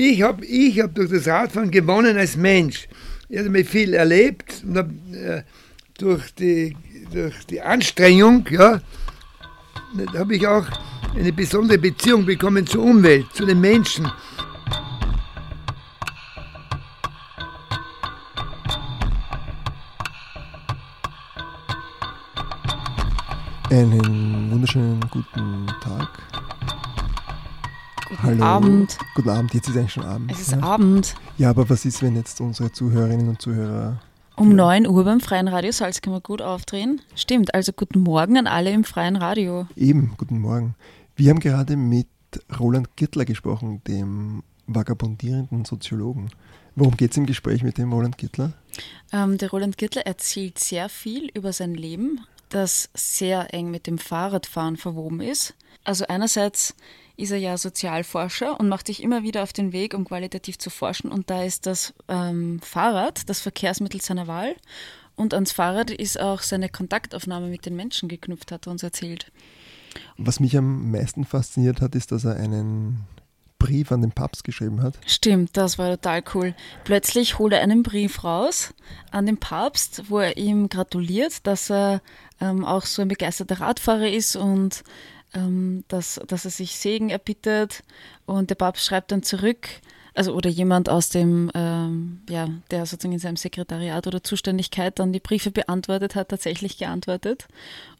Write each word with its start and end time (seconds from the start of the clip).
Ich 0.00 0.22
habe 0.22 0.46
ich 0.46 0.78
hab 0.78 0.94
durch 0.94 1.10
das 1.10 1.26
Radfahren 1.26 1.72
gewonnen 1.72 2.16
als 2.16 2.36
Mensch. 2.36 2.86
Ich 3.28 3.36
habe 3.36 3.64
viel 3.64 3.94
erlebt 3.94 4.62
und 4.64 4.78
hab, 4.78 4.88
äh, 5.12 5.42
durch, 5.98 6.32
die, 6.36 6.76
durch 7.12 7.44
die 7.46 7.60
Anstrengung, 7.60 8.46
ja, 8.48 8.80
habe 10.16 10.36
ich 10.36 10.46
auch 10.46 10.66
eine 11.16 11.32
besondere 11.32 11.78
Beziehung 11.78 12.24
bekommen 12.24 12.64
zur 12.64 12.84
Umwelt, 12.84 13.26
zu 13.34 13.44
den 13.44 13.60
Menschen. 13.60 14.08
Einen 23.68 24.48
wunderschönen 24.52 25.00
guten 25.10 25.66
Tag. 25.82 26.08
Guten 28.08 28.22
Hallo. 28.22 28.42
Abend. 28.44 28.98
Guten 29.14 29.28
Abend, 29.28 29.54
jetzt 29.54 29.68
ist 29.68 29.76
eigentlich 29.76 29.92
schon 29.92 30.04
Abend. 30.04 30.32
Es 30.32 30.40
ist 30.40 30.52
ja? 30.52 30.60
Abend. 30.62 31.14
ja, 31.36 31.50
aber 31.50 31.68
was 31.68 31.84
ist, 31.84 32.02
wenn 32.02 32.16
jetzt 32.16 32.40
unsere 32.40 32.72
Zuhörerinnen 32.72 33.28
und 33.28 33.42
Zuhörer. 33.42 34.00
Um 34.36 34.50
Ja. 34.50 34.56
9 34.56 34.86
Uhr 34.86 35.04
beim 35.04 35.20
Freien 35.20 35.48
Radio 35.48 35.72
Salzkammer 35.72 36.20
gut 36.20 36.40
aufdrehen. 36.40 37.00
Stimmt, 37.14 37.54
also 37.54 37.72
guten 37.72 38.00
Morgen 38.00 38.38
an 38.38 38.46
alle 38.46 38.70
im 38.70 38.84
Freien 38.84 39.16
Radio. 39.16 39.66
Eben, 39.76 40.14
guten 40.16 40.38
Morgen. 40.40 40.74
Wir 41.16 41.30
haben 41.30 41.40
gerade 41.40 41.76
mit 41.76 42.06
Roland 42.58 42.96
Gittler 42.96 43.24
gesprochen, 43.24 43.82
dem 43.86 44.42
vagabundierenden 44.66 45.64
Soziologen. 45.64 46.30
Worum 46.76 46.96
geht 46.96 47.10
es 47.10 47.16
im 47.16 47.26
Gespräch 47.26 47.62
mit 47.62 47.78
dem 47.78 47.92
Roland 47.92 48.16
Gittler? 48.16 48.52
Ähm, 49.12 49.36
der 49.38 49.50
Roland 49.50 49.76
Gittler 49.76 50.06
erzählt 50.06 50.58
sehr 50.58 50.88
viel 50.88 51.28
über 51.34 51.52
sein 51.52 51.74
Leben, 51.74 52.20
das 52.48 52.88
sehr 52.94 53.52
eng 53.52 53.70
mit 53.70 53.86
dem 53.86 53.98
Fahrradfahren 53.98 54.76
verwoben 54.76 55.20
ist. 55.20 55.54
Also 55.84 56.06
einerseits 56.06 56.74
ist 57.18 57.32
er 57.32 57.38
ja 57.38 57.58
Sozialforscher 57.58 58.58
und 58.58 58.68
macht 58.68 58.86
sich 58.86 59.02
immer 59.02 59.22
wieder 59.22 59.42
auf 59.42 59.52
den 59.52 59.72
Weg, 59.72 59.92
um 59.92 60.04
qualitativ 60.04 60.58
zu 60.58 60.70
forschen. 60.70 61.10
Und 61.10 61.30
da 61.30 61.42
ist 61.42 61.66
das 61.66 61.92
ähm, 62.08 62.60
Fahrrad 62.62 63.28
das 63.28 63.40
Verkehrsmittel 63.40 64.00
seiner 64.00 64.28
Wahl. 64.28 64.54
Und 65.16 65.34
ans 65.34 65.50
Fahrrad 65.50 65.90
ist 65.90 66.20
auch 66.20 66.42
seine 66.42 66.68
Kontaktaufnahme 66.68 67.48
mit 67.48 67.66
den 67.66 67.74
Menschen 67.74 68.08
geknüpft, 68.08 68.52
hat 68.52 68.68
er 68.68 68.70
uns 68.70 68.84
erzählt. 68.84 69.32
Was 70.16 70.38
mich 70.38 70.56
am 70.56 70.92
meisten 70.92 71.24
fasziniert 71.24 71.80
hat, 71.80 71.96
ist, 71.96 72.12
dass 72.12 72.24
er 72.24 72.36
einen 72.36 73.04
Brief 73.58 73.90
an 73.90 74.00
den 74.00 74.12
Papst 74.12 74.44
geschrieben 74.44 74.80
hat. 74.80 74.96
Stimmt, 75.04 75.56
das 75.56 75.76
war 75.76 75.90
total 75.90 76.22
cool. 76.34 76.54
Plötzlich 76.84 77.40
holt 77.40 77.52
er 77.52 77.62
einen 77.62 77.82
Brief 77.82 78.22
raus 78.22 78.72
an 79.10 79.26
den 79.26 79.38
Papst, 79.38 80.04
wo 80.08 80.20
er 80.20 80.36
ihm 80.36 80.68
gratuliert, 80.68 81.44
dass 81.48 81.68
er 81.68 82.00
ähm, 82.40 82.64
auch 82.64 82.84
so 82.86 83.02
ein 83.02 83.08
begeisterter 83.08 83.60
Radfahrer 83.60 84.08
ist 84.08 84.36
und 84.36 84.84
ähm, 85.34 85.84
dass, 85.88 86.20
dass 86.26 86.44
er 86.44 86.50
sich 86.50 86.76
Segen 86.76 87.10
erbittet. 87.10 87.82
Und 88.26 88.50
der 88.50 88.54
Papst 88.56 88.84
schreibt 88.84 89.12
dann 89.12 89.22
zurück, 89.22 89.68
also 90.14 90.34
oder 90.34 90.50
jemand 90.50 90.88
aus 90.88 91.10
dem, 91.10 91.50
ähm, 91.54 92.22
ja, 92.28 92.48
der 92.70 92.86
sozusagen 92.86 93.12
in 93.12 93.18
seinem 93.20 93.36
Sekretariat 93.36 94.06
oder 94.06 94.22
Zuständigkeit 94.22 94.98
dann 94.98 95.12
die 95.12 95.20
Briefe 95.20 95.50
beantwortet 95.52 96.14
hat, 96.16 96.30
tatsächlich 96.30 96.76
geantwortet. 96.78 97.46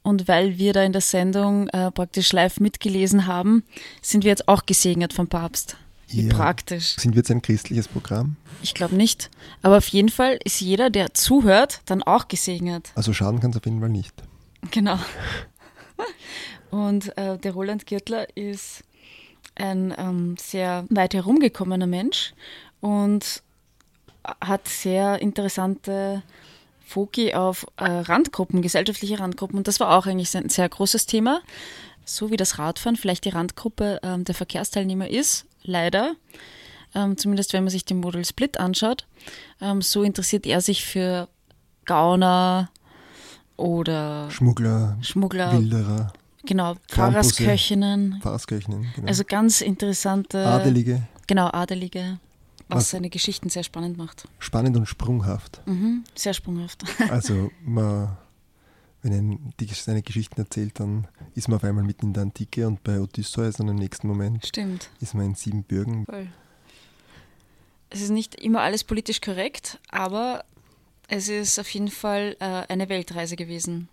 Und 0.03 0.27
weil 0.27 0.59
wir 0.59 0.73
da 0.73 0.83
in 0.83 0.93
der 0.93 1.01
Sendung 1.01 1.69
äh, 1.69 1.91
praktisch 1.93 2.33
live 2.33 2.59
mitgelesen 2.61 3.27
haben, 3.27 3.63
sind 4.03 4.25
wir 4.25 4.31
jetzt 4.31 4.49
auch 4.49 4.67
gesegnet 4.67 5.13
vom 5.13 5.29
Papst. 5.29 5.77
Wie 6.09 6.23
Ja. 6.27 6.35
praktisch. 6.35 6.97
Sind 6.97 7.13
wir 7.15 7.19
jetzt 7.19 7.31
ein 7.31 7.43
christliches 7.43 7.87
Programm? 7.87 8.37
Ich 8.63 8.75
glaube 8.75 8.97
nicht. 8.97 9.31
Aber 9.63 9.77
auf 9.77 9.89
jeden 9.89 10.09
Fall 10.09 10.39
ist 10.43 10.61
jeder, 10.61 10.89
der 10.91 11.15
zuhört, 11.15 11.83
dann 11.85 12.03
auch 12.03 12.27
gesegnet. 12.29 12.91
Also 12.95 13.13
schaden 13.13 13.39
kann 13.41 13.51
es 13.51 13.59
auf 13.59 13.65
jeden 13.67 13.79
Fall 13.81 13.91
nicht. 13.91 14.15
Genau. 14.71 14.99
Und 16.71 17.17
äh, 17.17 17.39
der 17.39 17.53
Roland 17.53 17.87
Girtler 17.87 18.37
ist 18.37 18.85
ein 19.55 19.95
ähm, 19.97 20.37
sehr 20.39 20.85
weit 20.91 21.15
herumgekommener 21.15 21.87
Mensch 21.87 22.33
und 22.81 23.43
hat 24.41 24.69
sehr 24.69 25.21
interessante 25.21 26.23
Foki 26.85 27.35
auf 27.35 27.67
äh, 27.77 27.85
Randgruppen, 27.85 28.63
gesellschaftliche 28.63 29.21
Randgruppen. 29.21 29.59
Und 29.59 29.69
das 29.69 29.81
war 29.81 29.97
auch 29.97 30.07
eigentlich 30.07 30.35
ein 30.37 30.49
sehr 30.49 30.69
großes 30.69 31.07
Thema. 31.07 31.41
So 32.05 32.31
wie 32.31 32.37
das 32.37 32.59
Radfahren 32.59 32.97
vielleicht 32.97 33.27
die 33.27 33.31
Randgruppe 33.31 34.01
ähm, 34.03 34.25
der 34.25 34.35
Verkehrsteilnehmer 34.35 35.09
ist, 35.09 35.45
leider. 35.63 36.15
Ähm, 36.95 37.19
zumindest 37.19 37.53
wenn 37.53 37.65
man 37.65 37.71
sich 37.71 37.85
den 37.85 38.01
Model 38.01 38.25
Split 38.25 38.59
anschaut. 38.59 39.07
Ähm, 39.61 39.83
so 39.83 40.03
interessiert 40.03 40.47
er 40.47 40.63
sich 40.63 40.85
für 40.87 41.29
Gauner 41.85 42.71
oder 43.59 44.31
Schmuggler, 44.31 44.97
Schmuggler, 45.03 45.53
Wilderer, 45.53 46.13
genau. 46.49 46.75
Pfarrersköchinnen. 46.89 48.19
Pfarrersköchinnen, 48.21 48.87
genau. 48.97 49.07
Also 49.07 49.23
ganz 49.25 49.61
interessante, 49.61 50.45
Adelige, 50.45 51.07
genau, 51.29 51.47
Adelige, 51.53 52.19
was, 52.69 52.79
Was- 52.79 52.91
seine 52.91 53.11
Geschichten 53.11 53.49
sehr 53.51 53.63
spannend 53.63 53.97
macht. 53.97 54.27
spannend 54.41 54.77
und 54.77 54.87
sprunghaft. 54.87 55.61
Mhm, 55.67 56.03
sehr 56.17 56.35
sprunghaft. 56.35 56.83
Also 57.11 57.51
man, 57.65 58.17
wenn 59.03 59.13
er 59.13 59.39
die, 59.61 59.67
seine 59.73 60.03
Geschichten 60.03 60.41
erzählt, 60.41 60.81
dann 60.81 61.07
ist 61.37 61.47
man 61.49 61.57
auf 61.59 61.65
einmal 61.65 61.85
mitten 61.85 62.07
in 62.07 62.13
der 62.15 62.25
Antike 62.25 62.67
und 62.67 62.83
bei 62.83 62.99
Odysseus 63.01 63.61
und 63.61 63.69
im 63.69 63.77
nächsten 63.77 64.09
Moment 64.09 64.45
Stimmt. 64.47 64.91
ist 65.01 65.15
man 65.15 65.27
in 65.27 65.35
Siebenbürgen. 65.37 66.05
Voll. 66.07 66.27
Es 67.91 68.01
ist 68.03 68.11
nicht 68.11 68.35
immer 68.35 68.61
alles 68.61 68.85
politisch 68.85 69.21
korrekt, 69.21 69.79
aber 69.89 70.45
es 71.09 71.29
ist 71.29 71.59
auf 71.59 71.69
jeden 71.71 71.89
Fall 71.89 72.37
äh, 72.41 72.45
eine 72.69 72.89
Weltreise 72.91 73.35
gewesen. 73.37 73.89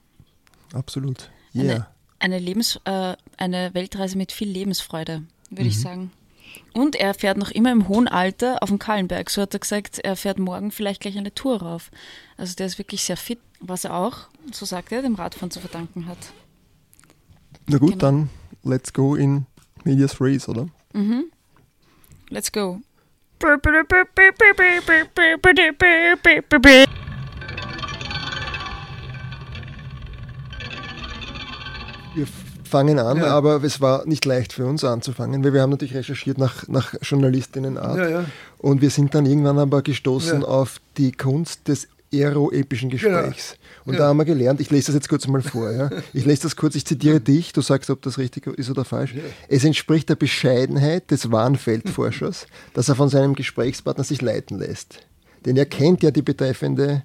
Absolut. 0.73 1.29
Yeah. 1.53 1.87
Eine, 2.25 2.40
Lebens, 2.40 2.80
äh, 2.86 3.16
eine 3.38 3.75
Weltreise 3.75 4.18
mit 4.18 4.31
viel 4.31 4.50
Lebensfreude, 4.50 5.22
würde 5.52 5.68
ich 5.68 5.80
sagen. 5.80 6.12
Und 6.74 6.96
er 6.96 7.13
fährt 7.13 7.38
noch 7.38 7.52
immer 7.52 7.72
im 7.72 7.88
hohen 7.88 8.08
Alter 8.08 8.63
auf 8.63 8.69
dem 8.69 8.80
Kahlenberg. 8.80 9.30
So 9.30 9.44
hat 9.44 9.53
er 9.53 9.59
gesagt, 9.59 10.00
er 10.00 10.16
fährt 10.16 10.40
morgen 10.40 10.72
vielleicht 10.72 11.02
gleich 11.02 11.19
eine 11.19 11.35
Tour 11.35 11.62
rauf. 11.62 11.91
Also 12.35 12.56
der 12.56 12.66
ist 12.66 12.80
wirklich 12.80 13.03
sehr 13.03 13.16
fit, 13.16 13.38
was 13.59 13.85
er 13.85 13.94
auch, 13.94 14.30
so 14.52 14.66
sagt 14.66 14.91
er, 14.91 15.03
dem 15.03 15.14
Radfahren 15.14 15.52
zu 15.52 15.59
verdanken 15.59 16.08
hat. 16.08 16.18
Na 17.68 17.78
gut, 17.78 17.91
genau. 17.91 18.02
dann 18.02 18.30
let's 18.64 18.91
go 18.91 19.14
in 19.14 19.46
Medias 19.84 20.19
Res, 20.19 20.50
oder? 20.50 20.68
Let's 22.30 22.52
go. 22.52 22.81
Fangen 32.75 33.00
an, 33.00 33.18
Ja. 33.18 33.28
aber 33.28 33.63
es 33.63 33.80
war 33.80 34.06
nicht 34.06 34.25
leicht 34.25 34.52
für 34.52 34.66
uns 34.66 34.84
anzufangen, 34.84 35.44
weil 35.46 35.53
wir 35.53 35.62
haben 35.62 35.69
natürlich 35.69 35.96
recherchiert 35.96 36.38
nach, 36.38 36.68
nach 36.68 36.94
Journalistinnenart 37.02 37.97
Ja, 37.97 38.09
ja. 38.09 38.25
und 38.58 38.81
wir 38.81 38.90
sind 38.90 39.16
dann 39.16 39.25
irgendwann 39.25 39.58
aber 39.59 39.81
gestoßen 39.81 40.44
auf 40.44 40.81
die 40.97 41.14
Kunst 41.14 41.69
des 41.69 41.88
aeroepischen 42.14 42.90
Gesprächs. 42.90 43.56
Und 43.85 43.94
Ja. 43.94 44.00
da 44.00 44.08
haben 44.08 44.18
wir 44.18 44.25
gelernt, 44.25 44.59
ich 44.59 44.69
lese 44.72 44.88
das 44.88 44.96
jetzt 44.96 45.09
kurz 45.09 45.25
mal 45.28 45.41
vor, 45.41 45.90
ich 46.14 46.25
lese 46.25 46.44
das 46.44 46.56
kurz, 46.58 46.75
ich 46.75 46.85
zitiere 46.85 47.19
dich, 47.22 47.53
du 47.53 47.62
sagst, 47.62 47.90
ob 47.90 48.02
das 48.02 48.18
richtig 48.18 48.46
ist 48.47 48.69
oder 48.69 48.84
falsch. 48.84 49.16
Es 49.47 49.64
entspricht 49.64 50.09
der 50.09 50.16
Bescheidenheit 50.16 51.12
des 51.12 51.31
wahren 51.31 51.56
Feldforschers, 51.56 52.47
dass 52.74 52.90
er 52.90 52.96
von 52.96 53.08
seinem 53.09 53.35
Gesprächspartner 53.35 54.03
sich 54.03 54.22
leiten 54.22 54.59
lässt. 54.59 55.00
Denn 55.46 55.56
er 55.56 55.66
kennt 55.66 56.03
ja 56.03 56.12
die 56.12 56.22
betreffende 56.24 57.03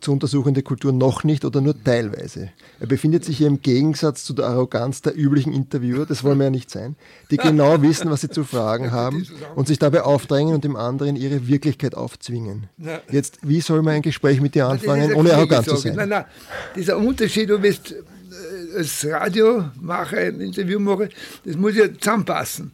zu 0.00 0.12
untersuchende 0.12 0.62
Kultur 0.62 0.92
noch 0.92 1.24
nicht 1.24 1.44
oder 1.44 1.60
nur 1.60 1.82
teilweise. 1.82 2.50
Er 2.80 2.86
befindet 2.86 3.24
sich 3.24 3.38
hier 3.38 3.46
im 3.46 3.60
Gegensatz 3.60 4.24
zu 4.24 4.32
der 4.32 4.46
Arroganz 4.46 5.02
der 5.02 5.16
üblichen 5.16 5.52
Interviewer, 5.52 6.06
das 6.06 6.24
wollen 6.24 6.38
wir 6.38 6.44
ja 6.44 6.50
nicht 6.50 6.70
sein, 6.70 6.96
die 7.30 7.36
genau 7.36 7.80
wissen, 7.82 8.10
was 8.10 8.22
sie 8.22 8.28
zu 8.28 8.44
fragen 8.44 8.92
haben 8.92 9.26
und 9.54 9.68
sich 9.68 9.78
dabei 9.78 10.02
aufdrängen 10.02 10.54
und 10.54 10.64
dem 10.64 10.76
anderen 10.76 11.16
ihre 11.16 11.46
Wirklichkeit 11.46 11.94
aufzwingen. 11.94 12.68
Jetzt, 13.10 13.38
wie 13.42 13.60
soll 13.60 13.82
man 13.82 13.94
ein 13.94 14.02
Gespräch 14.02 14.40
mit 14.40 14.54
dir 14.54 14.64
Das 14.64 14.72
anfangen, 14.72 15.14
ohne 15.14 15.34
arrogant 15.34 15.68
zu 15.68 15.76
sein? 15.76 15.94
Nein, 15.96 16.08
nein, 16.08 16.24
dieser 16.74 16.98
Unterschied, 16.98 17.50
du 17.50 17.58
bist 17.58 17.92
äh, 17.92 18.78
als 18.78 19.06
Radiomacher, 19.06 20.18
ein 20.18 20.40
Interview 20.40 20.78
mache, 20.78 21.08
das 21.44 21.56
muss 21.56 21.76
ja 21.76 21.92
zusammenpassen. 21.92 22.72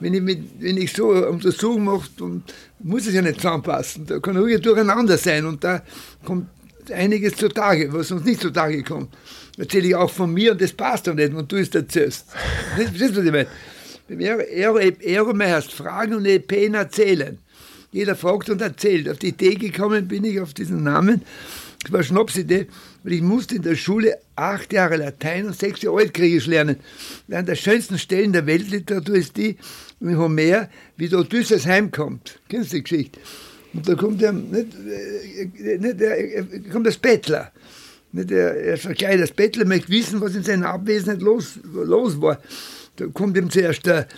Wenn 0.00 0.14
ich, 0.14 0.22
mit, 0.22 0.38
wenn 0.58 0.76
ich 0.78 0.92
so 0.92 1.12
eine 1.12 1.28
Untersuchung 1.28 1.84
mache, 1.84 2.08
dann 2.18 2.42
muss 2.78 3.06
es 3.06 3.14
ja 3.14 3.22
nicht 3.22 3.36
zusammenpassen. 3.36 4.06
Da 4.06 4.18
kann 4.18 4.36
ruhig 4.36 4.60
durcheinander 4.60 5.18
sein 5.18 5.44
und 5.44 5.62
da 5.62 5.82
kommt 6.24 6.46
einiges 6.90 7.36
zutage, 7.36 7.92
was 7.92 8.10
uns 8.10 8.24
nicht 8.24 8.40
zutage 8.40 8.82
kommt. 8.82 9.14
Erzähle 9.58 9.88
ich 9.88 9.94
auch 9.94 10.10
von 10.10 10.32
mir 10.32 10.52
und 10.52 10.60
das 10.60 10.72
passt 10.72 11.06
doch 11.06 11.14
nicht, 11.14 11.34
und 11.34 11.50
du 11.52 11.56
es 11.56 11.68
erzählst. 11.68 12.26
Verstehst 12.76 13.16
du, 13.16 13.20
was 13.20 13.24
ich 13.26 13.32
meine? 13.32 13.46
Aero 14.08 15.38
heißt 15.38 15.72
Fragen 15.72 16.14
und 16.14 16.26
Epen 16.26 16.74
erzählen. 16.74 17.38
Jeder 17.92 18.16
fragt 18.16 18.50
und 18.50 18.60
erzählt. 18.60 19.08
Auf 19.08 19.18
die 19.18 19.28
Idee 19.28 19.54
gekommen 19.54 20.08
bin 20.08 20.24
ich 20.24 20.40
auf 20.40 20.54
diesen 20.54 20.82
Namen. 20.82 21.22
Das 21.82 21.92
war 21.92 22.02
Schnapsidee, 22.02 22.66
weil 23.02 23.14
ich 23.14 23.22
musste 23.22 23.56
in 23.56 23.62
der 23.62 23.74
Schule 23.74 24.18
acht 24.36 24.72
Jahre 24.72 24.96
Latein 24.96 25.46
und 25.46 25.58
sechs 25.58 25.82
Jahre 25.82 25.98
Altgriechisch 25.98 26.46
lernen. 26.46 26.76
Eine 27.30 27.44
der 27.44 27.54
schönsten 27.54 27.98
Stellen 27.98 28.32
der 28.32 28.46
Weltliteratur 28.46 29.16
ist 29.16 29.36
die, 29.36 29.56
in 30.00 30.18
Homer, 30.18 30.68
wie 30.96 31.08
der 31.08 31.18
Odysseus 31.18 31.66
heimkommt. 31.66 32.40
Kennst 32.48 32.72
du 32.72 32.76
die 32.76 32.82
Geschichte? 32.82 33.20
Und 33.72 33.88
da 33.88 33.94
kommt 33.94 34.22
er, 34.22 34.32
nicht, 34.32 34.68
äh, 34.74 35.78
nicht, 35.78 36.00
er 36.00 36.44
kommt 36.72 36.86
das 36.86 36.96
Bettler. 36.96 37.52
Nicht, 38.12 38.30
er, 38.30 38.56
er 38.56 38.74
ist 38.74 38.82
verkleidet 38.82 39.20
als 39.20 39.32
Bettler, 39.32 39.64
möchte 39.64 39.90
wissen, 39.90 40.20
was 40.20 40.34
in 40.34 40.42
seiner 40.42 40.70
Abwesenheit 40.70 41.20
los, 41.20 41.60
los 41.64 42.20
war. 42.20 42.40
Da 42.96 43.06
kommt 43.06 43.36
ihm 43.36 43.50
zuerst 43.50 43.86
der, 43.86 44.08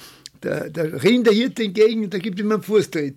der, 0.42 0.70
der 0.70 1.02
Rinderhirte 1.02 1.64
entgegen 1.64 2.04
und 2.04 2.14
da 2.14 2.18
gibt 2.18 2.40
ihm 2.40 2.50
einen 2.50 2.62
Fußtritt. 2.62 3.16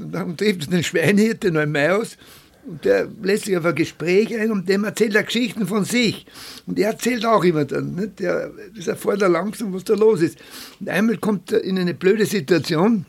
Und 0.00 0.12
dann 0.12 0.36
trifft 0.36 0.62
es 0.62 0.68
den 0.68 0.82
Schweinhirte 0.82 1.52
Neumaus 1.52 2.16
und 2.66 2.84
der 2.84 3.08
lässt 3.22 3.44
sich 3.44 3.56
auf 3.56 3.64
ein 3.64 3.74
Gespräch 3.74 4.36
ein 4.36 4.50
und 4.50 4.68
dem 4.68 4.84
erzählt 4.84 5.14
er 5.14 5.22
Geschichten 5.22 5.66
von 5.66 5.84
sich. 5.84 6.26
Und 6.66 6.78
er 6.78 6.90
erzählt 6.90 7.24
auch 7.24 7.44
immer 7.44 7.64
dann. 7.64 7.94
Nicht? 7.94 8.18
Der, 8.18 8.50
das 8.74 8.88
erfährt 8.88 9.22
er 9.22 9.28
langsam, 9.28 9.72
was 9.72 9.84
da 9.84 9.94
los 9.94 10.20
ist. 10.20 10.38
Und 10.80 10.88
einmal 10.88 11.16
kommt 11.18 11.52
er 11.52 11.62
in 11.62 11.78
eine 11.78 11.94
blöde 11.94 12.26
Situation, 12.26 13.06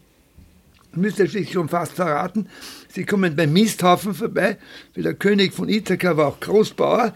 müsste 0.94 1.28
sich 1.28 1.52
schon 1.52 1.70
fast 1.70 1.94
verraten. 1.94 2.48
Sie 2.90 3.04
kommen 3.04 3.36
beim 3.36 3.52
Misthaufen 3.52 4.14
vorbei, 4.14 4.58
weil 4.94 5.04
der 5.04 5.16
König 5.16 5.54
von 5.54 5.70
Ithaka 5.70 6.16
war 6.16 6.28
auch 6.28 6.40
Großbauer. 6.40 7.14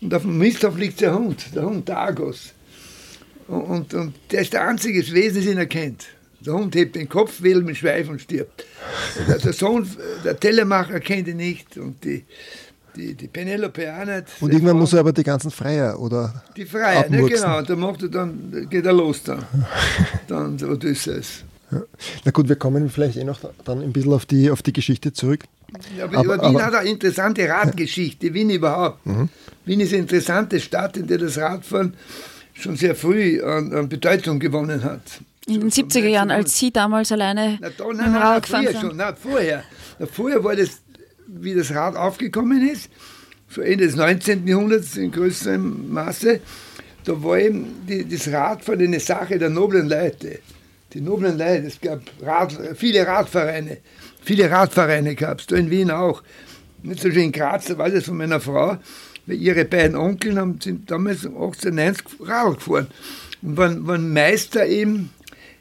Und 0.00 0.14
auf 0.14 0.22
dem 0.22 0.38
Misthaufen 0.38 0.80
liegt 0.80 1.00
der 1.00 1.14
Hund, 1.14 1.54
der 1.54 1.64
Hund 1.64 1.90
Argos. 1.90 2.54
Und, 3.48 3.64
und, 3.64 3.94
und 3.94 4.14
der 4.30 4.40
ist 4.40 4.54
der 4.54 4.66
einzige 4.66 5.00
Wesen, 5.12 5.44
den 5.44 5.58
er 5.58 5.66
kennt. 5.66 6.06
Der 6.44 6.54
Hund 6.54 6.74
hebt 6.74 6.96
den 6.96 7.08
Kopf, 7.08 7.42
wedelt 7.42 7.64
mit 7.64 7.76
Schweif 7.76 8.08
und 8.08 8.20
stirbt. 8.20 8.64
Der 9.28 9.52
Sohn, 9.52 9.88
der 10.24 10.38
Tellermacher 10.38 11.00
kennt 11.00 11.28
ihn 11.28 11.36
nicht 11.36 11.76
und 11.76 12.02
die, 12.04 12.24
die, 12.96 13.14
die 13.14 13.28
Penelope 13.28 13.92
auch 13.92 14.04
nicht. 14.04 14.24
Und 14.40 14.52
irgendwann 14.52 14.78
muss 14.78 14.92
er 14.92 15.00
aber 15.00 15.12
die 15.12 15.22
ganzen 15.22 15.50
Freier 15.50 15.98
oder 15.98 16.42
Die 16.56 16.64
Freier, 16.64 17.08
ne, 17.08 17.22
genau. 17.22 17.58
Und 17.58 17.70
dann 17.70 17.78
macht 17.80 18.02
er 18.02 18.08
dann, 18.08 18.66
geht 18.68 18.84
er 18.84 18.92
los 18.92 19.22
dann. 19.22 19.44
dann 20.28 20.62
Odysseus. 20.62 21.44
Ja. 21.70 21.82
Na 22.24 22.30
gut, 22.30 22.48
wir 22.48 22.56
kommen 22.56 22.90
vielleicht 22.90 23.16
eh 23.16 23.24
noch 23.24 23.40
dann 23.64 23.80
ein 23.80 23.92
bisschen 23.92 24.12
auf 24.12 24.26
die, 24.26 24.50
auf 24.50 24.62
die 24.62 24.72
Geschichte 24.72 25.12
zurück. 25.12 25.44
Ja, 25.96 26.04
aber, 26.04 26.18
aber, 26.18 26.34
Wien 26.36 26.56
aber, 26.56 26.66
hat 26.66 26.74
eine 26.74 26.90
interessante 26.90 27.48
Radgeschichte, 27.48 28.34
Wien 28.34 28.50
überhaupt. 28.50 29.06
Mhm. 29.06 29.28
Wien 29.64 29.80
ist 29.80 29.92
eine 29.92 30.02
interessante 30.02 30.60
Stadt, 30.60 30.96
in 30.96 31.06
der 31.06 31.18
das 31.18 31.38
Radfahren 31.38 31.94
schon 32.52 32.76
sehr 32.76 32.94
früh 32.94 33.42
an, 33.42 33.72
an 33.72 33.88
Bedeutung 33.88 34.38
gewonnen 34.38 34.84
hat. 34.84 35.22
In 35.46 35.60
den 35.60 35.70
70er 35.70 36.06
Jahren, 36.06 36.30
als 36.30 36.58
Sie 36.58 36.70
damals 36.72 37.10
alleine 37.10 37.58
na, 37.60 37.70
da, 37.70 37.84
nein, 37.86 37.96
nein, 37.96 38.16
Rad 38.16 38.44
gefahren 38.44 38.66
sind? 38.66 38.80
Schon, 38.80 38.96
nein, 38.96 39.14
vorher. 39.20 39.64
Na, 39.98 40.06
vorher 40.06 40.44
war 40.44 40.54
das, 40.54 40.82
wie 41.26 41.54
das 41.54 41.74
Rad 41.74 41.96
aufgekommen 41.96 42.68
ist, 42.68 42.88
so 43.48 43.60
Ende 43.60 43.86
des 43.86 43.96
19. 43.96 44.46
Jahrhunderts 44.46 44.96
in 44.96 45.10
größerem 45.10 45.92
Maße, 45.92 46.40
da 47.04 47.22
war 47.22 47.38
eben 47.38 47.84
die, 47.88 48.08
das 48.08 48.30
Radfahren 48.30 48.82
eine 48.82 49.00
Sache 49.00 49.38
der 49.38 49.50
noblen 49.50 49.88
Leute. 49.88 50.38
Die 50.92 51.00
noblen 51.00 51.36
Leute, 51.36 51.66
es 51.66 51.80
gab 51.80 52.00
Rad, 52.20 52.56
viele 52.76 53.04
Radvereine, 53.04 53.78
viele 54.22 54.48
Radvereine 54.50 55.16
gab 55.16 55.40
es, 55.40 55.46
da 55.46 55.56
in 55.56 55.70
Wien 55.70 55.90
auch. 55.90 56.22
Nicht 56.82 57.00
so 57.00 57.10
schön 57.10 57.24
in 57.24 57.32
Graz, 57.32 57.66
da 57.66 57.78
war 57.78 57.90
das 57.90 58.04
von 58.04 58.16
meiner 58.16 58.40
Frau, 58.40 58.76
weil 59.26 59.36
ihre 59.36 59.64
beiden 59.64 59.96
Onkel 59.96 60.36
haben, 60.36 60.60
sind 60.60 60.90
damals 60.90 61.24
1890 61.24 62.04
Radl 62.20 62.54
gefahren 62.54 62.88
und 63.40 63.56
waren, 63.56 63.86
waren 63.86 64.12
Meister 64.12 64.66
im 64.66 65.10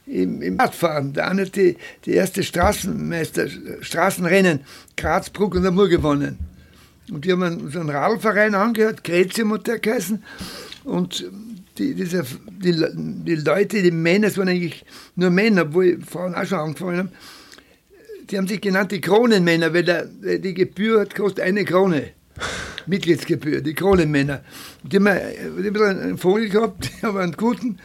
im, 0.05 0.41
im 0.41 0.59
Radfahren. 0.59 1.13
Der 1.13 1.29
eine 1.29 1.43
hat 1.43 1.55
die, 1.55 1.77
die 2.05 2.13
erste 2.13 2.43
Straßenmeister, 2.43 3.47
Straßenrennen 3.81 4.61
Graz-Bruck 4.97 5.55
und 5.55 5.65
Amur 5.65 5.89
gewonnen. 5.89 6.37
Und 7.11 7.25
die 7.25 7.31
haben 7.31 7.69
so 7.71 7.79
einen 7.79 7.89
Radverein 7.89 8.55
angehört, 8.55 9.03
Gretium 9.03 9.53
hat 9.53 9.67
der 9.67 9.79
geheißen. 9.79 10.23
Und 10.83 11.29
die, 11.77 11.93
diese, 11.93 12.23
die, 12.49 12.73
die 13.25 13.35
Leute, 13.35 13.81
die 13.81 13.91
Männer, 13.91 14.27
es 14.27 14.37
waren 14.37 14.47
eigentlich 14.47 14.85
nur 15.15 15.29
Männer, 15.29 15.63
obwohl 15.63 15.99
Frauen 16.01 16.35
auch 16.35 16.45
schon 16.45 16.59
angefangen 16.59 16.97
haben, 16.97 17.11
die 18.29 18.37
haben 18.37 18.47
sich 18.47 18.61
genannt 18.61 18.91
die 18.91 19.01
Kronenmänner, 19.01 19.73
weil 19.73 19.83
der, 19.83 20.05
die 20.05 20.53
Gebühr 20.53 21.01
hat 21.01 21.15
kostet 21.15 21.43
eine 21.43 21.65
Krone. 21.65 22.11
Mitgliedsgebühr, 22.87 23.61
die 23.61 23.73
Kronenmänner. 23.73 24.41
Die 24.83 24.97
haben, 24.97 25.05
die 25.05 25.67
haben 25.67 25.99
einen 25.99 26.17
Vogel 26.17 26.49
gehabt, 26.49 26.89
die 27.01 27.05
haben 27.05 27.17
einen 27.17 27.33
guten, 27.33 27.79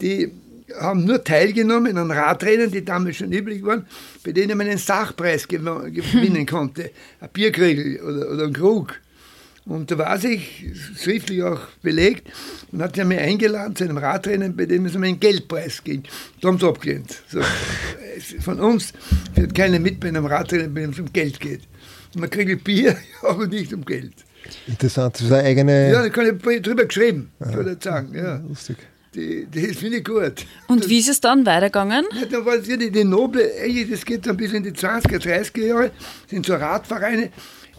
die 0.00 0.32
haben 0.78 1.04
nur 1.04 1.22
teilgenommen 1.24 1.96
an 1.96 2.10
Radrennen, 2.10 2.70
die 2.70 2.84
damals 2.84 3.16
schon 3.16 3.32
üblich 3.32 3.64
waren, 3.64 3.86
bei 4.24 4.32
denen 4.32 4.56
man 4.58 4.66
einen 4.66 4.78
Sachpreis 4.78 5.48
gewinnen 5.48 6.46
konnte. 6.50 6.90
Ein 7.20 7.28
Bierkriegel 7.32 8.00
oder, 8.00 8.30
oder 8.30 8.44
ein 8.44 8.52
Krug. 8.52 8.94
Und 9.66 9.90
da 9.90 9.98
war 9.98 10.18
sich 10.18 10.64
schriftlich 10.96 11.42
auch 11.42 11.60
belegt 11.82 12.28
und 12.72 12.82
hat 12.82 12.96
sie 12.96 13.04
mich 13.04 13.18
eingeladen 13.18 13.76
zu 13.76 13.84
einem 13.84 13.98
Radrennen, 13.98 14.56
bei 14.56 14.66
dem 14.66 14.86
es 14.86 14.96
um 14.96 15.02
einen 15.02 15.20
Geldpreis 15.20 15.84
ging. 15.84 16.02
Da 16.40 16.48
haben 16.48 16.58
sie 16.58 16.66
abgelehnt. 16.66 17.22
So, 17.28 17.40
von 18.40 18.58
uns 18.58 18.92
wird 19.34 19.54
keiner 19.54 19.78
mit 19.78 20.00
bei 20.00 20.08
einem 20.08 20.26
Radrennen, 20.26 20.74
bei 20.74 20.80
dem 20.80 20.90
es 20.90 20.98
um 20.98 21.12
Geld 21.12 21.38
geht. 21.40 21.60
Und 22.14 22.22
man 22.22 22.30
kriegt 22.30 22.64
Bier, 22.64 22.96
aber 23.22 23.46
nicht 23.46 23.72
um 23.72 23.84
Geld. 23.84 24.14
Interessant, 24.66 25.16
das 25.16 25.22
ist 25.22 25.32
eine 25.32 25.44
eigene. 25.44 25.92
Ja, 25.92 26.02
da 26.02 26.08
kann 26.08 26.40
ich 26.50 26.62
drüber 26.62 26.86
geschrieben, 26.86 27.30
kann 27.38 27.72
ich 27.72 27.84
sagen. 27.84 28.14
Ja. 28.14 28.42
Lustig. 28.48 28.76
Die, 29.14 29.46
das 29.50 29.76
finde 29.76 29.98
ich 29.98 30.04
gut. 30.04 30.46
Und 30.68 30.88
wie 30.88 30.98
ist 30.98 31.08
es 31.08 31.20
dann 31.20 31.44
weitergegangen? 31.44 32.06
Ja, 32.14 32.26
da 32.26 32.46
war 32.46 32.58
die, 32.58 32.90
die 32.90 33.04
Noble, 33.04 33.50
das 33.90 34.04
geht 34.04 34.24
dann 34.24 34.36
bis 34.36 34.52
in 34.52 34.62
die 34.62 34.70
20er, 34.70 35.18
30er 35.18 35.66
Jahre, 35.66 35.90
sind 36.28 36.46
so 36.46 36.54
Radvereine. 36.54 37.30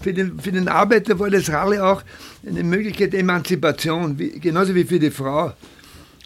Für 0.02 0.14
den, 0.14 0.40
für 0.40 0.52
den 0.52 0.68
Arbeiter 0.68 1.18
war 1.20 1.30
das 1.30 1.50
Rallye 1.50 1.80
auch 1.80 2.04
eine 2.46 2.64
Möglichkeit 2.64 3.14
der 3.14 3.22
Emanzipation, 3.22 4.18
wie, 4.18 4.40
genauso 4.40 4.74
wie 4.76 4.84
für 4.84 5.00
die 5.00 5.12
Frau. 5.12 5.54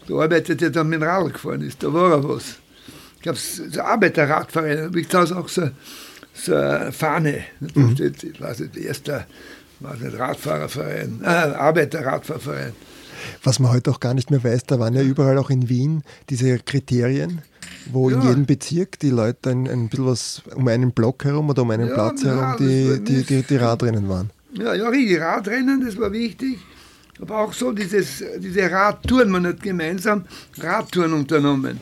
Der 0.07 0.15
Arbeiter, 0.15 0.55
der 0.55 0.69
dann 0.69 0.87
mit 0.89 1.01
dem 1.01 1.03
Radl 1.03 1.31
gefahren 1.31 1.61
ist, 1.61 1.83
da 1.83 1.93
war 1.93 2.11
er 2.11 2.23
was. 2.27 2.55
Ich 3.17 3.21
glaube, 3.21 3.37
so 3.37 3.81
Arbeiterradvereine, 3.81 4.89
da 4.89 4.97
ich 4.97 5.09
zu 5.09 5.17
auch 5.19 5.49
so, 5.49 5.69
so 6.33 6.55
eine 6.55 6.91
Fahne. 6.91 7.43
Mhm. 7.59 7.95
steht, 7.95 8.23
ich 8.23 8.39
weiß 8.39 8.59
nicht, 8.61 8.77
erster 8.77 9.27
nicht, 9.79 10.17
Radfahrerverein, 10.17 11.21
äh, 11.23 11.27
Arbeiterradfahrerverein. 11.27 12.73
Was 13.43 13.59
man 13.59 13.71
heute 13.71 13.91
auch 13.91 13.99
gar 13.99 14.13
nicht 14.13 14.31
mehr 14.31 14.43
weiß, 14.43 14.63
da 14.63 14.79
waren 14.79 14.93
ja 14.93 15.01
überall 15.01 15.37
auch 15.37 15.49
in 15.49 15.69
Wien 15.69 16.03
diese 16.29 16.59
Kriterien, 16.59 17.41
wo 17.91 18.09
ja. 18.09 18.17
in 18.17 18.27
jedem 18.27 18.45
Bezirk 18.45 18.99
die 18.99 19.09
Leute 19.09 19.49
ein, 19.49 19.67
ein 19.67 19.89
bisschen 19.89 20.05
was 20.05 20.41
um 20.55 20.67
einen 20.67 20.91
Block 20.91 21.23
herum 21.25 21.49
oder 21.49 21.61
um 21.61 21.71
einen 21.71 21.89
ja, 21.89 21.93
Platz 21.93 22.23
herum 22.23 22.55
die, 22.59 23.03
die, 23.03 23.23
die, 23.23 23.43
die 23.43 23.55
Radrennen 23.57 24.07
waren. 24.09 24.29
Ja, 24.53 24.73
ja, 24.73 24.89
die 24.91 25.15
Radrennen, 25.15 25.85
das 25.85 25.97
war 25.97 26.11
wichtig. 26.11 26.59
Aber 27.21 27.39
auch 27.39 27.53
so 27.53 27.71
dieses, 27.71 28.23
diese 28.39 28.69
Radtouren, 28.69 29.29
man 29.29 29.45
hat 29.47 29.61
gemeinsam 29.61 30.25
Radtouren 30.57 31.13
unternommen. 31.13 31.79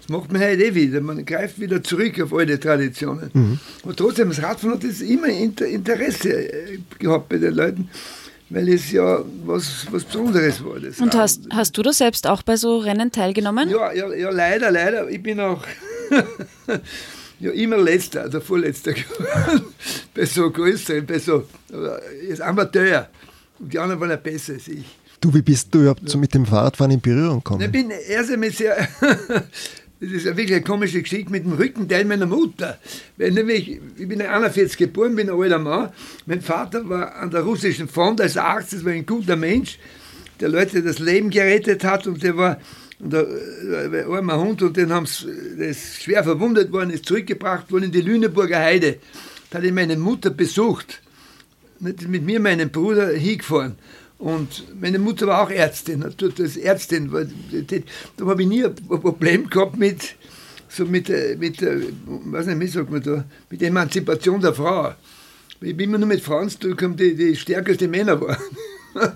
Das 0.00 0.08
macht 0.08 0.32
man 0.32 0.42
heute 0.42 0.64
eh 0.64 0.74
wieder. 0.74 1.00
Man 1.00 1.24
greift 1.24 1.60
wieder 1.60 1.82
zurück 1.82 2.20
auf 2.20 2.32
alte 2.34 2.58
Traditionen. 2.58 3.30
Mhm. 3.32 3.58
Aber 3.84 3.94
trotzdem, 3.94 4.30
das 4.30 4.42
Radfahren 4.42 4.74
hat 4.74 4.84
das 4.84 5.00
immer 5.00 5.28
Interesse 5.28 6.32
äh, 6.32 6.78
gehabt 6.98 7.28
bei 7.28 7.38
den 7.38 7.54
Leuten 7.54 7.88
weil 8.52 8.68
es 8.68 8.90
ja 8.92 9.24
was, 9.44 9.86
was 9.90 10.04
Besonderes 10.04 10.62
war. 10.64 10.78
Das 10.78 11.00
Und 11.00 11.14
hast, 11.14 11.48
hast 11.50 11.76
du 11.76 11.82
da 11.82 11.92
selbst 11.92 12.26
auch 12.26 12.42
bei 12.42 12.56
so 12.56 12.78
Rennen 12.78 13.10
teilgenommen? 13.10 13.70
Ja, 13.70 13.92
ja, 13.92 14.12
ja 14.14 14.30
leider, 14.30 14.70
leider. 14.70 15.08
Ich 15.08 15.22
bin 15.22 15.40
auch 15.40 15.62
ja, 17.40 17.50
immer 17.50 17.78
letzter, 17.78 18.22
also 18.22 18.40
vorletzter 18.40 18.92
bei 20.14 20.26
so 20.26 20.50
größeren, 20.50 21.06
bei 21.06 21.18
so 21.18 21.44
als 22.28 22.40
Amateur. 22.40 23.08
Und 23.58 23.72
die 23.72 23.78
anderen 23.78 24.00
waren 24.00 24.10
ja 24.10 24.16
besser 24.16 24.54
als 24.54 24.68
ich. 24.68 24.84
Du, 25.20 25.32
wie 25.32 25.42
bist 25.42 25.72
du 25.72 25.82
überhaupt 25.82 26.08
so 26.08 26.18
mit 26.18 26.34
dem 26.34 26.44
Fahrradfahren 26.44 26.90
in 26.90 27.00
Berührung 27.00 27.38
gekommen? 27.38 27.62
Ich 27.62 27.70
bin 27.70 27.90
erst 27.90 28.32
einmal 28.32 28.50
sehr 28.50 28.76
Das 30.02 30.10
ist 30.10 30.24
wirklich 30.24 30.52
eine 30.52 30.62
komische 30.62 31.00
Geschichte 31.00 31.30
mit 31.30 31.44
dem 31.44 31.52
Rückenteil 31.52 32.04
meiner 32.04 32.26
Mutter. 32.26 32.76
Weil 33.18 33.30
nämlich, 33.30 33.80
ich 33.96 34.08
bin 34.08 34.20
41 34.20 34.76
geboren, 34.76 35.14
bin 35.14 35.30
ein 35.30 35.40
alter 35.40 35.60
Mann. 35.60 35.90
Mein 36.26 36.40
Vater 36.40 36.88
war 36.88 37.14
an 37.14 37.30
der 37.30 37.42
russischen 37.42 37.86
Front 37.86 38.20
als 38.20 38.36
Arzt, 38.36 38.72
das 38.72 38.84
war 38.84 38.90
ein 38.90 39.06
guter 39.06 39.36
Mensch, 39.36 39.78
der 40.40 40.48
Leute 40.48 40.82
das 40.82 40.98
Leben 40.98 41.30
gerettet 41.30 41.84
hat 41.84 42.08
und 42.08 42.20
der 42.20 42.36
war 42.36 42.60
der, 42.98 43.26
der 43.90 44.08
armer 44.08 44.40
Hund 44.40 44.60
und 44.62 44.76
den 44.76 44.92
haben 44.92 45.04
ist 45.04 46.02
schwer 46.02 46.24
verwundet 46.24 46.72
worden, 46.72 46.90
ist 46.90 47.06
zurückgebracht 47.06 47.70
worden 47.70 47.84
in 47.84 47.92
die 47.92 48.00
Lüneburger 48.00 48.58
Heide. 48.58 48.96
Da 49.50 49.58
hat 49.58 49.64
ich 49.64 49.72
meine 49.72 49.96
Mutter 49.96 50.30
besucht, 50.30 51.00
mit 51.78 52.24
mir 52.24 52.40
meinen 52.40 52.70
Bruder 52.70 53.10
hingefahren. 53.10 53.76
Und 54.22 54.80
meine 54.80 55.00
Mutter 55.00 55.26
war 55.26 55.42
auch 55.42 55.50
Ärztin, 55.50 56.04
das 56.16 56.56
Ärztin. 56.56 57.10
Da 57.10 58.24
habe 58.24 58.42
ich 58.42 58.48
nie 58.48 58.64
ein 58.64 58.76
Problem 58.76 59.50
gehabt 59.50 59.76
mit, 59.76 60.14
so 60.68 60.84
mit, 60.84 61.10
äh, 61.10 61.34
mit, 61.36 61.60
äh, 61.60 61.80
weiß 62.06 62.46
nicht, 62.46 62.60
wie 62.60 62.66
sagt 62.68 62.92
man 62.92 63.02
da, 63.02 63.24
mit 63.50 63.60
der 63.60 63.68
Emanzipation 63.70 64.40
der 64.40 64.54
Frau. 64.54 64.94
Ich 65.60 65.76
bin 65.76 65.88
immer 65.88 65.98
nur 65.98 66.06
mit 66.06 66.20
Frauen 66.20 66.48
zu 66.48 66.72
die, 66.72 67.16
die 67.16 67.34
stärkste 67.34 67.88
Männer 67.88 68.20
waren. 68.20 68.36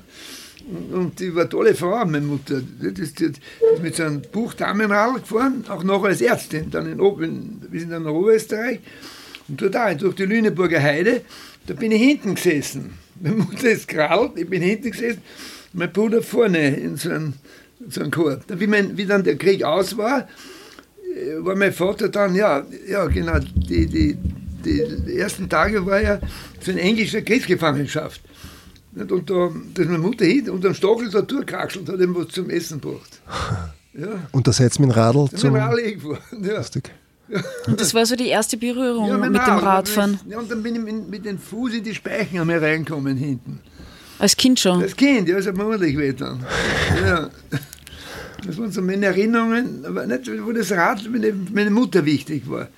Und 0.93 1.21
die 1.21 1.33
war 1.33 1.43
eine 1.43 1.51
tolle 1.51 1.77
Frau, 1.77 2.05
meine 2.05 2.27
Mutter. 2.27 2.61
Die 2.61 3.01
ist, 3.01 3.23
mit 3.81 3.95
so 3.95 4.03
einem 4.03 4.23
Buch 4.23 4.55
Damenradl 4.55 5.21
gefahren, 5.21 5.65
auch 5.69 5.85
noch 5.85 6.03
als 6.03 6.21
Ärztin, 6.21 6.69
dann 6.73 6.91
in, 6.91 6.99
in, 6.99 7.63
wir 7.71 7.79
sind 7.79 7.91
dann 7.91 8.03
nach 8.03 8.11
Oberösterreich. 8.11 8.81
Und 9.47 9.63
dort 9.63 10.03
durch 10.03 10.17
die 10.17 10.25
Lüneburger 10.25 10.83
Heide, 10.83 11.21
da 11.69 11.75
bin 11.75 11.93
ich 11.93 12.03
hinten 12.03 12.35
gesessen. 12.35 13.06
Meine 13.21 13.37
Mutter 13.37 13.71
ist 13.71 13.89
gerallt, 13.89 14.33
ich 14.37 14.49
bin 14.49 14.63
hinten 14.63 14.91
gesessen, 14.91 15.23
mein 15.73 15.93
Bruder 15.93 16.23
vorne 16.23 16.77
in 16.77 16.97
so 16.97 17.11
einem, 17.11 17.35
so 17.89 18.01
einem 18.01 18.11
Korb. 18.11 18.43
Wie, 18.49 18.67
mein, 18.67 18.97
wie 18.97 19.07
dann 19.07 19.25
der 19.25 19.37
Krieg 19.37 19.63
aus 19.63 19.97
war, 19.97 20.29
äh, 21.15 21.45
war 21.45 21.57
mein 21.57 21.73
Vater 21.73 22.09
dann, 22.09 22.35
ja, 22.35 22.65
ja 22.89 23.07
genau, 23.07 23.39
die, 23.39 23.87
die, 23.87 24.17
die 24.65 25.19
ersten 25.19 25.49
Tage 25.49 25.85
war 25.87 26.01
ja 26.01 26.21
so 26.61 26.73
eine 26.73 26.81
englische 26.81 27.23
Kriegsgefangenschaft. 27.23 28.21
Und 28.95 29.31
da, 29.31 29.51
da 29.75 29.83
ist 29.83 29.91
meine 29.91 29.99
Mutter 29.99 30.25
hin 30.25 30.49
und 30.49 30.65
am 30.65 30.75
Stachel 30.75 31.11
da 31.11 31.23
und 31.77 31.89
hat 31.89 32.01
ihm 32.01 32.15
was 32.15 32.29
zum 32.29 32.51
Essen 32.51 32.81
gebracht. 32.81 33.21
Ja. 33.99 34.29
Und 34.31 34.47
da 34.47 34.53
ihr 34.61 34.65
mit 34.83 34.91
dem 34.91 34.91
Radl 34.91 35.27
zum... 35.35 35.55
wir 35.55 35.65
alle 35.65 35.95
gefahren. 35.95 36.19
Ja. 36.43 36.59
Lustig. 36.59 36.91
Und 37.67 37.81
das 37.81 37.93
war 37.93 38.07
so 38.07 38.15
die 38.15 38.29
erste 38.29 38.57
Berührung 38.57 39.09
Ja, 39.09 39.17
mit 39.19 39.31
dem 39.31 39.37
Radl. 39.37 39.65
Radfahren. 39.65 40.21
Ja, 40.29 40.39
und 40.39 40.51
dann 40.51 40.63
bin 40.63 40.77
ich 40.77 40.81
mit, 40.81 41.09
mit 41.09 41.25
dem 41.25 41.39
Fuß 41.39 41.75
in 41.75 41.85
die 41.85 41.95
Speichen 41.95 42.39
einmal 42.39 42.59
reingekommen 42.59 43.17
hinten. 43.17 43.61
Als 44.19 44.37
Kind 44.37 44.61
schon. 44.61 44.81
Das 44.81 44.97
Kind, 44.97 45.29
ja, 45.29 45.39
mir 45.53 45.65
ordentlich 45.67 45.99
weh 45.99 46.13
dann. 46.13 46.45
Ja. 47.05 47.31
Das 48.47 48.57
waren 48.59 48.71
so 48.71 48.81
meine 48.81 49.07
Erinnerungen, 49.07 49.85
aber 49.85 50.07
nicht, 50.07 50.31
wo 50.45 50.53
das 50.53 50.71
Rad 50.71 51.09
meine, 51.11 51.33
meine 51.53 51.71
Mutter 51.71 52.05
wichtig 52.05 52.49
war. 52.49 52.69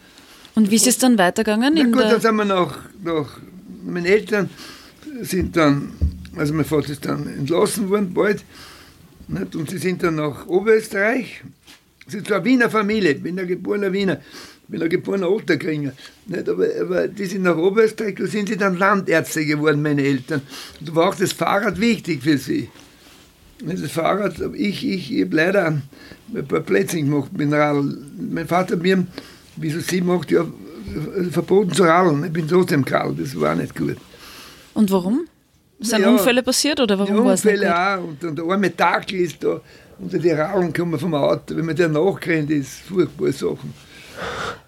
Und 0.54 0.70
wie 0.70 0.76
ist 0.76 0.86
es 0.86 0.98
dann 0.98 1.18
weitergegangen? 1.18 1.74
Na 1.74 1.84
gut, 1.84 2.12
dann 2.12 2.20
sind 2.20 2.36
wir 2.36 2.44
nach, 2.44 2.78
nach, 3.04 3.38
meine 3.84 4.08
Eltern 4.08 4.48
sind 5.20 5.56
dann, 5.56 5.92
also 6.36 6.54
mein 6.54 6.64
Vater 6.64 6.90
ist 6.90 7.04
dann 7.04 7.26
entlassen 7.26 7.90
worden 7.90 8.14
bald, 8.14 8.44
nicht? 9.28 9.54
und 9.54 9.70
sie 9.70 9.78
sind 9.78 10.02
dann 10.02 10.16
nach 10.16 10.46
Oberösterreich. 10.46 11.42
Sie 12.08 12.16
sind 12.16 12.26
zwar 12.26 12.44
Wiener 12.44 12.68
Familie, 12.70 13.12
ich 13.12 13.22
bin 13.22 13.38
ein 13.38 13.46
geborener 13.46 13.92
Wiener, 13.92 14.14
ich 14.62 14.68
bin 14.68 14.82
ein 14.82 14.88
geborener 14.88 15.30
Otterkringer, 15.30 15.92
nicht? 16.26 16.48
Aber, 16.48 16.66
aber 16.80 17.06
die 17.08 17.26
sind 17.26 17.42
nach 17.42 17.56
Oberösterreich, 17.56 18.14
da 18.16 18.26
sind 18.26 18.48
sie 18.48 18.56
dann 18.56 18.76
Landärzte 18.78 19.44
geworden, 19.44 19.82
meine 19.82 20.02
Eltern. 20.02 20.40
Und 20.80 20.88
da 20.88 20.94
war 20.94 21.08
auch 21.10 21.14
das 21.14 21.32
Fahrrad 21.32 21.78
wichtig 21.80 22.22
für 22.22 22.38
sie. 22.38 22.68
Das 23.62 23.90
Fahrrad, 23.90 24.34
ich, 24.54 24.86
ich, 24.88 25.12
ich 25.12 25.24
habe 25.24 25.36
leider 25.36 25.66
ein 26.34 26.46
paar 26.46 26.60
Plätze 26.60 26.96
gemacht 26.96 27.30
mit 27.32 27.42
dem 27.42 27.52
Radl. 27.52 27.98
Mein 28.32 28.46
Vater 28.46 28.74
hat 28.74 28.82
mir, 28.82 29.06
wie 29.56 29.70
so 29.70 29.80
sieben, 29.80 30.10
acht 30.10 30.30
Jahre, 30.30 30.52
verboten 31.30 31.72
zu 31.74 31.82
radeln. 31.82 32.24
Ich 32.24 32.32
bin 32.32 32.48
trotzdem 32.48 32.84
geradelt, 32.84 33.20
das 33.20 33.38
war 33.38 33.54
nicht 33.54 33.76
gut. 33.76 33.96
und 34.74 34.90
warum? 34.90 35.26
Sind 35.80 36.00
Ja. 36.00 36.10
Unfälle 36.10 36.42
passiert 36.42 36.80
oder 36.80 36.98
warum 36.98 37.24
war 37.24 37.34
es 37.34 37.44
Unfälle 37.44 37.76
auch. 37.76 38.02
Und, 38.04 38.24
und 38.24 38.36
der 38.38 38.44
arme 38.46 38.74
Tackel 38.76 39.20
ist 39.20 39.36
da 39.44 39.60
unter 39.98 40.18
die 40.18 40.30
Radeln 40.30 40.72
gekommen 40.72 40.98
vom 40.98 41.14
Auto. 41.14 41.56
Wenn 41.56 41.66
man 41.66 41.76
den 41.76 41.92
nachkennt, 41.92 42.50
ist 42.50 42.80
furchtbare 42.80 43.32
Sachen. 43.32 43.72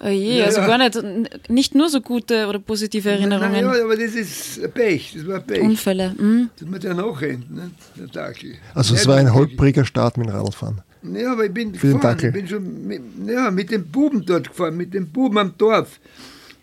Oh 0.03 0.09
je, 0.09 0.39
Ja, 0.39 0.47
also 0.47 0.61
ja. 0.61 0.67
gar 0.67 0.79
nicht, 0.79 1.51
nicht 1.51 1.75
nur 1.75 1.89
so 1.89 2.01
gute 2.01 2.47
oder 2.47 2.59
positive 2.59 3.11
Erinnerungen. 3.11 3.53
Nein, 3.53 3.65
ja, 3.65 3.85
aber 3.85 3.97
das 3.97 4.15
ist 4.15 4.63
ein 4.63 4.71
Pech. 4.73 5.13
Das 5.17 5.27
war 5.27 5.37
ein 5.37 5.47
Pech. 5.47 5.61
Unfälle. 5.63 6.15
Mhm. 6.17 6.51
Dass 6.59 6.69
man 6.69 6.81
der 6.81 6.95
nachrennt, 6.95 7.51
ne? 7.55 7.71
der 7.97 8.09
Tackel. 8.11 8.55
Also 8.75 8.95
es 8.95 9.07
war 9.07 9.17
ein 9.17 9.33
holpriger 9.35 9.85
Start 9.85 10.17
mit 10.17 10.29
dem 10.29 10.35
Radlfahren. 10.35 10.81
Ja, 11.03 11.33
aber 11.33 11.47
ich 11.47 11.53
bin 11.55 11.75
Für 11.75 11.89
gefahren. 11.95 12.01
Dackel. 12.03 12.29
Ich 12.29 12.35
bin 12.35 12.49
schon 12.49 12.87
mit, 12.87 13.03
ja, 13.27 13.51
mit 13.51 13.71
den 13.71 13.87
Buben 13.87 14.25
dort 14.25 14.49
gefahren, 14.49 14.77
mit 14.77 14.95
den 14.95 15.09
Buben 15.09 15.39
am 15.39 15.55
Dorf. 15.59 15.99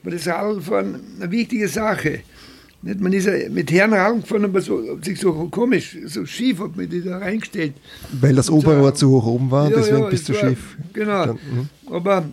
War 0.03 0.12
das 0.12 0.27
Radlfahren 0.27 1.00
eine 1.19 1.31
wichtige 1.31 1.67
Sache. 1.67 2.21
Nicht, 2.84 3.00
man 3.01 3.12
ist 3.12 3.25
ja 3.25 3.34
mit 3.50 3.72
Herren 3.72 3.93
Radl 3.93 4.22
gefahren, 4.22 4.46
aber 4.46 4.62
so, 4.62 5.00
sich 5.01 5.19
so 5.19 5.34
komisch, 5.50 5.98
so 6.05 6.25
schief 6.25 6.60
hat 6.60 6.75
man 6.77 6.88
die 6.88 7.01
da 7.01 7.17
reingestellt. 7.17 7.74
Weil 8.22 8.36
das 8.36 8.46
so- 8.48 8.53
Oberrohr 8.53 8.93
zu 8.93 9.10
hoch 9.10 9.25
oben 9.25 9.50
war, 9.50 9.69
Ja, 9.69 9.77
deswegen 9.77 10.00
ja, 10.03 10.10
bist 10.10 10.29
du 10.29 10.34
war- 10.34 10.50
schief. 10.50 10.77
Genau. 10.93 11.25
Dann. 11.25 11.39
Aber 11.89 12.29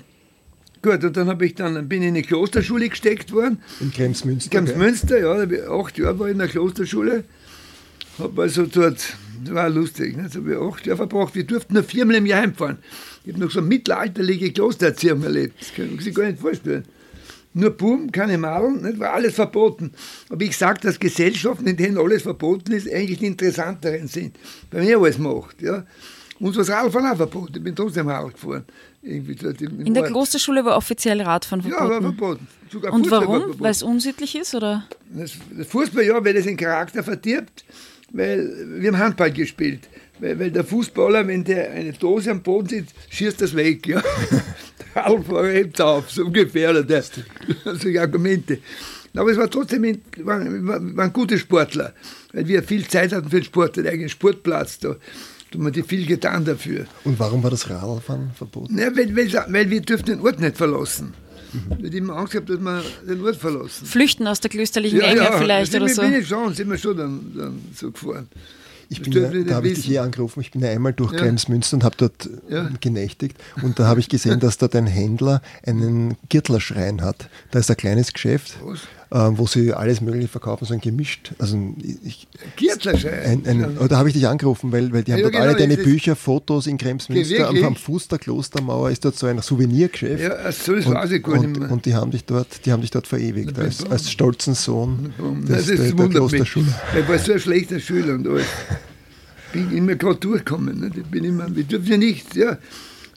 gut, 0.82 1.02
und 1.02 1.16
dann, 1.16 1.40
ich 1.40 1.54
dann 1.54 1.88
bin 1.88 2.02
ich 2.02 2.08
in 2.08 2.14
eine 2.14 2.22
Klosterschule 2.22 2.88
gesteckt 2.90 3.32
worden. 3.32 3.58
In 3.80 3.90
Kremsmünster. 3.90 4.50
Ganz 4.50 4.68
gell? 4.70 4.78
Münster, 4.78 5.18
ja, 5.18 5.34
da 5.34 5.42
hab 5.42 5.50
ich 5.52 5.62
acht 5.66 5.98
Jahre 5.98 6.18
war 6.18 6.26
ich 6.26 6.32
in 6.32 6.38
der 6.38 6.48
Klosterschule. 6.48 7.24
Hab 8.18 8.38
also 8.38 8.66
dort, 8.66 9.02
das 9.44 9.54
war 9.54 9.68
lustig, 9.70 10.16
ne? 10.16 10.28
da 10.32 10.38
habe 10.38 10.52
ich 10.52 10.58
acht 10.58 10.86
Jahre 10.86 10.98
verbracht. 10.98 11.34
Wir 11.34 11.44
durften 11.44 11.74
nur 11.74 11.82
viermal 11.84 12.16
im 12.16 12.26
Jahr 12.26 12.42
heimfahren. 12.42 12.76
Ich 13.24 13.32
habe 13.32 13.42
noch 13.42 13.50
so 13.50 13.60
eine 13.60 13.68
mittelalterliche 13.68 14.52
Klostererziehung 14.52 15.22
erlebt. 15.22 15.54
Das 15.58 15.72
können 15.74 15.96
Sie 15.98 16.04
sich 16.04 16.14
gar 16.14 16.26
nicht 16.26 16.38
vorstellen. 16.38 16.84
Nur 17.56 17.70
Buben, 17.70 18.10
keine 18.10 18.36
Madeln, 18.36 18.82
nicht? 18.82 18.98
war 18.98 19.12
alles 19.12 19.34
verboten. 19.34 19.92
Aber 20.28 20.42
ich 20.44 20.56
sage, 20.56 20.80
dass 20.80 20.98
Gesellschaften, 20.98 21.66
in 21.68 21.76
denen 21.76 21.98
alles 21.98 22.22
verboten 22.22 22.72
ist, 22.72 22.92
eigentlich 22.92 23.20
die 23.20 23.26
interessanteren 23.26 24.08
sind. 24.08 24.36
Bei 24.70 24.80
mir 24.82 24.98
alles 25.00 25.18
macht. 25.18 25.62
Ja. 25.62 25.84
Uns 26.40 26.56
war 26.56 26.64
das 26.64 26.70
Radfahren 26.74 27.06
auch 27.12 27.16
verboten. 27.16 27.52
Ich 27.56 27.62
bin 27.62 27.76
trotzdem 27.76 28.08
Radl 28.08 28.32
gefahren. 28.32 28.64
Irgendwie 29.02 29.36
dort 29.36 29.60
im, 29.62 29.80
im 29.80 29.86
In 29.86 29.94
der 29.94 30.02
Ort. 30.02 30.12
Klosterschule 30.12 30.64
war 30.64 30.76
offiziell 30.76 31.20
Radfahren 31.22 31.64
Ja, 31.68 31.76
war 31.88 32.00
verboten. 32.02 32.16
verboten. 32.18 32.48
Sogar 32.72 32.92
Und 32.92 33.02
Fußball 33.02 33.20
war 33.20 33.28
warum? 33.28 33.38
verboten. 33.40 33.60
Weil 33.62 33.70
es 33.70 33.82
unsittlich 33.84 34.34
ist? 34.36 34.54
Oder? 34.56 34.88
Das, 35.10 35.32
das 35.56 35.66
Fußball, 35.68 36.02
ja, 36.04 36.24
weil 36.24 36.34
das 36.34 36.44
den 36.44 36.56
Charakter 36.56 37.04
verdirbt, 37.04 37.64
weil 38.12 38.80
wir 38.80 38.90
haben 38.92 38.98
Handball 38.98 39.30
gespielt. 39.32 39.88
Weil, 40.20 40.38
weil 40.38 40.50
der 40.50 40.64
Fußballer, 40.64 41.26
wenn 41.26 41.44
der 41.44 41.70
eine 41.72 41.92
Dose 41.92 42.30
am 42.30 42.42
Boden 42.42 42.68
sieht, 42.68 42.86
schießt 43.10 43.40
das 43.40 43.54
weg. 43.56 43.86
Ja. 43.86 44.02
der 44.94 45.04
Radlfahrer 45.04 45.48
hebt 45.48 45.80
auf, 45.80 46.10
so 46.10 46.24
ungefähr. 46.24 46.70
Oder 46.70 46.82
der, 46.84 47.02
solche 47.64 48.00
Argumente. 48.00 48.58
Aber 49.16 49.30
es 49.30 49.38
war 49.38 49.50
trotzdem, 49.50 49.84
ein- 49.84 50.02
waren, 50.24 50.96
waren 50.96 51.12
gute 51.12 51.38
Sportler, 51.38 51.92
weil 52.32 52.46
wir 52.48 52.62
viel 52.62 52.86
Zeit 52.88 53.12
hatten 53.12 53.28
für 53.30 53.36
den 53.40 53.44
Sport, 53.44 53.76
den 53.76 53.86
eigenen 53.86 54.08
Sportplatz. 54.08 54.78
Da, 54.80 54.96
haben 55.52 55.72
wir 55.74 55.84
viel 55.84 56.04
getan 56.04 56.44
dafür. 56.44 56.86
Und 57.04 57.18
warum 57.20 57.40
war 57.44 57.50
das 57.50 57.70
Radlfahren 57.70 58.32
verboten? 58.34 58.76
Ja, 58.76 58.86
weil, 58.96 59.14
weil, 59.16 59.32
weil 59.52 59.70
wir 59.70 59.80
dürften 59.82 60.10
den 60.10 60.20
Ort 60.20 60.40
nicht 60.40 60.56
verlassen. 60.56 61.14
Wir 61.78 61.88
haben 61.90 61.96
immer 61.96 62.16
Angst 62.16 62.32
gehabt, 62.32 62.50
dass 62.50 62.58
wir 62.58 62.82
den 63.08 63.24
Ort 63.24 63.36
verlassen. 63.36 63.86
Flüchten 63.86 64.26
aus 64.26 64.40
der 64.40 64.50
klösterlichen 64.50 65.00
Enge 65.00 65.30
vielleicht 65.38 65.70
sind 65.70 65.82
oder 65.82 65.94
so. 65.94 66.02
bin 66.02 66.14
ich 66.14 66.26
schon, 66.26 66.52
sind 66.54 66.68
wir 66.68 66.78
schon 66.78 66.96
dann, 66.96 67.32
dann 67.36 67.60
so 67.72 67.92
gefahren. 67.92 68.26
Ich 68.88 69.02
bin 69.02 69.12
ja, 69.12 69.30
da 69.44 69.54
habe 69.56 69.68
ich 69.68 69.74
dich 69.74 69.90
eh 69.90 69.98
angerufen. 69.98 70.40
Ich 70.40 70.50
bin 70.50 70.60
ja 70.62 70.68
einmal 70.70 70.92
durch 70.92 71.12
Ja. 71.12 71.18
Kremsmünster 71.20 71.76
und 71.76 71.84
habe 71.84 71.96
dort 71.98 72.28
Ja. 72.48 72.66
äh, 72.66 72.70
genächtigt. 72.80 73.36
Und 73.62 73.78
da 73.78 73.86
habe 73.86 74.00
ich 74.00 74.08
gesehen, 74.08 74.40
dass 74.40 74.58
dort 74.58 74.74
ein 74.76 74.86
Händler 74.86 75.42
einen 75.66 76.16
Girtlerschrein 76.28 77.02
hat. 77.02 77.28
Da 77.50 77.58
ist 77.58 77.70
ein 77.70 77.76
kleines 77.76 78.12
Geschäft, 78.12 78.56
Was? 78.64 78.80
Äh, 79.10 79.30
wo 79.32 79.46
sie 79.46 79.72
alles 79.72 80.00
Mögliche 80.00 80.28
verkaufen, 80.28 80.64
so 80.64 80.74
ein 80.74 80.80
gemischt. 80.80 81.32
Also 81.38 81.56
ich, 82.02 82.26
ein, 82.60 83.42
ein, 83.46 83.78
oh, 83.78 83.86
da 83.86 83.98
habe 83.98 84.08
ich 84.08 84.14
dich 84.14 84.26
angerufen, 84.26 84.72
weil, 84.72 84.92
weil 84.92 85.02
die 85.04 85.12
haben 85.12 85.18
Ja, 85.18 85.24
dort 85.24 85.34
genau, 85.34 85.44
alle 85.44 85.56
deine 85.56 85.76
das 85.76 85.84
Bücher, 85.84 86.16
Fotos 86.16 86.66
in 86.66 86.78
Kremsmünster. 86.78 87.48
Am, 87.48 87.62
am 87.64 87.76
Fuß 87.76 88.08
der 88.08 88.18
Klostermauer 88.18 88.90
ist 88.90 89.04
dort 89.04 89.16
so 89.16 89.26
ein 89.26 89.40
Souvenirgeschäft. 89.40 90.22
Ja, 90.22 90.50
so, 90.52 90.74
das 90.74 90.86
und, 90.86 90.94
weiß 90.94 91.10
ich 91.12 91.22
gar 91.22 91.34
nicht 91.38 91.44
und, 91.46 91.58
mehr. 91.58 91.70
und 91.70 91.86
die 91.86 91.94
haben 91.94 92.10
dich 92.10 92.24
dort, 92.24 92.64
die 92.66 92.72
haben 92.72 92.80
dich 92.80 92.90
dort 92.90 93.06
verewigt, 93.06 93.58
als, 93.58 93.84
als 93.88 94.10
stolzen 94.10 94.54
Sohn 94.54 95.12
das 95.46 95.66
des, 95.66 95.80
ist 95.80 95.98
der, 95.98 96.08
der. 96.08 96.08
Klosterschule. 96.08 96.74
Ich 96.98 97.08
war 97.08 97.18
so 97.18 97.32
ein 97.32 97.40
schlechter 97.40 97.80
Schüler 97.80 98.14
und 98.14 98.26
alles. 98.26 98.46
Bin 99.52 99.70
immer 99.72 99.94
gerade 99.94 100.18
durchgekommen. 100.18 100.80
Ne? 100.80 100.90
Ich 100.94 101.04
bin 101.04 101.24
immer, 101.24 101.48
dürfen 101.48 101.86
ja 101.86 101.96
nicht, 101.96 102.34
ja. 102.34 102.58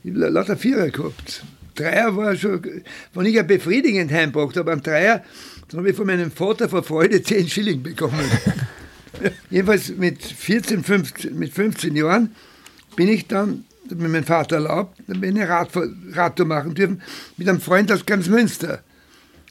Ich 0.03 0.11
habe 0.11 0.29
lauter 0.29 0.55
Vierer 0.55 0.89
gehabt. 0.89 1.43
Dreier 1.75 2.15
war 2.15 2.35
schon, 2.35 2.61
wenn 3.13 3.25
ich 3.25 3.39
ein 3.39 3.47
befriedigend 3.47 4.11
heimgebracht 4.11 4.57
habe, 4.57 4.71
einen 4.71 4.81
Dreier, 4.81 5.23
dann 5.69 5.79
habe 5.79 5.89
ich 5.89 5.95
von 5.95 6.07
meinem 6.07 6.31
Vater 6.31 6.69
vor 6.69 6.83
Freude 6.83 7.21
10 7.21 7.47
Schilling 7.49 7.83
bekommen. 7.83 8.19
Jedenfalls 9.49 9.89
mit 9.89 10.23
14, 10.23 10.83
15, 10.83 11.37
mit 11.37 11.53
15 11.53 11.95
Jahren 11.95 12.35
bin 12.95 13.09
ich 13.09 13.27
dann, 13.27 13.65
hat 13.89 13.97
mir 13.97 14.09
mein 14.09 14.23
Vater 14.23 14.57
erlaubt, 14.57 14.97
dann 15.07 15.19
bin 15.19 15.35
ich 15.35 15.47
Radtour 15.47 16.45
machen 16.45 16.73
dürfen 16.73 17.01
mit 17.35 17.49
einem 17.49 17.59
Freund 17.59 17.91
aus 17.91 18.05
ganz 18.05 18.27
Münster. 18.27 18.83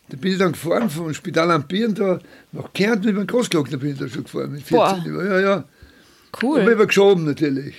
Da 0.08 0.16
bin 0.16 0.32
ich 0.32 0.38
dann 0.38 0.52
gefahren 0.52 0.88
von 0.88 1.12
Spital 1.14 1.50
am 1.50 1.66
Bieren 1.66 1.94
da 1.94 2.20
nach 2.52 2.72
Kärnten 2.72 3.08
über 3.08 3.24
den 3.24 3.26
Großglockner 3.26 3.76
bin 3.78 3.92
ich 3.92 3.98
da 3.98 4.08
schon 4.08 4.24
gefahren 4.24 4.52
mit 4.52 4.62
14 4.62 4.76
Boah. 4.76 5.02
Jahren. 5.04 5.26
Ja, 5.26 5.40
ja. 5.40 5.64
Cool. 6.40 6.60
Aber 6.60 6.72
immer 6.72 6.86
geschoben 6.86 7.24
natürlich. 7.24 7.74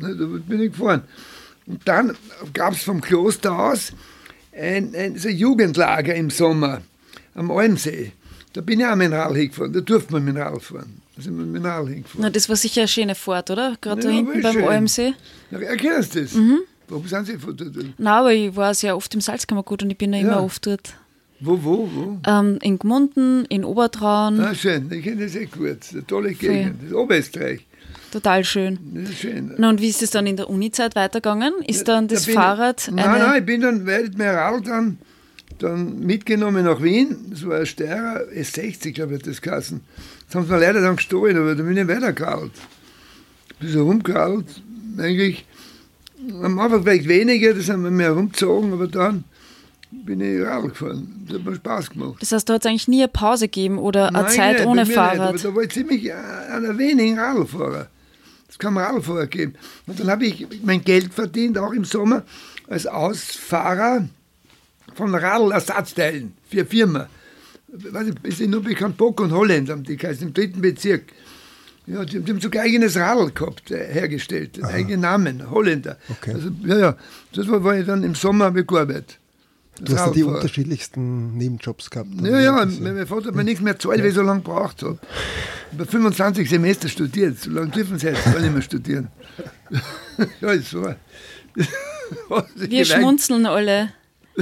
Ne, 0.00 0.16
Da 0.16 0.24
bin 0.24 0.62
ich 0.62 0.72
gefahren. 0.72 1.02
Und 1.66 1.86
dann 1.86 2.16
gab 2.54 2.72
es 2.72 2.82
vom 2.82 3.02
Kloster 3.02 3.58
aus 3.58 3.92
ein, 4.52 4.94
ein 4.94 5.18
so 5.18 5.28
ein 5.28 5.36
Jugendlager 5.36 6.14
im 6.14 6.30
Sommer 6.30 6.80
am 7.38 7.50
Almsee. 7.50 8.12
Da 8.52 8.60
bin 8.60 8.80
ich 8.80 8.86
auch 8.86 8.96
Rad 8.98 9.34
hingefahren. 9.36 9.72
Da 9.72 9.80
durfte 9.80 10.12
man 10.18 10.36
Rad 10.36 10.62
fahren. 10.62 11.00
Da 11.16 11.22
sind 11.22 11.36
wir 11.54 11.64
Rad 11.64 11.88
hingefahren. 11.88 12.22
Na, 12.22 12.30
das 12.30 12.48
war 12.48 12.56
sicher 12.56 12.82
eine 12.82 12.88
schöne 12.88 13.14
Fahrt, 13.14 13.50
oder? 13.50 13.76
Gerade 13.80 14.02
da 14.02 14.08
Ja, 14.08 14.14
hinten 14.16 14.42
beim 14.42 14.52
schön. 14.52 14.64
OMC. 14.64 15.14
Na, 15.50 15.58
erkennst 15.60 16.14
du 16.14 16.22
das? 16.22 16.34
Warum 16.88 17.06
sind 17.06 17.26
Sie 17.26 17.38
von 17.38 17.56
dort? 17.56 17.74
Na, 17.98 18.20
aber 18.20 18.32
ich 18.32 18.54
war 18.56 18.72
sehr 18.74 18.96
oft 18.96 19.12
im 19.14 19.20
Salzkammergut 19.20 19.82
und 19.82 19.90
ich 19.90 19.98
bin 19.98 20.12
da 20.12 20.18
immer 20.18 20.30
Ja. 20.32 20.40
oft 20.40 20.66
dort. 20.66 20.94
Wo, 21.40 21.62
wo, 21.62 21.88
wo? 21.94 22.18
Ähm, 22.26 22.58
in 22.62 22.78
Gmunden, 22.78 23.44
in 23.44 23.62
Obertraun, 23.64 24.40
Ah, 24.40 24.54
schön, 24.54 24.90
ich 24.90 25.04
kenne 25.04 25.22
das 25.24 25.32
sehr 25.34 25.46
gut. 25.46 25.78
Eine 25.92 26.04
tolle 26.06 26.32
Gegend. 26.32 26.80
Das 26.82 26.88
ist 26.90 26.94
Oberösterreich. 26.96 27.60
total 28.10 28.42
schön. 28.42 28.78
Das 28.94 29.10
ist 29.10 29.18
schön. 29.20 29.54
Na, 29.58 29.68
und 29.68 29.80
wie 29.80 29.88
ist 29.88 30.02
es 30.02 30.10
dann 30.10 30.26
in 30.26 30.36
der 30.36 30.48
Uni-Zeit 30.50 30.96
weitergegangen? 30.96 31.52
Ist 31.66 31.86
dann 31.86 32.08
Da 32.08 32.14
das 32.16 32.26
ich- 32.26 32.34
Fahrrad 32.34 32.90
Nein, 32.92 33.04
eine... 33.06 33.18
nein, 33.24 33.38
ich 33.40 33.46
bin 33.46 33.60
dann 33.60 33.86
Radl 33.88 34.62
dann, 34.62 34.98
dann 35.58 36.00
mitgenommen 36.00 36.64
nach 36.64 36.82
Wien. 36.82 37.16
Das 37.30 37.46
war 37.46 37.58
ein 37.58 37.66
Steirer 37.66 38.22
S60, 38.34 38.92
glaube 38.92 39.14
ich, 39.14 39.20
hat 39.20 39.26
das 39.26 39.42
geheißen. 39.42 39.80
Das 40.26 40.34
haben 40.34 40.46
sie 40.46 40.52
mir 40.52 40.60
leider 40.60 40.80
dann 40.80 40.96
gestohlen, 40.96 41.36
aber 41.36 41.54
da 41.54 41.62
bin 41.62 41.76
ich 41.76 41.88
weitergeradelt. 41.88 42.52
Bin 43.60 43.70
so 43.70 43.84
rumgeradelt, 43.84 44.46
eigentlich 44.98 45.44
am 46.42 46.58
Anfang 46.58 46.82
vielleicht 46.82 47.08
weniger, 47.08 47.54
das 47.54 47.68
haben 47.68 47.84
wir 47.84 47.90
mehr 47.90 48.12
rumgezogen, 48.12 48.72
aber 48.72 48.88
dann 48.88 49.24
bin 49.90 50.20
ich 50.20 50.44
Radl 50.44 50.68
gefahren. 50.68 51.24
Das 51.26 51.38
hat 51.38 51.44
mir 51.44 51.54
Spaß 51.54 51.90
gemacht. 51.90 52.16
Das 52.20 52.32
heißt, 52.32 52.50
hat 52.50 52.62
es 52.64 52.66
eigentlich 52.66 52.88
nie 52.88 53.02
eine 53.02 53.08
Pause 53.08 53.46
gegeben 53.46 53.78
oder 53.78 54.08
eine 54.08 54.22
Nein, 54.22 54.32
Zeit 54.32 54.66
ohne 54.66 54.82
mir 54.82 54.86
Nicht, 54.86 54.94
Fahrrad. 54.94 55.20
aber 55.20 55.38
da 55.38 55.54
war 55.54 55.62
ich 55.62 55.70
ziemlich 55.70 56.12
einer 56.12 56.76
wenigen 56.76 57.18
Radlfahrer. 57.18 57.88
Das 58.46 58.58
kann 58.58 58.74
man 58.74 58.84
Radlfahrer 58.84 59.26
geben. 59.26 59.54
Und 59.86 60.00
dann 60.00 60.08
habe 60.10 60.26
ich 60.26 60.46
mein 60.62 60.82
Geld 60.82 61.12
verdient, 61.14 61.58
auch 61.58 61.72
im 61.72 61.84
Sommer, 61.84 62.24
als 62.68 62.86
Ausfahrer 62.86 64.08
von 64.98 65.14
Radlersatzteilen 65.14 66.34
für 66.50 66.58
eine 66.58 66.66
Firma. 66.66 67.08
Weiß 67.68 68.08
ich, 68.08 68.40
ist 68.40 68.48
nur 68.48 68.62
bekannt, 68.62 68.96
Bock 68.96 69.20
und 69.20 69.30
Holländer, 69.32 69.76
die 69.76 69.96
heißen 69.96 70.28
im 70.28 70.34
dritten 70.34 70.60
Bezirk. 70.60 71.04
Ja, 71.86 72.04
die, 72.04 72.20
die 72.20 72.32
haben 72.32 72.40
sogar 72.40 72.64
eigenes 72.64 72.96
Radl 72.96 73.30
gehabt, 73.30 73.70
äh, 73.70 73.92
hergestellt, 73.92 74.56
einen 74.56 74.74
eigenen 74.74 75.00
Namen, 75.00 75.50
Holländer. 75.50 75.96
Okay. 76.10 76.32
Also, 76.34 76.50
ja, 76.64 76.78
ja, 76.78 76.96
das 77.32 77.48
war, 77.48 77.62
war 77.64 77.78
ich 77.78 77.86
dann 77.86 78.02
im 78.02 78.14
Sommer 78.14 78.46
habe 78.46 78.60
ich 78.60 78.66
gearbeitet. 78.66 79.18
Du 79.80 79.96
hast 79.96 80.06
ja 80.06 80.12
die 80.12 80.24
unterschiedlichsten 80.24 81.36
Nebenjobs 81.36 81.88
gehabt. 81.88 82.10
Ja, 82.22 82.40
ja, 82.40 82.52
mein 82.52 82.96
mein 82.96 83.06
Vater 83.06 83.28
hat 83.28 83.36
mir 83.36 83.44
nichts 83.44 83.62
mehr 83.62 83.74
gezahlt, 83.74 84.00
weil 84.00 84.08
ich 84.08 84.14
so 84.14 84.22
lange 84.22 84.40
gebraucht 84.40 84.82
habe. 84.82 84.98
Ich 85.70 85.78
habe 85.78 85.88
25 85.88 86.50
Semester 86.50 86.88
studiert, 86.88 87.38
so 87.38 87.50
lange 87.50 87.70
dürfen 87.70 87.98
sie 87.98 88.08
jetzt 88.08 88.24
gar 88.24 88.40
nicht 88.40 88.52
mehr 88.52 88.62
studieren. 88.62 89.08
ja, 90.40 90.50
ist 90.50 90.70
so. 90.70 90.82
Wir 92.56 92.84
schmunzeln 92.84 93.46
alle. 93.46 93.92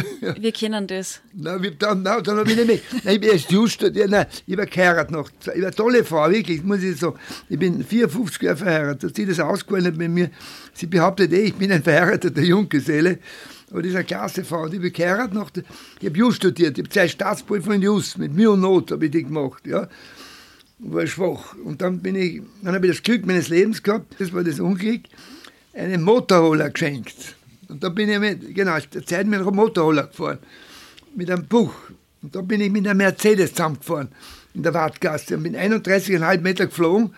Wir 0.41 0.53
kennen 0.53 0.87
das. 0.87 1.21
Na, 1.33 1.61
wir, 1.63 1.71
dann, 1.73 2.05
dann 2.05 2.27
habe 2.27 2.51
ich 2.51 2.57
nämlich, 2.57 2.83
nein, 3.05 3.15
ich 3.15 3.21
bin 3.21 3.31
erst 3.31 3.51
just 3.51 3.75
studiert, 3.75 4.11
nein, 4.11 4.27
ich 4.47 4.57
habe 4.57 4.67
geheiratet 4.67 5.11
noch. 5.11 5.31
Ich 5.41 5.47
war 5.47 5.55
eine 5.55 5.71
tolle 5.71 6.05
Frau, 6.05 6.31
wirklich, 6.31 6.63
muss 6.63 6.83
ich 6.83 6.99
sagen. 6.99 7.19
Ich 7.49 7.59
bin 7.59 7.83
54 7.85 8.43
Jahre 8.43 8.57
verheiratet, 8.57 9.11
hat 9.11 9.17
sie 9.17 9.27
das 9.27 9.41
ausgewählt 9.41 9.99
bei 9.99 10.09
mir. 10.09 10.31
Sie 10.75 10.87
behauptet 10.87 11.33
eh, 11.33 11.45
ich 11.45 11.55
bin 11.55 11.73
ein 11.73 11.83
verheirateter 11.83 12.43
Junggeselle. 12.43 13.19
Aber 13.71 13.83
das 13.83 13.91
ist 13.91 13.97
eine 13.97 14.05
klasse 14.05 14.45
Frau, 14.45 14.69
die 14.69 14.77
habe 14.77 14.89
ich 14.89 14.93
geheiratet 14.93 15.35
noch. 15.35 15.51
Ich 16.01 16.07
habe 16.07 16.19
Just 16.19 16.37
studiert, 16.37 16.79
ich 16.79 16.85
habe 16.85 16.93
zwei 16.93 17.09
Staatsprüfer 17.09 17.73
in 17.73 17.83
Just, 17.83 18.19
mit 18.19 18.33
Mühe 18.33 18.51
und 18.51 18.61
Not 18.61 18.91
habe 18.93 19.07
ich 19.07 19.11
die 19.11 19.25
gemacht, 19.25 19.67
ja. 19.67 19.89
War 20.79 21.07
schwach. 21.07 21.55
Und 21.65 21.81
dann 21.81 22.01
bin 22.01 22.17
ich, 22.17 22.43
dann 22.63 22.75
habe 22.75 22.87
ich 22.87 22.93
das 22.93 23.03
Glück 23.03 23.25
meines 23.25 23.49
Lebens 23.49 23.83
gehabt, 23.83 24.15
das 24.19 24.33
war 24.33 24.45
das 24.45 24.61
Unglück, 24.61 25.03
einen 25.73 26.03
Motorroller 26.03 26.71
geschenkt. 26.71 27.37
Und 27.69 27.83
da 27.83 27.89
bin 27.89 28.09
ich 28.09 28.19
mit, 28.19 28.55
genau, 28.55 28.79
Zeit 28.79 29.27
mit 29.27 29.41
einem 29.41 29.55
Motorroller 29.55 30.07
gefahren, 30.07 30.39
mit 31.15 31.31
einem 31.31 31.47
Buch. 31.47 31.75
Und 32.23 32.35
da 32.35 32.41
bin 32.41 32.61
ich 32.61 32.71
mit 32.71 32.87
einem 32.87 32.99
Mercedes 32.99 33.51
zusammengefahren, 33.51 34.09
in 34.55 34.63
der 34.63 34.75
Wartgasse. 34.75 35.37
Und 35.37 35.43
bin 35.43 35.57
31,5 35.57 36.41
Meter 36.41 36.67
geflogen. 36.67 37.13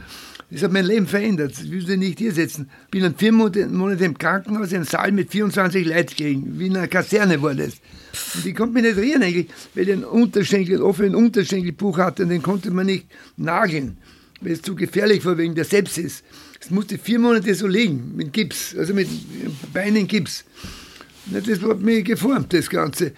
Das 0.50 0.62
hat 0.62 0.73
mein 0.73 0.87
Leben 0.87 1.07
verändert. 1.07 1.52
Ich 1.62 1.87
nicht 1.87 2.19
hier 2.19 2.33
sitzen. 2.33 2.71
Bin 2.90 3.02
dann 3.02 3.14
vier 3.14 3.33
Monate, 3.33 4.05
im 4.05 4.17
Krankenhaus, 4.17 4.71
in 4.71 4.76
einem 4.76 4.85
Saal 4.87 5.12
mit 5.12 5.31
24 5.31 5.87
Leuten 5.87 6.17
gelegen. 6.17 6.59
Wie 6.59 6.67
in 6.67 6.76
einer 6.76 6.88
Kaserne 6.88 7.43
war 7.43 7.55
das. 7.55 7.75
Und 8.35 8.47
ich 8.47 8.55
konnte 8.55 8.73
mich 8.73 8.83
nicht 8.83 8.97
rühren 8.97 9.23
eigentlich, 9.23 9.49
weil 9.75 9.85
ich 9.85 9.93
einen 9.93 10.05
Unterschenkel, 10.05 10.76
einen 10.76 10.85
offenen 10.85 11.14
Unterschenkelbuch 11.14 11.99
hatte 11.99 12.23
und 12.23 12.31
den 12.31 12.43
konnte 12.43 12.71
man 12.71 12.87
nicht 12.87 13.07
nageln, 13.37 13.99
weil 14.40 14.52
es 14.52 14.62
zu 14.62 14.75
gefährlich 14.75 15.25
war 15.26 15.37
wegen 15.37 15.55
der 15.55 15.67
Sepsis. 15.67 16.23
Es 16.61 16.71
musste 16.71 16.99
vier 16.99 17.19
Monate 17.19 17.55
so 17.55 17.67
liegen, 17.67 18.12
mit 18.17 18.33
Gips, 18.33 18.75
also 18.77 18.95
mit 18.95 19.09
Beinen 19.73 19.97
in 19.97 20.09
Gips. 20.09 20.45
Das 21.27 21.62
hat 21.62 21.81
mich 21.81 22.05
geformt, 22.05 22.53
das 22.53 22.71
Ganze. 22.71 23.12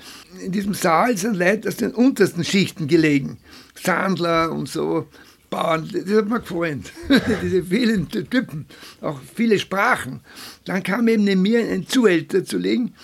In 0.45 0.53
diesem 0.53 0.75
Saal 0.75 1.17
sind 1.17 1.37
Leute 1.37 1.69
aus 1.69 1.77
den 1.77 1.93
untersten 1.93 2.45
Schichten 2.45 2.89
gelegen. 2.89 3.39
Sandler 3.75 4.51
und 4.51 4.69
so, 4.69 5.07
Bauern, 5.49 5.89
das 5.93 6.17
hat 6.17 6.29
mir 6.29 6.41
gefallen. 6.41 6.85
Diese 7.43 7.63
vielen 7.65 8.09
Typen, 8.09 8.67
auch 9.01 9.21
viele 9.35 9.59
Sprachen. 9.59 10.21
Dann 10.65 10.83
kam 10.83 11.09
eben 11.09 11.25
neben 11.25 11.43
mir 11.43 11.61
ein 11.61 11.87
Zuhälter 11.87 12.45
zu 12.45 12.59
liegen, 12.59 12.95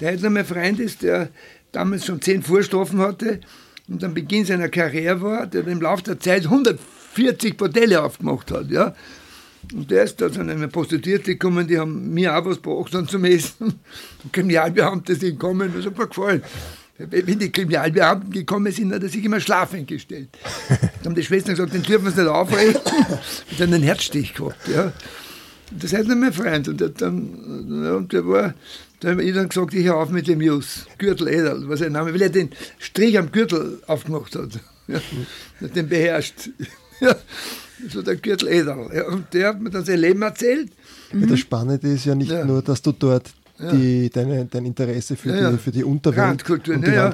der 0.00 0.12
jetzt 0.12 0.22
noch 0.22 0.30
mein 0.30 0.44
Freund 0.44 0.80
ist, 0.80 1.02
der 1.02 1.30
damals 1.72 2.06
schon 2.06 2.22
zehn 2.22 2.42
Vorstrafen 2.42 3.00
hatte 3.00 3.40
und 3.88 4.02
am 4.04 4.14
Beginn 4.14 4.44
seiner 4.44 4.68
Karriere 4.68 5.20
war, 5.22 5.46
der 5.46 5.66
im 5.66 5.80
Laufe 5.80 6.04
der 6.04 6.20
Zeit 6.20 6.44
140 6.44 7.56
Bordelle 7.56 8.02
aufgemacht 8.02 8.50
hat. 8.50 8.70
Ja. 8.70 8.94
Und 9.74 9.90
der 9.90 10.04
ist 10.04 10.20
da 10.20 10.32
zu 10.32 10.40
einer 10.40 10.68
Prostituierte 10.68 11.32
gekommen, 11.32 11.66
die 11.66 11.78
haben 11.78 12.12
mir 12.14 12.36
auch 12.36 12.44
was 12.44 12.62
gebracht 12.62 12.94
dann 12.94 13.06
zum 13.06 13.24
Essen. 13.24 13.74
Und 14.24 14.32
Kriminalbeamte 14.32 15.14
sind 15.14 15.38
gekommen, 15.38 15.72
das 15.76 15.86
hat 15.86 15.98
mir 15.98 16.06
gefallen. 16.06 16.42
Wenn 16.98 17.38
die 17.38 17.52
Kriminalbeamten 17.52 18.32
gekommen 18.32 18.72
sind, 18.72 18.92
hat 18.92 19.02
er 19.02 19.08
sich 19.08 19.24
immer 19.24 19.38
schlafend 19.38 19.86
gestellt. 19.86 20.30
Dann 20.68 21.06
haben 21.06 21.14
die 21.14 21.22
Schwestern 21.22 21.54
gesagt, 21.54 21.72
den 21.72 21.82
dürfen 21.82 22.06
wir 22.06 22.10
es 22.10 22.16
nicht 22.16 22.26
aufrichten. 22.26 23.04
Und 23.50 23.60
dann 23.60 23.72
einen 23.72 23.84
Herzstich 23.84 24.34
gehabt. 24.34 24.66
Ja. 24.66 24.92
Das 25.70 25.92
heißt 25.92 26.08
nicht 26.08 26.18
mein 26.18 26.32
Freund. 26.32 26.66
Und 26.66 26.80
der, 26.80 26.88
dann, 26.88 27.94
und 27.94 28.12
der 28.12 28.26
war, 28.26 28.54
da 29.00 29.10
habe 29.10 29.22
ich 29.22 29.32
dann 29.32 29.48
gesagt, 29.48 29.74
ich 29.74 29.84
höre 29.84 29.96
auf 29.96 30.10
mit 30.10 30.26
dem 30.26 30.40
Jus. 30.40 30.86
Gürtel 30.98 31.28
Edel, 31.28 31.68
was 31.68 31.78
sein 31.78 31.92
Name, 31.92 32.12
weil 32.12 32.22
er 32.22 32.30
den 32.30 32.50
Strich 32.78 33.16
am 33.16 33.30
Gürtel 33.30 33.80
aufgemacht 33.86 34.34
hat. 34.34 34.58
Ja. 34.88 35.00
Hat 35.60 35.76
den 35.76 35.88
beherrscht. 35.88 36.50
Ja. 37.06 37.16
So 37.88 38.02
der 38.02 38.16
Gürtel 38.16 38.48
Edel. 38.48 38.88
Ja. 38.92 39.06
Und 39.06 39.32
der 39.32 39.48
hat 39.50 39.60
mir 39.60 39.70
dann 39.70 39.84
sein 39.84 40.00
Leben 40.00 40.20
erzählt. 40.22 40.68
Ja, 41.12 41.26
das 41.26 41.38
Spannende 41.38 41.86
ist 41.88 42.04
ja 42.06 42.14
nicht 42.14 42.30
Ja. 42.30 42.44
nur, 42.44 42.60
dass 42.60 42.82
du 42.82 42.90
dort 42.92 43.30
die, 43.72 44.10
deine, 44.10 44.44
dein 44.46 44.66
Interesse 44.66 45.14
für, 45.16 45.36
Ja. 45.36 45.50
Die, 45.52 45.58
für 45.58 45.70
die 45.70 45.84
Unterwelt 45.84 46.18
Randkultur, 46.18 46.74
und 46.76 46.86
die 46.86 46.90
ja. 46.92 47.12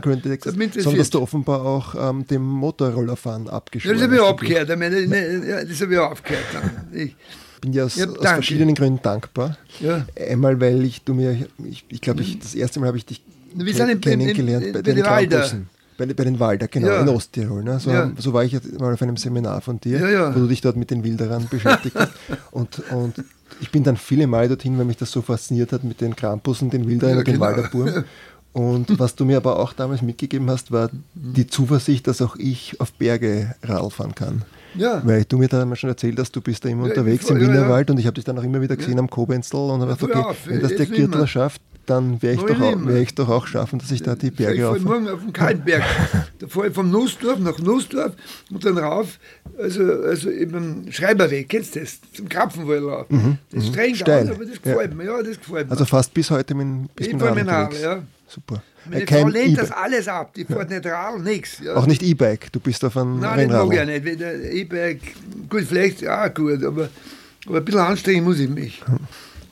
Mich 0.57 0.73
sondern 0.75 0.97
dass 0.99 1.11
du 1.11 1.20
offenbar 1.20 1.62
auch 1.64 1.94
ähm, 2.11 2.27
dem 2.27 2.42
Motorrollerfahren 2.42 3.47
Ja, 3.47 3.53
abgeschworen 3.53 3.94
das 3.97 4.03
habe 4.05 4.14
ich 4.14 4.20
hast. 4.20 4.29
abgehört. 4.31 4.70
Ich 4.70 4.77
meine, 4.77 5.07
ne, 5.07 5.49
ja, 5.49 5.64
das 5.64 5.81
habe 5.83 5.92
ich 5.92 5.99
aufgehört. 5.99 6.44
Dann. 6.53 6.70
Ich, 6.99 7.16
bin 7.61 7.73
dir 7.73 7.85
aus, 7.87 7.97
Ja, 7.97 8.07
aus 8.09 8.16
verschiedenen 8.18 8.75
Gründen 8.75 9.01
dankbar. 9.03 9.57
ja. 9.81 10.07
Einmal, 10.31 10.61
weil 10.61 10.83
ich 10.85 11.03
du 11.03 11.14
mir, 11.14 11.47
ich, 11.66 11.85
ich 11.88 12.01
glaube, 12.01 12.23
ich, 12.23 12.38
das 12.38 12.55
erste 12.55 12.81
Mal 12.81 12.87
habe 12.88 12.97
ich 12.99 13.07
dich 13.07 13.23
Wir 13.55 13.73
sind 13.75 14.03
kennengelernt 14.03 14.66
im- 14.66 14.73
bei 14.73 14.83
bei 14.83 14.92
den. 14.92 15.03
Campussen. 15.03 15.68
Bei, 15.97 16.07
bei 16.07 16.25
den 16.25 16.41
Walder, 16.41 16.67
genau, 16.69 16.89
Ja. 16.89 17.01
in 17.03 17.09
Osttirol. 17.09 17.63
Ne? 17.63 17.79
So, 17.79 17.91
Ja. 17.91 18.11
so 18.19 18.33
war 18.33 18.45
ich 18.45 18.53
jetzt 18.53 18.81
mal 18.81 18.93
auf 18.95 19.03
einem 19.03 19.17
Seminar 19.17 19.61
von 19.61 19.79
dir, 19.81 20.11
Ja, 20.11 20.35
wo 20.35 20.41
du 20.41 20.47
dich 20.49 20.61
dort 20.61 20.77
mit 20.77 20.91
den 20.91 21.05
Wilderern 21.05 21.47
beschäftigt 21.49 21.95
hast. 21.97 22.13
Und, 22.51 22.83
und 22.91 23.15
ich 23.61 23.71
bin 23.71 23.85
dann 23.85 23.97
viele 23.97 24.27
Mal 24.27 24.49
dorthin, 24.49 24.77
weil 24.79 24.85
mich 24.85 24.97
das 24.97 25.13
so 25.13 25.23
fasziniert 25.23 25.73
hat 25.73 25.85
mit 25.85 26.01
den 26.01 26.17
Krampussen, 26.17 26.71
den 26.71 26.89
Wilderern 26.89 27.19
und 27.19 27.27
den 27.29 27.35
genau. 27.35 27.47
Walderbuben. 27.47 28.05
Und 28.53 29.01
was 29.01 29.17
du 29.17 29.25
mir 29.25 29.37
aber 29.39 29.59
auch 29.59 29.73
damals 29.73 30.01
mitgegeben 30.03 30.49
hast, 30.49 30.71
war 30.71 30.89
die 31.15 31.47
Zuversicht, 31.49 32.07
dass 32.07 32.23
auch 32.23 32.37
ich 32.37 32.81
auf 32.81 32.93
Berge 32.93 33.57
Radl 33.65 33.91
fahren 33.91 34.15
kann. 34.15 34.43
Ja. 34.77 35.03
Weil 35.05 35.25
du 35.25 35.39
mir 35.39 35.49
da 35.49 35.65
mal 35.65 35.75
schon 35.75 35.91
erzählt 35.91 36.19
hast, 36.21 36.37
du 36.37 36.41
bist 36.41 36.65
da 36.65 36.69
immer 36.69 36.85
Ja, 36.85 36.91
unterwegs 36.91 37.29
im 37.31 37.37
fahr- 37.37 37.43
ja. 37.45 37.53
Wienerwald 37.53 37.91
und 37.91 37.99
ich 37.99 38.07
habe 38.07 38.15
dich 38.15 38.25
dann 38.25 38.39
auch 38.39 38.45
immer 38.45 38.61
wieder 38.61 38.77
gesehen 38.77 38.99
am 39.01 39.11
Kobenzl 39.11 39.57
und 39.57 39.81
habe 39.83 39.97
gedacht, 39.97 40.25
okay, 40.27 40.37
wenn 40.47 40.61
das 40.61 40.75
der 40.77 40.87
Gürtler 40.87 41.27
schafft, 41.27 41.61
dann 41.87 42.23
werde 42.23 42.42
ich, 42.42 42.59
werde 42.61 43.01
ich 43.03 43.14
doch 43.14 43.29
auch 43.29 43.47
schaffen, 43.47 43.79
dass 43.79 43.90
ich 43.90 44.03
da 44.03 44.14
die 44.14 44.29
Ich 44.29 44.35
Berge 44.37 44.62
fahre 44.62 44.75
rauf. 44.75 44.83
morgen 44.83 45.09
auf 45.09 45.20
den 45.20 45.33
Kaltberg. 45.33 45.83
Da 46.40 46.49
fahre 46.49 46.68
ich 46.68 46.75
vom 46.75 46.90
Nussdorf 46.90 47.38
nach 47.38 47.59
Nussdorf 47.61 48.12
und 48.51 48.64
dann 48.64 48.77
rauf, 48.77 49.18
also, 49.57 49.83
also 50.03 50.31
eben 50.31 50.90
Schreiberweg, 50.92 51.49
kennst 51.49 51.77
du 51.77 51.81
das? 51.81 51.99
Zum 52.12 52.29
Krapfenwald 52.29 52.83
rauf. 52.83 53.07
Das 53.51 53.62
ist 53.64 53.68
streng 53.70 53.92
Mhm, 53.92 53.94
Steil. 53.97 54.25
down, 54.27 54.35
aber 54.35 54.44
das 54.44 54.61
gefällt 54.61 54.94
mir, 54.94 55.05
ja, 55.05 55.23
das 55.23 55.38
gefällt 55.38 55.66
mir. 55.68 55.70
Also 55.73 55.85
fast 55.85 56.12
bis 56.12 56.31
heute 56.31 56.55
mit, 56.55 56.94
bis 56.97 57.07
ich 57.07 57.12
mit 57.14 57.23
fahre 57.23 57.37
Radl 57.37 57.51
unterwegs. 57.51 57.83
ja. 57.83 58.03
Super. 58.27 58.62
Meine 58.90 59.03
Äh, 59.03 59.07
Frau 59.07 59.14
kein 59.16 59.29
lehnt 59.29 59.59
das 59.59 59.68
E-Bike. 59.68 59.83
alles 59.85 60.09
ab, 60.09 60.35
die 60.35 60.44
fährt 60.44 60.70
nicht 60.70 60.87
Radl, 60.87 61.23
nichts. 61.23 61.59
Ja. 61.64 61.75
Auch 61.77 61.87
nicht 61.87 62.03
E-Bike, 62.03 62.53
du 62.53 62.59
bist 62.61 62.85
auf 62.85 62.97
einem 62.97 63.20
Nein, 63.20 63.49
das 63.49 63.64
mag 63.64 63.70
ich 63.73 63.77
ja 63.79 63.83
Rennradl. 63.85 64.38
nicht. 64.38 64.55
E-Bike, 64.55 65.01
gut, 65.49 65.62
vielleicht 65.68 66.07
auch 66.09 66.35
gut, 66.35 66.64
aber, 66.64 66.88
aber 67.47 67.59
ein 67.59 67.64
bisschen 67.64 67.81
anstrengen 67.81 68.25
muss 68.25 68.40
ich 68.40 68.49
mich. 68.51 68.83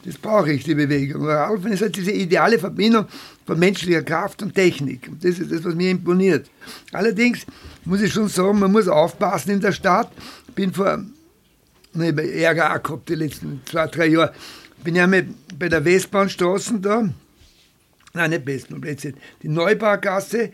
Das 0.04 0.18
brauche 0.18 0.52
ich, 0.52 0.64
die 0.64 0.74
Bewegung. 0.74 1.28
Aber 1.28 1.70
ist 1.70 1.82
halt 1.82 1.96
diese 1.96 2.10
ideale 2.10 2.58
Verbindung 2.58 3.06
von 3.46 3.58
menschlicher 3.58 4.02
Kraft 4.02 4.42
und 4.42 4.54
Technik. 4.54 5.08
Und 5.08 5.24
das 5.24 5.38
ist 5.38 5.52
das, 5.52 5.64
was 5.64 5.74
mir 5.74 5.90
imponiert. 5.90 6.50
Allerdings 6.92 7.46
muss 7.84 8.02
ich 8.02 8.12
schon 8.12 8.28
sagen, 8.28 8.58
man 8.58 8.72
muss 8.72 8.88
aufpassen 8.88 9.50
in 9.50 9.60
der 9.60 9.72
Stadt. 9.72 10.10
Ich 10.48 10.54
bin 10.54 10.72
vor, 10.72 11.04
ne, 11.94 12.32
Ärger 12.34 12.74
auch 12.74 12.82
gehabt 12.82 13.08
die 13.08 13.14
letzten 13.14 13.60
zwei, 13.64 13.86
drei 13.86 14.06
Jahre. 14.06 14.32
Bin 14.82 14.96
ja 14.96 15.08
bei 15.58 15.68
der 15.68 15.84
Westbahnstraße 15.84 16.80
da, 16.80 17.08
nein, 18.14 18.30
nicht 18.30 18.46
Westbahn, 18.46 19.14
die 19.42 19.48
Neubaugasse, 19.48 20.50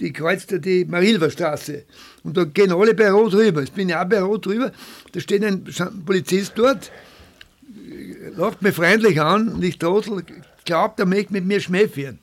die 0.00 0.12
kreuzt 0.12 0.50
ja 0.50 0.58
die 0.58 0.84
Marilverstraße. 0.84 1.84
Und 2.24 2.36
da 2.36 2.44
gehen 2.44 2.72
alle 2.72 2.94
bei 2.94 3.10
Rot 3.10 3.34
rüber. 3.34 3.62
Ich 3.62 3.72
bin 3.72 3.88
ja 3.88 4.02
auch 4.02 4.08
bei 4.08 4.20
Rot 4.20 4.46
rüber. 4.46 4.72
Da 5.12 5.20
steht 5.20 5.44
ein 5.44 5.64
Polizist 6.04 6.52
dort, 6.56 6.90
lacht 8.36 8.62
mich 8.62 8.74
freundlich 8.74 9.20
an 9.20 9.48
und 9.48 9.64
ich 9.64 9.78
trottel, 9.78 10.22
glaubt, 10.66 11.00
er 11.00 11.06
möchte 11.06 11.32
mit 11.32 11.46
mir 11.46 11.60
Schmäh 11.60 11.88
führen. 11.88 12.18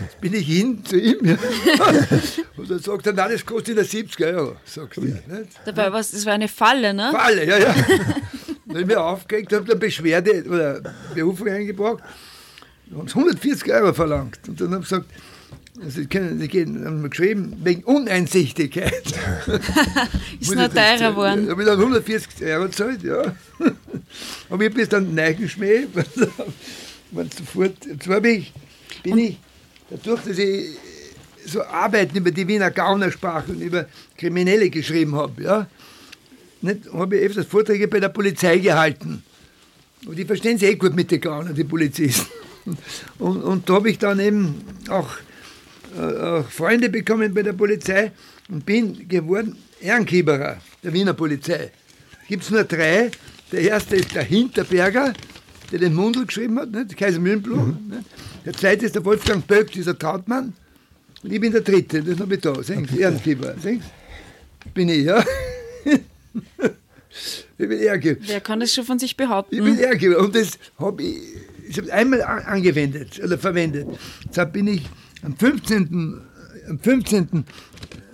Jetzt 0.00 0.20
bin 0.20 0.32
ich 0.32 0.46
hin 0.46 0.84
zu 0.84 0.96
ihm. 0.96 1.24
Ja. 1.24 1.36
Und 2.56 2.70
dann 2.70 2.78
sagt 2.78 3.06
er, 3.06 3.12
nein, 3.12 3.32
das 3.32 3.44
kostet 3.44 3.76
ja 3.76 3.84
70 3.84 4.26
Euro, 4.26 4.56
sagt 4.64 4.96
er. 4.96 5.02
Nicht? 5.02 5.22
Dabei 5.64 5.92
war 5.92 5.98
das 5.98 6.24
war 6.24 6.32
eine 6.32 6.48
Falle, 6.48 6.94
ne? 6.94 7.10
Falle, 7.12 7.44
ja, 7.46 7.58
ja. 7.58 7.74
Dann 7.74 8.68
habe 8.68 8.80
ich 8.80 8.86
mich 8.86 8.96
aufgeregt, 8.96 9.52
habe 9.52 9.64
eine 9.64 9.76
Beschwerde 9.76 10.44
oder 10.48 10.80
Berufung 11.14 11.48
eingebracht 11.48 12.02
und 12.90 12.98
haben 12.98 13.08
sie 13.08 13.14
140 13.14 13.72
Euro 13.72 13.92
verlangt. 13.92 14.40
Und 14.48 14.60
dann 14.60 14.72
habe 14.72 14.82
ich 14.82 14.88
gesagt, 14.88 15.06
also 15.82 16.00
ich 16.00 16.08
kann, 16.08 16.40
ich 16.40 16.50
gehen, 16.50 16.84
haben 16.84 17.02
wir 17.02 17.08
geschrieben, 17.08 17.56
wegen 17.62 17.84
Uneinsichtigkeit. 17.84 19.02
Ist 20.40 20.54
noch 20.54 20.68
teurer 20.68 21.10
geworden. 21.10 21.46
Da 21.46 21.52
habe 21.52 21.62
ich 21.62 21.68
dann 21.68 21.78
140 21.78 22.42
Euro 22.42 22.64
gezahlt, 22.64 23.02
ja. 23.02 23.34
Aber 24.50 24.64
ich 24.64 24.74
das 24.74 24.88
dann 24.88 25.14
Neichenschmäh, 25.14 25.86
man 27.10 27.30
sofort, 27.30 27.74
zwar 28.00 28.16
habe 28.16 28.30
ich, 28.30 28.52
bin 29.02 29.18
ich, 29.18 29.38
dadurch, 29.90 30.22
dass 30.22 30.38
ich 30.38 30.76
so 31.46 31.62
Arbeiten 31.62 32.16
über 32.16 32.30
die 32.30 32.46
Wiener 32.46 32.70
Gaunersprache 32.70 33.52
und 33.52 33.60
über 33.60 33.86
Kriminelle 34.16 34.70
geschrieben 34.70 35.14
habe, 35.14 35.42
ja, 35.42 35.66
nicht, 36.60 36.92
habe 36.92 37.16
ich 37.16 37.24
öfters 37.24 37.46
Vorträge 37.46 37.88
bei 37.88 38.00
der 38.00 38.08
Polizei 38.08 38.58
gehalten. 38.58 39.22
Und 40.06 40.16
die 40.16 40.24
verstehen 40.24 40.58
sich 40.58 40.70
eh 40.70 40.74
gut 40.74 40.94
mit 40.94 41.10
den 41.10 41.20
Gaunern, 41.20 41.54
die 41.54 41.64
Polizisten. 41.64 42.26
Und, 43.18 43.42
und 43.42 43.68
da 43.68 43.74
habe 43.74 43.90
ich 43.90 43.98
dann 43.98 44.20
eben 44.20 44.62
auch, 44.88 45.08
äh, 45.96 46.00
auch 46.00 46.48
Freunde 46.48 46.88
bekommen 46.88 47.32
bei 47.34 47.42
der 47.42 47.52
Polizei 47.52 48.12
und 48.48 48.64
bin 48.64 49.08
geworden 49.08 49.56
Ehrenkieberer 49.80 50.58
der 50.82 50.92
Wiener 50.92 51.14
Polizei. 51.14 51.70
gibt 52.28 52.42
es 52.42 52.50
nur 52.50 52.64
drei. 52.64 53.10
Der 53.52 53.60
erste 53.62 53.96
ist 53.96 54.14
der 54.14 54.24
Hinterberger, 54.24 55.14
der 55.72 55.78
den 55.78 55.94
Mundel 55.94 56.26
geschrieben 56.26 56.58
hat, 56.58 56.70
nicht? 56.70 56.96
Kaiser 56.96 57.18
Mühlenbluh. 57.18 57.56
Ne? 57.56 58.04
Der 58.44 58.52
zweite 58.52 58.86
ist 58.86 58.94
der 58.94 59.04
Wolfgang 59.04 59.46
Böck, 59.46 59.72
dieser 59.72 59.98
Trautmann. 59.98 60.52
Und 61.22 61.32
ich 61.32 61.40
bin 61.40 61.52
der 61.52 61.62
dritte, 61.62 62.02
das 62.02 62.20
habe 62.20 62.34
ich 62.34 62.40
da, 62.40 62.62
sehen 62.62 62.86
Sie? 62.90 63.00
Bin 64.74 64.88
ich, 64.88 65.04
ja. 65.04 65.24
ich 65.84 67.68
bin 67.68 67.72
Ehrgeber. 67.72 68.20
Wer 68.26 68.40
kann 68.40 68.60
das 68.60 68.72
schon 68.72 68.84
von 68.84 68.98
sich 68.98 69.16
behaupten? 69.16 69.54
Ich 69.54 69.62
bin 69.62 69.78
Ehrgeber 69.78 70.18
und 70.18 70.34
das 70.34 70.58
habe 70.78 71.02
ich, 71.02 71.18
ich 71.68 71.78
habe 71.78 71.92
einmal 71.92 72.22
angewendet 72.22 73.20
oder 73.22 73.38
verwendet. 73.38 73.88
Deshalb 74.28 74.52
bin 74.52 74.68
ich 74.68 74.82
am 75.22 75.36
15. 75.36 76.20
Am 76.68 76.78
15. 76.78 77.44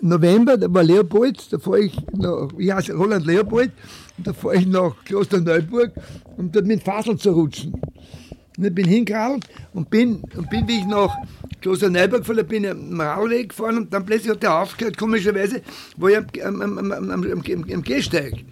November, 0.01 0.57
da 0.57 0.73
war 0.73 0.85
Leopold, 0.85 1.53
da 1.53 1.59
fahre 1.59 1.81
ich 1.81 1.97
nach, 2.13 2.51
ich 2.59 2.71
heiße 2.71 2.93
Roland 2.95 3.27
Leopold, 3.27 3.73
da 4.19 4.33
fahre 4.33 4.57
ich 4.57 4.67
nach 4.67 4.95
Klosterneuburg, 5.05 5.93
um 6.37 6.53
dort 6.53 6.67
mit 6.67 6.81
dem 6.81 6.85
Fasel 6.85 7.17
zu 7.17 7.33
rutschen. 7.33 7.73
Und 8.57 8.65
ich 8.65 8.75
bin 8.75 8.87
hingeradelt 8.87 9.49
und 9.73 9.91
bin, 9.91 10.23
und 10.37 10.49
bin, 10.51 10.69
wie 10.69 10.79
ich 10.79 10.87
nach 10.87 11.17
Klosterneuburg 11.63 12.21
gefahren 12.25 12.47
bin, 12.47 12.67
am 12.67 13.01
Radweg 13.01 13.49
gefahren 13.49 13.79
und 13.79 13.93
dann 13.93 14.05
plötzlich 14.05 14.31
hat 14.31 14.43
der 14.43 14.61
aufgehört, 14.61 14.99
komischerweise, 14.99 15.63
war 15.97 16.11
ich 16.11 16.45
am, 16.45 16.61
am, 16.61 16.79
am, 16.79 16.93
am, 16.93 17.11
am, 17.11 17.65
am 17.73 17.83
Gehsteig. 17.83 18.45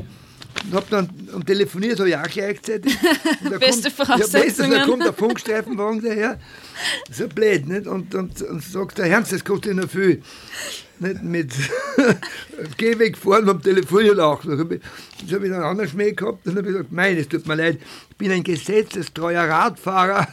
Und 0.64 0.74
hab 0.74 0.88
dann 0.90 1.08
telefoniert, 1.44 1.98
habe 1.98 2.08
ich 2.08 2.16
auch 2.16 2.28
gleichzeitig. 2.28 2.96
Beste 3.58 3.58
kommt, 3.58 3.84
ja, 3.84 3.90
Voraussetzungen. 3.90 4.42
bestes, 4.44 4.68
da 4.68 4.84
kommt 4.86 5.04
der 5.04 5.12
Funkstreifenwagen 5.12 6.02
daher. 6.02 6.38
So 7.10 7.28
blöd, 7.28 7.66
nicht? 7.66 7.86
Und, 7.86 8.14
und, 8.14 8.40
und 8.42 8.62
sagt 8.62 8.98
der 8.98 9.06
Ernst, 9.06 9.32
das 9.32 9.44
kostet 9.44 9.74
ja 9.74 9.82
noch 9.82 9.90
viel. 9.90 10.22
Nicht 11.00 11.22
mit 11.22 11.52
Gehweg 12.76 13.18
fahren, 13.18 13.44
beim 13.46 13.60
Telefonieren 13.60 14.20
auch. 14.20 14.44
Das 14.44 14.58
habe 14.58 14.76
ich, 14.76 14.80
das 15.22 15.32
hab 15.32 15.42
ich 15.42 15.48
dann 15.50 15.58
einen 15.58 15.64
anderen 15.64 15.90
Schmäh 15.90 16.12
gehabt. 16.12 16.46
Dann 16.46 16.56
habe 16.56 16.68
ich 16.68 16.74
gesagt, 16.74 16.92
nein, 16.92 17.16
es 17.16 17.28
tut 17.28 17.46
mir 17.46 17.56
leid, 17.56 17.78
ich 18.10 18.16
bin 18.16 18.30
ein 18.30 18.44
gesetzestreuer 18.44 19.48
Radfahrer. 19.48 20.28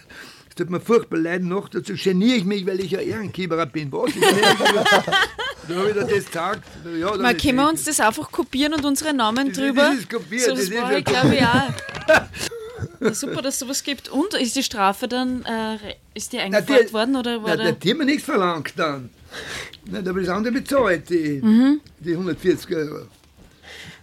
Es 0.49 0.55
tut 0.55 0.69
mir 0.69 0.79
furchtbar 0.79 1.17
leid, 1.17 1.43
noch 1.43 1.69
dazu 1.69 1.93
geniere 1.93 2.37
ich 2.37 2.45
mich, 2.45 2.65
weil 2.67 2.79
ich 2.81 2.91
ja 2.91 2.99
Ehrenkieberer 2.99 3.65
bin. 3.65 3.91
Was? 3.91 4.09
Ich 4.09 4.19
bin 4.19 4.29
Dann 5.69 5.77
habe 5.77 5.89
ich 5.89 5.95
dann 5.95 6.07
das 6.07 6.25
gesagt. 6.25 6.63
Ja, 6.99 7.29
ist 7.29 7.41
können 7.41 7.55
wir 7.57 7.69
uns 7.69 7.83
das 7.85 7.99
einfach 7.99 8.31
kopieren 8.31 8.73
und 8.73 8.83
unsere 8.85 9.13
Namen 9.13 9.47
Das- 9.49 9.57
drüber? 9.57 9.81
das 9.91 9.99
ist 9.99 10.09
kopiert, 10.09 10.41
so, 10.41 10.49
das 10.51 10.59
das 10.61 10.69
ist 10.69 10.81
war 10.81 10.97
ich, 10.97 11.05
glaube 11.05 11.35
ich, 11.35 11.41
auch. 11.41 11.69
Ja, 13.01 13.13
super, 13.13 13.41
dass 13.41 13.53
es 13.55 13.59
sowas 13.59 13.83
gibt. 13.83 14.09
Und 14.09 14.33
ist 14.33 14.55
die 14.55 14.63
Strafe 14.63 15.07
dann, 15.07 15.43
äh, 15.45 15.77
ist 16.13 16.33
die 16.33 16.37
Na, 16.37 16.43
eingefordert 16.43 16.93
worden 16.93 17.15
oder 17.15 17.41
war 17.43 17.55
na, 17.55 17.71
der... 17.71 17.91
hat 17.91 17.97
mir 17.97 18.05
nichts 18.05 18.23
verlangt 18.23 18.73
dann. 18.77 19.09
Na, 19.85 20.01
da 20.01 20.09
habe 20.09 20.21
ich 20.21 20.27
das 20.27 20.35
andere 20.35 20.53
bezahlt, 20.53 21.09
die, 21.09 21.39
Mhm. 21.41 21.81
die 21.99 22.13
140 22.15 22.75
Euro. 22.75 23.05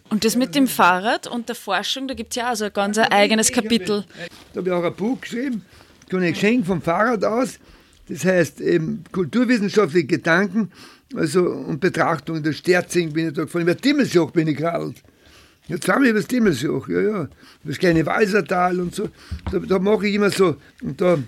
Und 0.09 0.25
das 0.25 0.37
mit 0.37 0.55
dem 0.55 0.69
Fahrrad 0.69 1.27
und 1.27 1.49
der 1.49 1.57
Forschung, 1.57 2.07
da 2.07 2.15
gibt 2.15 2.31
es 2.31 2.37
ja 2.37 2.53
auch 2.53 2.57
so 2.57 2.67
ein 2.67 2.73
ganz 2.73 2.97
ein 2.97 3.11
eigenes 3.11 3.51
Kapitel. 3.51 4.05
Da 4.55 4.61
habe 4.61 4.69
ich 4.69 4.75
auch 4.75 4.85
ein 4.85 4.95
Buch 4.95 5.21
geschrieben, 5.21 5.65
kann 6.09 6.23
ich 6.23 6.35
geschenkt 6.35 6.67
vom 6.67 6.81
Fahrrad 6.81 7.25
aus. 7.25 7.59
Das 8.09 8.25
heißt 8.25 8.61
eben 8.61 9.03
kulturwissenschaftliche 9.11 10.07
Gedanken 10.07 10.71
also, 11.15 11.43
und 11.43 11.81
Betrachtungen 11.81 12.43
der 12.43 12.53
Sterzing 12.53 13.13
bin 13.13 13.29
ich 13.29 13.35
da 13.35 13.45
gefahren. 13.45 13.63
Über 13.63 13.75
Dimmelsjoch 13.75 14.31
bin 14.31 14.49
ich 14.49 14.57
geradelt. 14.57 15.03
Ja, 15.69 15.81
zweimal 15.81 16.09
über 16.09 16.19
das 16.21 16.29
Dimmelsjoch, 16.29 16.89
ja, 16.89 17.01
ja. 17.01 17.29
Das 17.65 17.79
kleine 17.79 18.05
Walsertal 18.07 18.81
und 18.81 18.95
so. 18.95 19.09
Da, 19.51 19.59
da 19.59 19.79
mache 19.79 20.07
ich 20.09 20.15
immer 20.15 20.31
so, 20.31 20.57
und 20.83 21.01
da 21.01 21.19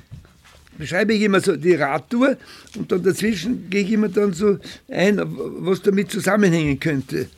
beschreibe 0.76 1.12
ich 1.12 1.22
immer 1.22 1.40
so 1.40 1.56
die 1.56 1.74
Radtour 1.74 2.36
und 2.76 2.90
dann 2.90 3.02
dazwischen 3.02 3.68
gehe 3.68 3.82
ich 3.82 3.92
immer 3.92 4.08
dann 4.08 4.32
so 4.32 4.58
ein, 4.88 5.20
was 5.26 5.82
damit 5.82 6.10
zusammenhängen 6.10 6.78
könnte. 6.78 7.28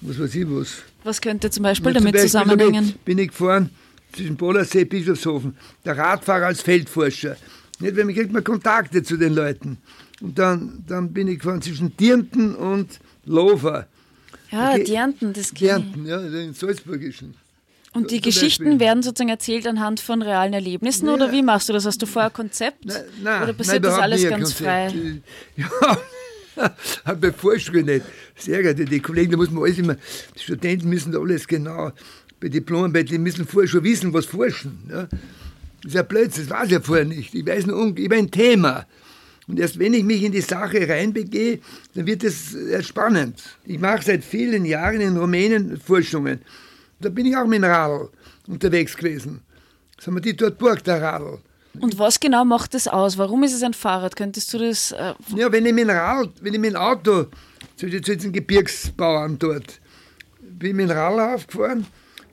Was 0.00 0.18
weiß 0.18 0.34
ich 0.34 0.46
was. 0.48 0.82
Was 1.04 1.20
könnte 1.20 1.50
zum 1.50 1.62
Beispiel 1.62 1.92
damit 1.92 2.02
zum 2.02 2.12
Beispiel 2.12 2.30
zusammenhängen? 2.30 2.74
Damit 2.74 3.04
bin 3.04 3.18
ich 3.18 3.28
gefahren 3.28 3.70
zwischen 4.12 4.36
Bolersee 4.36 4.84
Bischofshofen. 4.84 5.56
Der 5.84 5.96
Radfahrer 5.96 6.46
als 6.46 6.62
Feldforscher. 6.62 7.36
Nicht, 7.80 7.96
weil 7.96 8.04
man 8.04 8.14
kriegt 8.14 8.32
man 8.32 8.44
Kontakte 8.44 9.02
zu 9.02 9.16
den 9.16 9.34
Leuten. 9.34 9.78
Und 10.20 10.38
dann, 10.38 10.84
dann 10.86 11.12
bin 11.12 11.28
ich 11.28 11.38
gefahren 11.38 11.62
zwischen 11.62 11.96
Dirnten 11.96 12.54
und 12.54 13.00
Lofer. 13.24 13.86
Ja, 14.50 14.72
Okay. 14.72 14.84
Dirnten, 14.84 15.32
das 15.32 15.52
ich. 15.52 15.58
Dirnten, 15.58 16.06
ja, 16.06 16.18
den 16.18 16.52
Salzburgischen. 16.54 17.34
Und 17.92 18.10
die 18.12 18.20
Geschichten 18.20 18.64
Beispiel. 18.64 18.80
werden 18.80 19.02
sozusagen 19.02 19.30
erzählt 19.30 19.66
anhand 19.66 19.98
von 20.00 20.22
realen 20.22 20.52
Erlebnissen 20.52 21.06
Ja. 21.06 21.14
oder 21.14 21.32
wie 21.32 21.42
machst 21.42 21.68
du 21.68 21.72
das? 21.72 21.86
Hast 21.86 22.00
du 22.02 22.06
vorher 22.06 22.30
ein 22.30 22.34
Konzept? 22.34 22.84
Nein, 22.84 23.02
nein, 23.22 23.42
oder 23.42 23.52
passiert 23.52 23.82
nein, 23.82 23.90
das 23.92 23.98
alles 24.00 24.22
ganz 24.22 24.54
Konzept. 24.56 24.60
frei? 24.60 25.20
Ja, 27.06 27.14
beforscht 27.14 27.72
mich 27.72 27.86
nicht. 27.86 28.04
Sehr 28.36 28.62
gut, 28.74 28.90
die 28.90 29.00
Kollegen, 29.00 29.30
da 29.30 29.36
muss 29.38 29.50
man 29.50 29.62
alles 29.64 29.78
immer, 29.78 29.94
die 29.94 30.42
Studenten 30.42 30.88
müssen 30.90 31.10
da 31.12 31.18
alles 31.18 31.46
genau, 31.46 31.90
bei 32.38 32.48
Diplomarbeit, 32.48 33.08
die 33.10 33.18
müssen 33.18 33.46
vorher 33.46 33.68
schon 33.68 33.84
wissen, 33.84 34.12
was 34.12 34.26
forschen. 34.26 34.78
Ja. 34.90 35.04
Das 35.04 35.86
ist 35.86 35.94
ja 35.94 36.02
Blödsinn, 36.02 36.46
das 36.48 36.58
weiß 36.58 36.66
ich 36.66 36.72
ja 36.72 36.80
vorher 36.80 37.04
nicht. 37.06 37.34
Ich 37.34 37.46
weiß 37.46 37.66
nur, 37.66 37.96
ich 37.96 38.04
habe 38.04 38.16
ein 38.16 38.30
Thema. 38.30 38.84
Und 39.50 39.58
erst 39.58 39.80
wenn 39.80 39.94
ich 39.94 40.04
mich 40.04 40.22
in 40.22 40.30
die 40.30 40.42
Sache 40.42 40.88
reinbegehe, 40.88 41.58
dann 41.94 42.06
wird 42.06 42.22
es 42.22 42.54
erst 42.54 42.88
spannend. 42.88 43.42
Ich 43.64 43.80
mache 43.80 44.04
seit 44.04 44.22
vielen 44.22 44.64
Jahren 44.64 45.00
in 45.00 45.16
Rumänien 45.16 45.76
Forschungen. 45.76 46.40
Da 47.00 47.08
bin 47.08 47.26
ich 47.26 47.36
auch 47.36 47.46
mit 47.46 47.60
dem 47.60 47.64
Radl 47.64 48.08
unterwegs 48.46 48.96
gewesen. 48.96 49.40
Das 49.96 50.06
haben 50.06 50.14
wir 50.14 50.20
die 50.20 50.36
dort 50.36 50.56
borgt, 50.56 50.86
der 50.86 51.02
Radl. 51.02 51.38
Und 51.80 51.98
was 51.98 52.20
genau 52.20 52.44
macht 52.44 52.74
das 52.74 52.86
aus? 52.86 53.18
Warum 53.18 53.42
ist 53.42 53.52
es 53.52 53.64
ein 53.64 53.74
Fahrrad? 53.74 54.14
Könntest 54.14 54.54
du 54.54 54.58
das... 54.58 54.92
Äh, 54.92 55.14
Ja, 55.34 55.50
wenn 55.50 55.66
ich 55.66 55.72
mit 55.72 55.88
dem 55.88 55.90
Rad, 55.90 56.30
wenn 56.40 56.54
ich 56.54 56.60
mit 56.60 56.70
dem 56.70 56.76
Auto 56.76 57.26
zu, 57.74 57.88
zu 57.88 58.16
diesen 58.16 58.32
Gebirgsbauern 58.32 59.36
dort, 59.36 59.80
bin 60.40 60.70
ich 60.70 60.76
mit 60.76 60.90
dem 60.90 60.96
Rad 60.96 61.34
aufgefahren, 61.34 61.86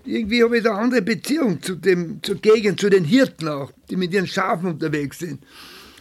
irgendwie 0.06 0.44
habe 0.44 0.58
ich 0.58 0.64
da 0.64 0.74
eine 0.74 0.82
andere 0.82 1.02
Beziehung 1.02 1.62
zu 1.64 1.74
dem, 1.74 2.22
zur 2.22 2.36
Gegend, 2.36 2.80
zu 2.80 2.90
den 2.90 3.06
Hirten 3.06 3.48
auch, 3.48 3.72
die 3.90 3.96
mit 3.96 4.14
ihren 4.14 4.28
Schafen 4.28 4.68
unterwegs 4.68 5.18
sind. 5.18 5.42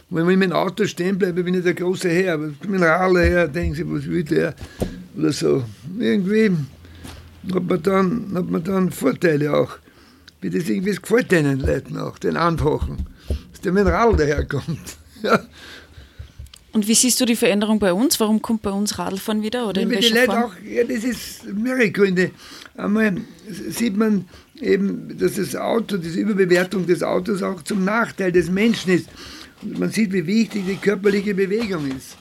Wenn 0.09 0.29
ich 0.29 0.37
mit 0.37 0.49
dem 0.49 0.53
Auto 0.53 0.85
stehen 0.85 1.17
bleibe, 1.17 1.43
bin 1.43 1.53
ich 1.53 1.63
der 1.63 1.73
große 1.73 2.09
Herr, 2.09 2.39
Rad 2.39 3.17
her, 3.17 3.47
denken 3.47 3.75
sie, 3.75 3.91
was 3.91 4.05
will 4.05 4.23
der? 4.23 4.55
Oder 5.17 5.33
so. 5.33 5.63
Irgendwie 5.99 6.51
hat 7.53 7.63
man 7.67 7.83
dann, 7.83 8.31
hat 8.33 8.49
man 8.49 8.63
dann 8.63 8.91
Vorteile 8.91 9.53
auch. 9.53 9.71
Wie 10.39 10.49
das 10.49 10.69
irgendwie 10.69 10.91
es 10.91 11.01
gefällt 11.01 11.31
den 11.31 11.59
Leuten 11.59 11.97
auch, 11.97 12.19
den 12.19 12.37
Einfachen, 12.37 13.05
dass 13.51 13.61
der 13.61 13.85
Rad 13.85 14.19
daherkommt. 14.19 14.79
Ja. 15.23 15.39
und 16.73 16.87
wie 16.87 16.93
siehst 16.93 17.19
du 17.19 17.25
die 17.25 17.35
Veränderung 17.35 17.79
bei 17.79 17.91
uns? 17.91 18.19
Warum 18.19 18.39
kommt 18.39 18.61
bei 18.61 18.69
uns 18.69 18.99
Radlfahren 18.99 19.41
wieder? 19.41 19.67
Oder 19.67 19.81
in 19.81 19.89
Ja, 19.89 19.95
weil 19.95 20.01
die 20.03 20.09
Leute 20.13 20.25
Form? 20.27 20.43
auch, 20.43 20.53
ja, 20.63 20.83
das 20.83 21.03
ist 21.03 21.43
mehrere 21.55 21.89
Gründe. 21.89 22.29
Einmal 22.77 23.17
sieht 23.49 23.97
man 23.97 24.25
eben, 24.61 25.17
dass 25.17 25.33
das 25.33 25.55
Auto, 25.55 25.97
diese 25.97 26.19
Überbewertung 26.19 26.85
des 26.85 27.01
Autos 27.01 27.41
auch 27.41 27.63
zum 27.63 27.83
Nachteil 27.83 28.31
des 28.31 28.51
Menschen 28.51 28.91
ist. 28.93 29.09
Und 29.61 29.79
man 29.79 29.89
sieht, 29.89 30.13
wie 30.13 30.25
wichtig 30.25 30.65
die 30.65 30.75
körperliche 30.75 31.33
Bewegung 31.33 31.89
ist. 31.91 32.15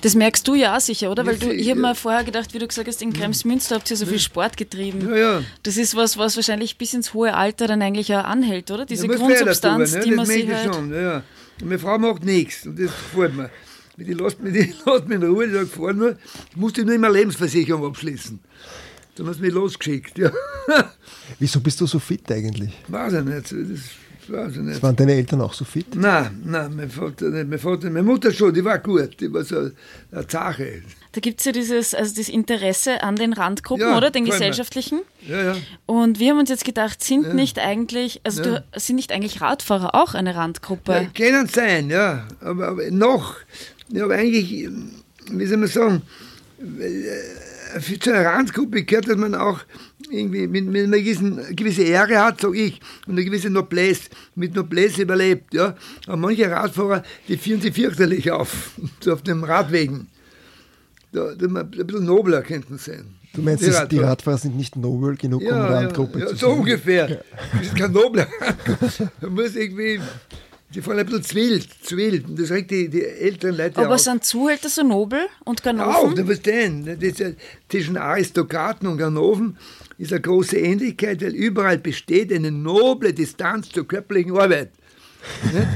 Das 0.00 0.14
merkst 0.14 0.46
du 0.46 0.54
ja 0.54 0.76
auch 0.76 0.80
sicher, 0.80 1.10
oder? 1.10 1.22
Ja, 1.22 1.28
Weil 1.28 1.38
du, 1.38 1.52
ich 1.52 1.70
habe 1.70 1.80
mir 1.80 1.94
vorher 1.94 2.24
gedacht, 2.24 2.52
wie 2.54 2.58
du 2.58 2.66
gesagt 2.66 2.88
hast, 2.88 3.02
in 3.02 3.12
Kremsmünster 3.12 3.76
habt 3.76 3.90
ihr 3.90 3.96
so 3.96 4.06
viel 4.06 4.18
Sport 4.18 4.56
getrieben. 4.56 5.08
Ja, 5.08 5.16
ja. 5.16 5.42
Das 5.62 5.76
ist 5.76 5.94
was, 5.96 6.18
was 6.18 6.36
wahrscheinlich 6.36 6.78
bis 6.78 6.94
ins 6.94 7.14
hohe 7.14 7.34
Alter 7.34 7.66
dann 7.66 7.82
eigentlich 7.82 8.14
auch 8.14 8.24
anhält, 8.24 8.70
oder? 8.70 8.86
Diese 8.86 9.06
Da 9.06 9.12
muss 9.12 9.20
wer 9.20 9.36
Grundsubstanz, 9.36 9.92
dazu, 9.92 10.04
die 10.04 10.10
ne? 10.10 10.16
man 10.16 10.26
das 10.26 10.34
sich 10.34 10.52
halt... 10.52 10.74
schon. 10.74 10.92
Ja, 10.92 11.00
ja. 11.00 11.22
Und 11.60 11.68
meine 11.68 11.78
Frau 11.78 11.98
macht 11.98 12.24
nichts 12.24 12.66
und 12.66 12.78
das 12.78 12.90
gefällt 12.90 13.36
mir. 13.36 13.50
Die 13.96 14.12
lässt 14.12 14.42
mich, 14.42 14.52
die 14.52 14.74
lässt 14.84 15.08
mich 15.08 15.16
in 15.16 15.22
Ruhe, 15.22 15.46
die 15.46 15.54
sagt, 15.54 15.70
fahr 15.70 15.92
nur. 15.92 16.16
Ich 16.50 16.56
musste 16.56 16.84
nur 16.84 16.94
immer 16.94 17.10
Lebensversicherung 17.10 17.86
abschließen. 17.86 18.38
Dann 19.14 19.26
hast 19.26 19.38
du 19.38 19.42
mich 19.42 19.52
losgeschickt. 19.52 20.18
Ja. 20.18 20.30
Wieso 21.38 21.60
bist 21.60 21.80
du 21.80 21.86
so 21.86 21.98
fit 21.98 22.30
eigentlich? 22.30 22.72
Weiß 22.88 23.14
ich 23.14 23.24
nicht. 23.24 23.52
Das 23.52 23.80
weiß 24.30 24.52
ich 24.52 24.58
nicht. 24.58 24.82
Waren 24.82 24.96
deine 24.96 25.12
Eltern 25.14 25.40
auch 25.40 25.52
so 25.52 25.64
fit? 25.64 25.94
Nein, 25.94 26.40
nein, 26.44 26.74
mein 26.76 26.90
Vater 26.90 27.28
nicht. 27.30 27.48
Mein 27.48 27.58
Vater, 27.58 27.90
meine 27.90 28.02
Mutter 28.02 28.32
schon, 28.32 28.52
die 28.54 28.64
war 28.64 28.78
gut. 28.78 29.20
Die 29.20 29.32
war 29.32 29.44
so 29.44 29.70
eine 30.12 30.26
Zache. 30.26 30.82
Da 31.12 31.20
gibt 31.20 31.40
es 31.40 31.46
ja 31.46 31.52
dieses, 31.52 31.94
also 31.94 32.14
das 32.16 32.28
Interesse 32.28 33.02
an 33.02 33.16
den 33.16 33.32
Randgruppen, 33.32 33.86
Ja, 33.86 33.96
oder? 33.96 34.10
Den 34.10 34.24
gesellschaftlichen. 34.26 35.00
Ja, 35.26 35.42
ja. 35.42 35.56
Und 35.86 36.18
wir 36.18 36.30
haben 36.32 36.38
uns 36.38 36.50
jetzt 36.50 36.64
gedacht, 36.64 37.02
sind 37.02 37.34
nicht 37.34 37.58
eigentlich, 37.58 38.20
also 38.24 38.42
Ja. 38.42 38.58
du, 38.72 38.80
sind 38.80 38.96
nicht 38.96 39.12
eigentlich 39.12 39.40
Radfahrer 39.40 39.94
auch 39.94 40.14
eine 40.14 40.34
Randgruppe? 40.34 40.92
ja 40.92 41.04
können 41.06 41.48
sein, 41.48 41.88
ja. 41.90 42.26
Aber, 42.40 42.68
aber 42.68 42.90
noch, 42.90 43.36
ja, 43.88 44.04
aber 44.04 44.14
eigentlich, 44.16 44.68
wie 45.30 45.46
soll 45.46 45.56
man 45.56 45.68
sagen, 45.68 46.02
äh, 46.60 47.80
für 47.80 47.98
zu 47.98 48.12
einer 48.12 48.24
Randgruppe 48.26 48.84
gehört, 48.84 49.08
dass 49.08 49.16
man 49.16 49.34
auch 49.34 49.60
irgendwie 50.10 50.46
mit, 50.46 50.66
mit 50.66 50.84
einer 50.84 50.98
gewissen, 50.98 51.40
gewisse 51.56 51.82
Ehre 51.82 52.18
hat, 52.22 52.40
sag 52.40 52.54
ich, 52.54 52.80
und 53.06 53.12
eine 53.14 53.24
gewisse 53.24 53.50
Noblesse, 53.50 54.10
mit 54.34 54.54
Noblesse 54.54 55.02
überlebt, 55.02 55.54
ja. 55.54 55.74
Aber 56.06 56.16
manche 56.16 56.50
Radfahrer, 56.50 57.02
die 57.28 57.36
führen 57.36 57.60
sich 57.60 57.74
fürchterlich 57.74 58.30
auf, 58.30 58.72
so 59.00 59.12
auf 59.12 59.22
den 59.22 59.42
Radwegen. 59.42 60.08
Da, 61.12 61.34
da, 61.34 61.46
ein 61.46 61.70
bisschen 61.70 62.04
nobler 62.04 62.42
könnten 62.42 62.78
sein. 62.78 63.14
Du 63.32 63.40
meinst, 63.42 63.62
Die 63.62 63.66
dass 63.66 63.76
die 63.88 63.96
Radfahrer. 63.96 64.10
Radfahrer 64.10 64.38
sind 64.38 64.56
nicht 64.56 64.76
nobel 64.76 65.16
genug, 65.16 65.40
um 65.42 65.48
Ja, 65.48 65.66
Randgruppe 65.66 66.18
ja, 66.20 66.24
ja, 66.26 66.30
zu 66.32 66.36
so 66.36 66.48
sein? 66.50 66.58
ungefähr. 66.58 67.22
Das 67.52 67.62
ist 67.66 67.76
kein 67.76 67.92
nobler. 67.92 68.26
Man 69.20 69.32
muss 69.34 69.54
irgendwie 69.56 70.00
Die 70.74 70.82
fahren 70.82 70.98
ein 70.98 71.06
bisschen 71.06 71.22
zu 71.22 71.34
wild, 71.36 71.68
zu 71.82 71.96
wild. 71.96 72.28
Und 72.28 72.38
das 72.38 72.50
regt 72.50 72.70
die, 72.70 72.88
die 72.88 73.02
älteren 73.04 73.56
Leute 73.56 73.78
Aber 73.80 73.94
auf. 73.94 74.00
sind 74.00 74.24
Zuhälter 74.24 74.68
so 74.68 74.82
nobel 74.82 75.20
und 75.44 75.60
Auch, 75.60 75.64
Ganoven? 75.64 76.16
du 76.16 76.28
wirst 76.28 76.44
denn, 76.46 76.84
das 76.84 76.96
ist 76.98 77.18
ja, 77.18 77.30
zwischen 77.68 77.96
Aristokraten 77.96 78.86
und 78.88 78.98
Ganoven 78.98 79.56
ist 79.98 80.12
eine 80.12 80.20
große 80.20 80.56
Ähnlichkeit, 80.58 81.22
weil 81.22 81.34
überall 81.34 81.78
besteht 81.78 82.32
eine 82.32 82.50
noble 82.50 83.12
Distanz 83.12 83.70
zur 83.70 83.86
körperlichen 83.86 84.36
Arbeit. 84.36 84.70
nicht? 85.52 85.66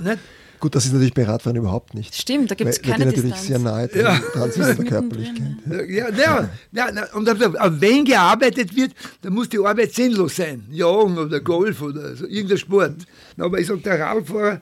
nicht? 0.04 0.18
Gut, 0.62 0.76
das 0.76 0.84
ist 0.84 0.92
natürlich 0.92 1.12
bei 1.12 1.24
Radfahren 1.24 1.56
überhaupt 1.56 1.92
nicht. 1.92 2.14
Stimmt, 2.14 2.48
da 2.52 2.54
gibt 2.54 2.70
es 2.70 2.80
keine 2.80 2.98
die 2.98 3.04
natürlich 3.06 3.32
Distanz. 3.32 3.46
sehr 3.48 3.58
nahe 3.58 3.90
Ja. 3.96 4.16
dran 4.32 4.52
sind 4.52 4.64
der 4.78 4.84
Körperlichkeit. 4.84 5.56
Ja, 5.68 6.08
ja, 6.08 6.48
ja, 6.70 6.88
ja, 6.92 7.04
und 7.14 7.28
auf 7.28 7.80
wenn 7.80 8.04
gearbeitet 8.04 8.76
wird, 8.76 8.92
dann 9.22 9.32
muss 9.32 9.48
die 9.48 9.58
Arbeit 9.58 9.92
sinnlos 9.92 10.36
sein. 10.36 10.64
Jagen 10.70 11.18
oder 11.18 11.40
Golf 11.40 11.82
oder 11.82 12.14
so, 12.14 12.26
irgendein 12.28 12.58
Sport. 12.58 12.94
Aber 13.38 13.58
ich 13.58 13.66
sage, 13.66 13.80
der 13.80 13.98
Radfahrer, 13.98 14.60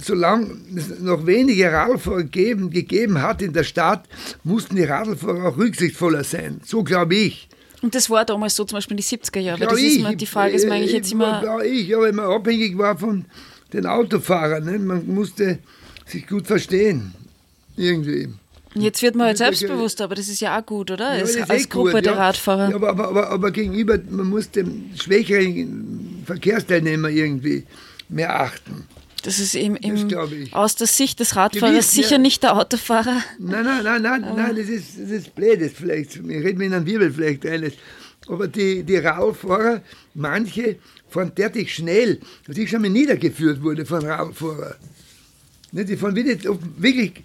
solange 0.00 0.56
es 0.76 1.00
noch 1.00 1.26
wenige 1.26 1.70
Radfahrer 1.72 2.24
geben, 2.24 2.70
gegeben 2.70 3.20
hat 3.22 3.42
in 3.42 3.52
der 3.52 3.64
Stadt, 3.64 4.06
mussten 4.44 4.76
die 4.76 4.84
Radfahrer 4.84 5.48
auch 5.48 5.56
rücksichtsvoller 5.56 6.24
sein. 6.24 6.60
So 6.64 6.82
glaube 6.82 7.14
ich. 7.16 7.48
Und 7.82 7.94
das 7.94 8.10
war 8.10 8.24
damals 8.24 8.56
so 8.56 8.64
zum 8.64 8.76
Beispiel 8.76 8.96
in 8.96 8.98
die 8.98 9.04
70er 9.04 9.38
Jahre. 9.38 9.58
Glaub 9.58 9.70
Das 9.70 9.80
ist 9.80 9.96
ich. 9.96 10.02
mir, 10.02 10.16
die 10.16 10.26
Frage 10.26 10.54
ist 10.54 10.64
mir 10.66 10.72
eigentlich 10.72 10.90
Ich- 10.90 10.96
jetzt 10.96 11.12
immer. 11.12 11.42
Ja, 11.44 11.60
ich, 11.60 11.90
weil 11.96 12.12
man 12.12 12.26
abhängig 12.26 12.76
war 12.76 12.96
von 12.98 13.24
den 13.72 13.86
Autofahrern. 13.86 14.64
Ne? 14.64 14.78
Man 14.78 15.06
musste 15.06 15.58
sich 16.06 16.26
gut 16.26 16.46
verstehen. 16.46 17.12
Irgendwie. 17.76 18.28
Jetzt 18.74 19.00
wird 19.02 19.14
man 19.14 19.28
halt 19.28 19.38
selbstbewusster, 19.38 20.04
aber 20.04 20.14
das 20.16 20.28
ist 20.28 20.40
ja 20.40 20.58
auch 20.58 20.66
gut, 20.66 20.90
oder? 20.90 21.14
Ja, 21.14 21.20
als 21.22 21.36
ist 21.36 21.50
als 21.50 21.64
eh 21.64 21.68
Gruppe 21.68 21.92
gut, 21.92 22.04
der 22.06 22.12
ja. 22.14 22.18
Radfahrer. 22.18 22.70
Ja, 22.70 22.74
aber, 22.76 22.90
aber, 22.90 23.08
aber, 23.08 23.30
aber 23.30 23.50
gegenüber, 23.50 23.98
man 24.10 24.26
muss 24.28 24.50
dem 24.50 24.90
schwächeren 24.96 26.22
Verkehrsteilnehmer 26.26 27.08
irgendwie 27.08 27.64
mehr 28.08 28.40
achten. 28.40 28.84
Das 29.22 29.38
ist 29.38 29.54
im, 29.54 29.74
Das 29.74 30.02
im, 30.02 30.42
ich. 30.42 30.54
aus 30.54 30.76
der 30.76 30.86
Sicht 30.86 31.20
des 31.20 31.36
Radfahrers 31.36 31.72
Gewiss, 31.72 31.92
sicher 31.92 32.12
ja. 32.12 32.18
nicht 32.18 32.42
der 32.42 32.56
Autofahrer. 32.56 33.22
Nein, 33.38 33.64
nein, 33.64 33.82
nein, 33.82 34.02
nein, 34.02 34.20
nein 34.36 34.56
das 34.56 34.68
ist, 34.68 34.98
das 34.98 35.10
ist 35.10 35.34
blödes 35.34 35.72
vielleicht. 35.72 36.16
Ich 36.16 36.22
rede 36.22 36.58
mir 36.58 36.66
in 36.66 36.74
einen 36.74 36.86
Wirbel 36.86 37.12
vielleicht 37.12 37.44
eines. 37.46 37.74
Aber 38.28 38.46
die, 38.46 38.82
die 38.82 38.96
Radfahrer, 38.96 39.82
manche 40.14 40.76
fahren 41.08 41.32
derartig 41.36 41.74
schnell, 41.74 42.20
dass 42.46 42.56
ich 42.56 42.68
schon 42.70 42.82
mal 42.82 42.90
niedergeführt 42.90 43.62
wurde 43.62 43.86
von 43.86 44.04
Radfahrern. 44.04 44.74
Nicht, 45.72 45.88
die 45.88 45.96
fahren 45.96 46.14
wieder, 46.14 46.36
wirklich, 46.76 47.24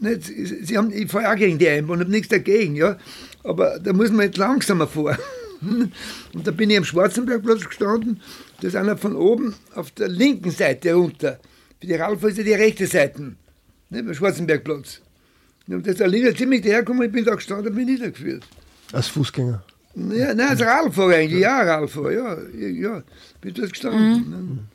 nicht, 0.00 0.24
sie 0.24 0.76
haben, 0.76 0.92
ich 0.92 1.10
fahre 1.10 1.32
auch 1.32 1.36
gegen 1.36 1.58
die 1.58 1.68
Einbahn, 1.68 2.00
habe 2.00 2.10
nichts 2.10 2.28
dagegen, 2.28 2.76
ja. 2.76 2.98
Aber 3.42 3.78
da 3.78 3.92
muss 3.92 4.10
man 4.10 4.26
jetzt 4.26 4.38
langsamer 4.38 4.86
fahren. 4.86 5.18
Und 6.32 6.46
da 6.46 6.50
bin 6.50 6.70
ich 6.70 6.76
am 6.76 6.84
Schwarzenbergplatz 6.84 7.64
gestanden, 7.64 8.20
da 8.60 8.68
ist 8.68 8.76
einer 8.76 8.96
von 8.96 9.14
oben 9.16 9.54
auf 9.74 9.90
der 9.92 10.08
linken 10.08 10.50
Seite 10.50 10.94
runter. 10.94 11.38
Für 11.80 11.86
die 11.86 11.94
Radfahrer 11.94 12.30
ist 12.30 12.38
ja 12.38 12.44
die 12.44 12.54
rechte 12.54 12.86
Seite, 12.86 13.34
nicht, 13.90 14.06
am 14.06 14.14
Schwarzenbergplatz. 14.14 15.00
Und 15.68 15.86
da 15.86 15.90
ist 15.90 16.00
der 16.00 16.08
Lieder 16.08 16.34
ziemlich 16.34 16.62
dahergekommen, 16.62 17.04
ich 17.04 17.12
bin 17.12 17.24
da 17.24 17.34
gestanden 17.34 17.68
und 17.68 17.74
bin 17.74 17.86
niedergeführt. 17.86 18.44
Als 18.92 19.08
Fußgänger. 19.08 19.62
Ja, 19.94 20.34
nein, 20.34 20.48
als 20.48 20.60
Radfahrer 20.60 21.14
eigentlich, 21.14 21.40
ja, 21.40 21.62
Radfahrer, 21.62 22.12
ja, 22.12 22.38
ja, 22.58 23.02
bin 23.40 23.54
dort 23.54 23.70
gestanden. 23.70 24.68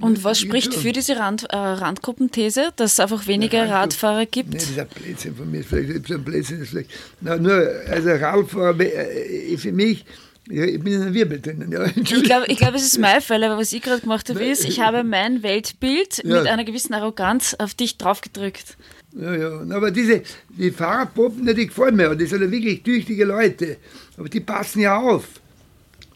Und 0.00 0.24
was 0.24 0.40
spricht 0.40 0.74
für 0.74 0.92
diese 0.92 1.16
Rand, 1.16 1.44
äh, 1.50 1.56
Randgruppenthese, 1.56 2.72
dass 2.76 2.94
es 2.94 3.00
einfach 3.00 3.26
weniger 3.26 3.68
Radfahrer 3.68 4.24
gibt? 4.26 4.50
Nee, 4.50 4.56
das 4.56 4.70
ist 4.70 4.78
ein 4.78 4.88
Blödsinn 4.88 5.36
von 5.36 5.50
mir, 5.50 5.62
vielleicht 5.62 5.90
ist 5.90 6.10
ein 6.10 6.24
Blödsinn, 6.24 6.62
ist 6.62 6.70
vielleicht. 6.70 6.90
Na, 7.20 7.36
nur, 7.36 7.68
also 7.88 8.10
Radfahrer, 8.10 8.80
äh, 8.80 9.56
für 9.56 9.72
mich, 9.72 10.04
ja, 10.50 10.64
ich 10.64 10.80
bin 10.80 10.92
in 10.94 11.02
einem 11.02 11.14
Wirbel 11.14 11.40
drinnen, 11.40 11.70
ja, 11.72 11.86
Ich 11.96 12.22
glaube, 12.24 12.46
ich 12.48 12.58
glaub, 12.58 12.74
es 12.74 12.82
ist 12.84 12.98
mein 12.98 13.20
Fehler, 13.20 13.50
aber 13.50 13.60
was 13.60 13.72
ich 13.72 13.82
gerade 13.82 14.00
gemacht 14.00 14.28
habe, 14.28 14.44
ist, 14.44 14.64
ich 14.64 14.80
habe 14.80 15.04
mein 15.04 15.42
Weltbild 15.42 16.22
Ja. 16.24 16.38
mit 16.38 16.46
einer 16.48 16.64
gewissen 16.64 16.94
Arroganz 16.94 17.54
auf 17.58 17.74
dich 17.74 17.96
draufgedrückt. 17.98 18.76
Ja, 19.12 19.34
ja. 19.34 19.60
Aber 19.76 19.90
diese, 19.90 20.22
die 20.50 20.70
Fahrradpuppen, 20.70 21.46
die 21.54 21.66
gefallen 21.66 21.96
mir, 21.96 22.14
das 22.14 22.30
sind 22.30 22.42
ja 22.42 22.50
wirklich 22.50 22.82
tüchtige 22.82 23.24
Leute. 23.24 23.76
Aber 24.16 24.28
die 24.28 24.40
passen 24.40 24.80
ja 24.80 24.96
auf. 24.98 25.24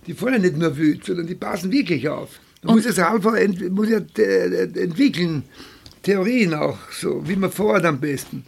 Die 0.07 0.15
fahren 0.15 0.35
ja 0.35 0.39
nicht 0.39 0.57
nur 0.57 0.77
wild, 0.77 1.05
sondern 1.05 1.27
die 1.27 1.35
passen 1.35 1.73
wirklich 1.73 2.09
auf. 2.09 2.39
Man 2.63 2.77
muss 2.77 2.85
das 2.85 2.99
Radfahren 2.99 3.37
ent, 3.37 3.71
muss 3.73 3.89
ja 3.89 4.01
äh, 4.19 4.63
entwickeln, 4.63 5.43
Theorien 6.03 6.55
auch, 6.55 6.79
so 6.93 7.23
wie 7.27 7.37
man 7.37 7.51
fährt 7.51 7.85
am 7.85 7.99
besten. 8.01 8.45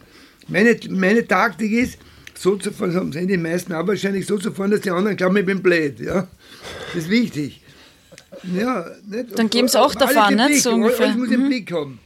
Meine, 0.47 0.77
meine 0.89 1.27
Taktik 1.27 1.71
ist, 1.71 1.97
so 2.39 2.55
zu 2.55 2.71
fahren, 2.71 2.93
das 2.93 3.13
sind 3.13 3.27
die 3.29 3.37
meisten 3.37 3.73
auch 3.73 3.87
wahrscheinlich 3.87 4.25
so 4.25 4.37
zu 4.37 4.51
fahren, 4.51 4.71
dass 4.71 4.81
die 4.81 4.91
anderen 4.91 5.17
glauben, 5.17 5.37
ich 5.37 5.45
bin 5.45 5.61
blöd. 5.61 5.99
Ja? 5.99 6.27
Das 6.93 7.03
ist 7.03 7.09
wichtig. 7.09 7.61
Ja, 8.55 8.85
nicht? 9.09 9.37
Dann 9.37 9.49
geben 9.49 9.67
sie 9.67 9.79
auch 9.79 9.95
davon, 9.95 10.35
nicht? 10.35 10.47
Blick, 10.47 10.61
So 10.61 10.71
ungefähr. 10.73 11.07
Alles 11.07 11.17
muss 11.17 11.31
im 11.31 11.47
Blick 11.47 11.71
haben. 11.71 11.99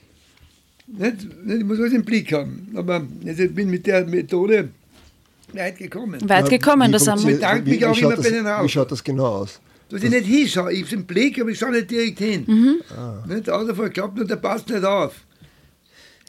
Nicht, 0.88 1.46
nicht, 1.46 1.58
ich 1.60 1.64
muss 1.66 1.80
alles 1.80 1.94
im 1.94 2.04
Blick 2.06 2.32
haben. 2.34 2.68
Aber 2.76 3.06
also 3.26 3.44
ich 3.44 3.54
bin 3.56 3.70
mit 3.70 3.86
der 3.88 4.06
Methode 4.06 4.70
weit 5.54 5.78
gekommen. 5.78 6.18
Weit 6.30 6.50
gekommen, 6.50 6.88
Wie 6.90 6.92
das 6.94 7.08
haben 7.08 7.20
wir. 7.20 7.30
funktioniert- 7.38 7.40
bedanke 7.42 7.66
wie- 7.66 7.70
mich 7.72 7.80
wie 7.82 7.86
auch 7.86 7.98
immer 7.98 8.16
das- 8.16 8.24
bei 8.26 8.30
den 8.32 8.46
Wie 8.46 8.50
Rauchern. 8.50 8.70
schaut 8.70 8.92
das 8.92 9.04
genau 9.04 9.26
aus? 9.26 9.60
Dass 9.90 10.04
ich 10.04 10.10
nicht 10.10 10.26
hinschaue. 10.26 10.72
Ich 10.72 10.84
habe 10.86 10.96
im 10.96 11.06
Blick, 11.06 11.42
aber 11.42 11.50
ich 11.50 11.60
schaue 11.60 11.72
nicht 11.72 11.92
direkt 11.92 12.20
hin. 12.20 12.44
Mhm. 12.48 12.82
Nicht? 13.34 13.48
Der 13.48 13.58
Autofahrer 13.58 13.90
glaubt 13.90 14.16
nur, 14.16 14.26
der 14.26 14.38
passt 14.38 14.70
nicht 14.70 14.84
auf. 14.86 15.14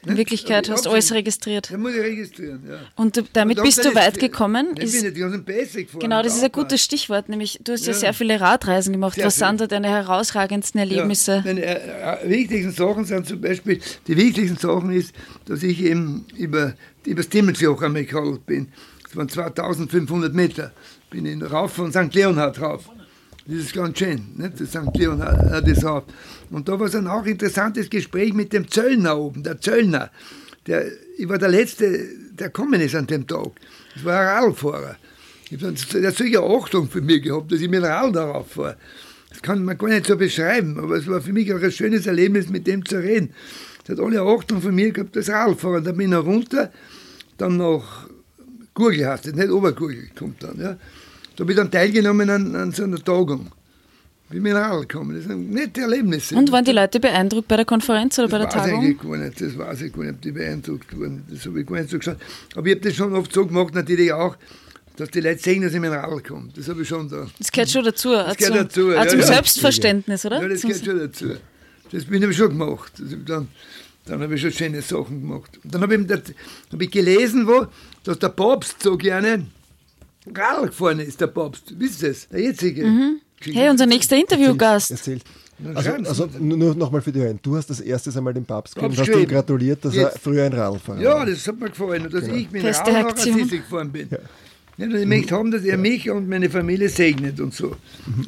In 0.04 0.16
Wirklichkeit 0.16 0.66
Ich 0.66 0.72
hast 0.72 0.86
du 0.86 0.90
alles 0.90 1.12
registriert. 1.12 1.70
Da 1.70 1.78
muss 1.78 1.94
ich 1.94 2.00
registrieren, 2.00 2.62
ja. 2.68 2.78
Und 2.96 3.16
du, 3.16 3.22
damit 3.32 3.58
Und 3.58 3.64
bist 3.64 3.84
du 3.84 3.94
weit 3.94 4.18
gekommen. 4.18 4.74
Ich 4.78 4.90
bin 4.92 5.02
nicht 5.02 5.16
die 5.16 5.20
ganzen 5.20 5.44
Basic 5.44 5.86
gefahren. 5.86 6.00
genau, 6.00 6.22
das 6.22 6.34
ist 6.36 6.42
ein 6.42 6.50
gutes 6.50 6.82
Stichwort, 6.82 7.28
nämlich 7.28 7.60
du 7.62 7.72
hast 7.72 7.86
ja, 7.86 7.92
Ja. 7.92 7.98
sehr 7.98 8.14
viele 8.14 8.40
Radreisen 8.40 8.92
gemacht. 8.92 9.14
Sehr 9.14 9.26
Was 9.26 9.36
viel. 9.36 9.46
sind 9.46 9.60
da 9.60 9.66
deine 9.68 9.88
herausragendsten 9.88 10.80
Erlebnisse? 10.80 11.36
Ja, 11.36 11.42
meine 11.44 11.64
äh, 11.64 12.24
äh, 12.24 12.28
wichtigsten 12.28 12.72
Sachen 12.72 13.04
sind 13.04 13.26
zum 13.28 13.40
Beispiel, 13.40 13.80
die 14.08 14.16
wichtigsten 14.16 14.56
Sachen 14.56 14.90
ist, 14.92 15.14
dass 15.46 15.62
ich 15.62 15.80
eben 15.82 16.26
über, 16.36 16.74
über 17.06 17.16
das 17.22 17.28
Timmelsjoch 17.28 17.80
einmal 17.82 18.04
bin. 18.44 18.68
Das 19.04 19.14
waren 19.16 19.28
2500 19.28 20.34
Meter. 20.34 20.72
Bin 21.10 21.26
ich 21.26 21.50
rauf 21.52 21.74
von 21.74 21.92
St. 21.92 22.12
Leonhard 22.12 22.60
rauf. 22.60 22.88
Das 23.46 23.56
ist 23.56 23.74
ganz 23.74 23.98
schön, 23.98 24.22
nicht? 24.36 24.60
das 24.60 24.70
St. 24.70 24.96
Leonhard 24.96 25.52
äh, 25.68 25.74
das 25.74 25.84
rauf. 25.84 26.04
Und 26.50 26.68
da 26.68 26.78
war 26.78 26.88
so 26.88 26.98
ein 26.98 27.08
auch 27.08 27.26
interessantes 27.26 27.90
Gespräch 27.90 28.32
mit 28.34 28.52
dem 28.52 28.68
Zöllner 28.68 29.18
oben, 29.18 29.42
der 29.42 29.60
Zöllner. 29.60 30.10
Der, 30.66 30.84
ich 31.18 31.28
war 31.28 31.38
der 31.38 31.48
Letzte, 31.48 32.06
der 32.38 32.50
kommen 32.50 32.80
ist 32.80 32.94
an 32.94 33.08
dem 33.08 33.26
Tag. 33.26 33.50
Das 33.94 34.04
war 34.04 34.20
ein 34.20 34.44
Radfahrer. 34.44 34.96
Ich 35.50 35.52
hab 35.54 35.60
dann- 35.74 36.04
hat 36.06 36.16
solche 36.16 36.40
Achtung 36.40 36.88
für 36.88 37.00
mich 37.00 37.22
gehabt, 37.22 37.50
dass 37.50 37.60
ich 37.60 37.68
mit 37.68 37.80
dem 37.80 37.84
Rad 37.84 38.14
darauf 38.14 38.52
fahre. 38.52 38.76
Das 39.30 39.42
kann 39.42 39.64
man 39.64 39.76
gar 39.76 39.88
nicht 39.88 40.06
so 40.06 40.16
beschreiben, 40.16 40.78
aber 40.78 40.96
es 40.96 41.08
war 41.08 41.20
für 41.20 41.32
mich 41.32 41.52
auch 41.52 41.60
ein 41.60 41.72
schönes 41.72 42.06
Erlebnis, 42.06 42.48
mit 42.48 42.66
dem 42.66 42.84
zu 42.84 42.98
reden. 42.98 43.30
Das 43.84 43.98
hat 43.98 44.04
alle 44.04 44.22
Achtung 44.22 44.62
von 44.62 44.74
mir 44.74 44.92
gehabt, 44.92 45.16
das 45.16 45.28
Radfahren. 45.28 45.82
Da 45.82 45.92
bin 45.92 46.12
ich 46.12 46.18
runter, 46.18 46.70
dann 47.38 47.56
nach 47.56 48.08
Gurgel 48.74 49.06
heißt 49.08 49.26
es, 49.26 49.34
nicht 49.34 49.50
Obergurgel 49.50 50.10
kommt 50.16 50.42
dann. 50.42 50.60
Ja. 50.60 50.76
Da 51.36 51.42
habe 51.42 51.52
ich 51.52 51.56
dann 51.56 51.70
teilgenommen 51.70 52.28
an, 52.30 52.54
an 52.54 52.72
so 52.72 52.84
einer 52.84 53.02
Tagung. 53.02 53.50
Dem 54.30 54.46
Rad 54.46 54.88
gekommen. 54.88 55.14
Das 55.14 55.24
sind 55.26 55.52
nette 55.52 55.82
Erlebnisse. 55.82 56.34
Und 56.34 56.50
waren 56.52 56.64
die 56.64 56.72
Leute 56.72 56.98
beeindruckt 57.00 57.48
bei 57.48 57.56
der 57.56 57.66
Konferenz 57.66 58.18
oder 58.18 58.28
bei 58.28 58.38
der 58.38 58.46
Das 58.46 58.56
weiß 58.56 58.64
ich 58.66 58.70
Tagung? 58.72 58.84
eigentlich 58.86 59.02
gar 59.02 59.16
nicht, 59.18 59.40
das 59.42 59.58
weiß 59.58 59.82
ich 59.82 59.92
gar 59.92 60.02
nicht, 60.04 60.14
ob 60.14 60.20
die 60.22 60.32
beeindruckt 60.32 60.96
wurden. 60.96 61.24
Das 61.30 61.44
habe 61.44 61.60
ich 61.60 61.66
gar 61.66 61.76
nicht 61.76 61.90
so 61.90 61.98
geschaut. 61.98 62.16
Aber 62.56 62.66
ich 62.66 62.74
habe 62.74 62.80
das 62.88 62.94
schon 62.94 63.14
oft 63.14 63.30
so 63.30 63.44
gemacht, 63.46 63.74
natürlich 63.74 64.10
auch, 64.10 64.36
dass 64.96 65.10
die 65.10 65.20
Leute 65.20 65.38
sehen, 65.38 65.62
dass 65.62 65.74
ich 65.74 65.80
mit 65.80 65.90
dem 65.90 65.98
Rad 65.98 66.24
komme. 66.26 66.48
Das 66.56 66.66
habe 66.66 66.80
ich 66.80 66.88
schon 66.88 67.10
da. 67.10 67.26
Das 67.38 67.52
gehört 67.52 67.70
schon 67.70 67.84
dazu. 67.84 68.10
Das 68.12 68.36
gehört 68.38 68.72
zum, 68.72 68.88
dazu, 68.88 68.88
auch 68.88 69.04
ja, 69.04 69.08
zum 69.08 69.20
ja. 69.20 69.26
Selbstverständnis, 69.26 70.24
oder? 70.24 70.40
Ja, 70.40 70.48
das 70.48 70.62
gehört 70.62 70.84
schon 70.84 70.98
dazu. 70.98 71.26
Das 71.90 72.04
bin 72.06 72.22
ich 72.30 72.34
schon 72.36 72.48
gemacht. 72.48 72.92
Das 72.98 73.12
ich 73.12 73.24
dann 73.26 73.48
dann 74.04 74.20
habe 74.20 74.34
ich 74.34 74.40
schon 74.40 74.50
schöne 74.50 74.82
Sachen 74.82 75.20
gemacht. 75.20 75.60
Und 75.62 75.74
dann 75.74 75.82
habe 75.82 75.94
ich, 75.94 76.06
das- 76.06 76.22
hab 76.72 76.80
ich 76.80 76.90
gelesen, 76.90 77.46
wo, 77.46 77.66
dass 78.02 78.18
der 78.18 78.30
Papst 78.30 78.82
so 78.82 78.96
gerne 78.96 79.46
Radl 80.26 80.66
gefahren 80.68 81.00
ist, 81.00 81.20
der 81.20 81.26
Papst. 81.28 81.74
Wisst 81.78 82.02
ihr 82.02 82.08
das? 82.10 82.28
Der 82.28 82.40
jetzige. 82.40 82.84
Mhm. 82.84 83.20
Hey, 83.40 83.68
unser 83.68 83.86
nächster 83.86 84.16
Interviewgast. 84.16 84.92
Erzählt. 84.92 85.24
Also, 85.74 85.90
also 85.92 86.28
nur, 86.40 86.74
nochmal 86.74 87.02
für 87.02 87.12
die 87.12 87.20
Hörer. 87.20 87.34
Du 87.40 87.56
hast 87.56 87.70
das 87.70 87.80
erstes 87.80 88.16
einmal 88.16 88.34
den 88.34 88.44
Papst 88.44 88.74
Papst 88.74 88.98
hast 88.98 89.08
ihm 89.08 89.28
gratuliert, 89.28 89.84
dass 89.84 89.94
er 89.94 90.04
Jetzt. 90.04 90.18
früher 90.18 90.44
ein 90.44 90.52
Radlfahrer 90.52 91.00
Ja, 91.00 91.14
war. 91.14 91.26
das 91.26 91.46
hat 91.46 91.60
mir 91.60 91.70
gefallen. 91.70 92.06
Und 92.06 92.14
dass 92.14 92.26
ich 92.26 92.50
mit 92.50 92.62
Beste 92.62 92.90
Radl 92.92 93.02
nach 93.02 93.48
gefahren 93.50 93.92
bin. 93.92 94.08
Ja. 94.10 94.86
und 94.86 94.94
ich 94.94 95.06
möchte 95.06 95.34
haben, 95.36 95.50
dass 95.50 95.62
er 95.64 95.76
mich 95.76 96.10
und 96.10 96.28
meine 96.28 96.50
Familie 96.50 96.88
segnet 96.88 97.40
und 97.40 97.54
so. 97.54 97.76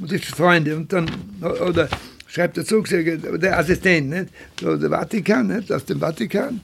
Und 0.01 0.11
die 0.11 0.19
Freunde. 0.19 0.77
Und 0.77 0.93
dann, 0.93 1.11
oder 1.43 1.89
schreibt 2.27 2.59
er 2.59 2.65
sagt, 2.65 3.43
der 3.43 3.59
Assistent, 3.59 4.11
nicht? 4.11 4.29
So, 4.61 4.77
der 4.77 4.91
Vatikan, 4.91 5.47
nicht? 5.49 5.73
aus 5.73 5.85
dem 5.87 5.99
Vatikan. 5.99 6.61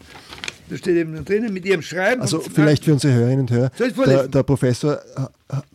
Da 0.71 0.77
steht 0.77 0.97
eben 0.97 1.25
drinnen 1.25 1.53
mit 1.53 1.67
ihrem 1.67 1.83
Schreiben. 1.83 2.23
Also 2.23 2.41
vielleicht 2.41 2.85
für 2.85 2.93
unsere 2.93 3.13
Hörerinnen 3.13 3.41
und 3.41 3.51
Hörer, 3.51 3.71
der, 4.07 4.29
der 4.29 4.43
Professor 4.45 5.01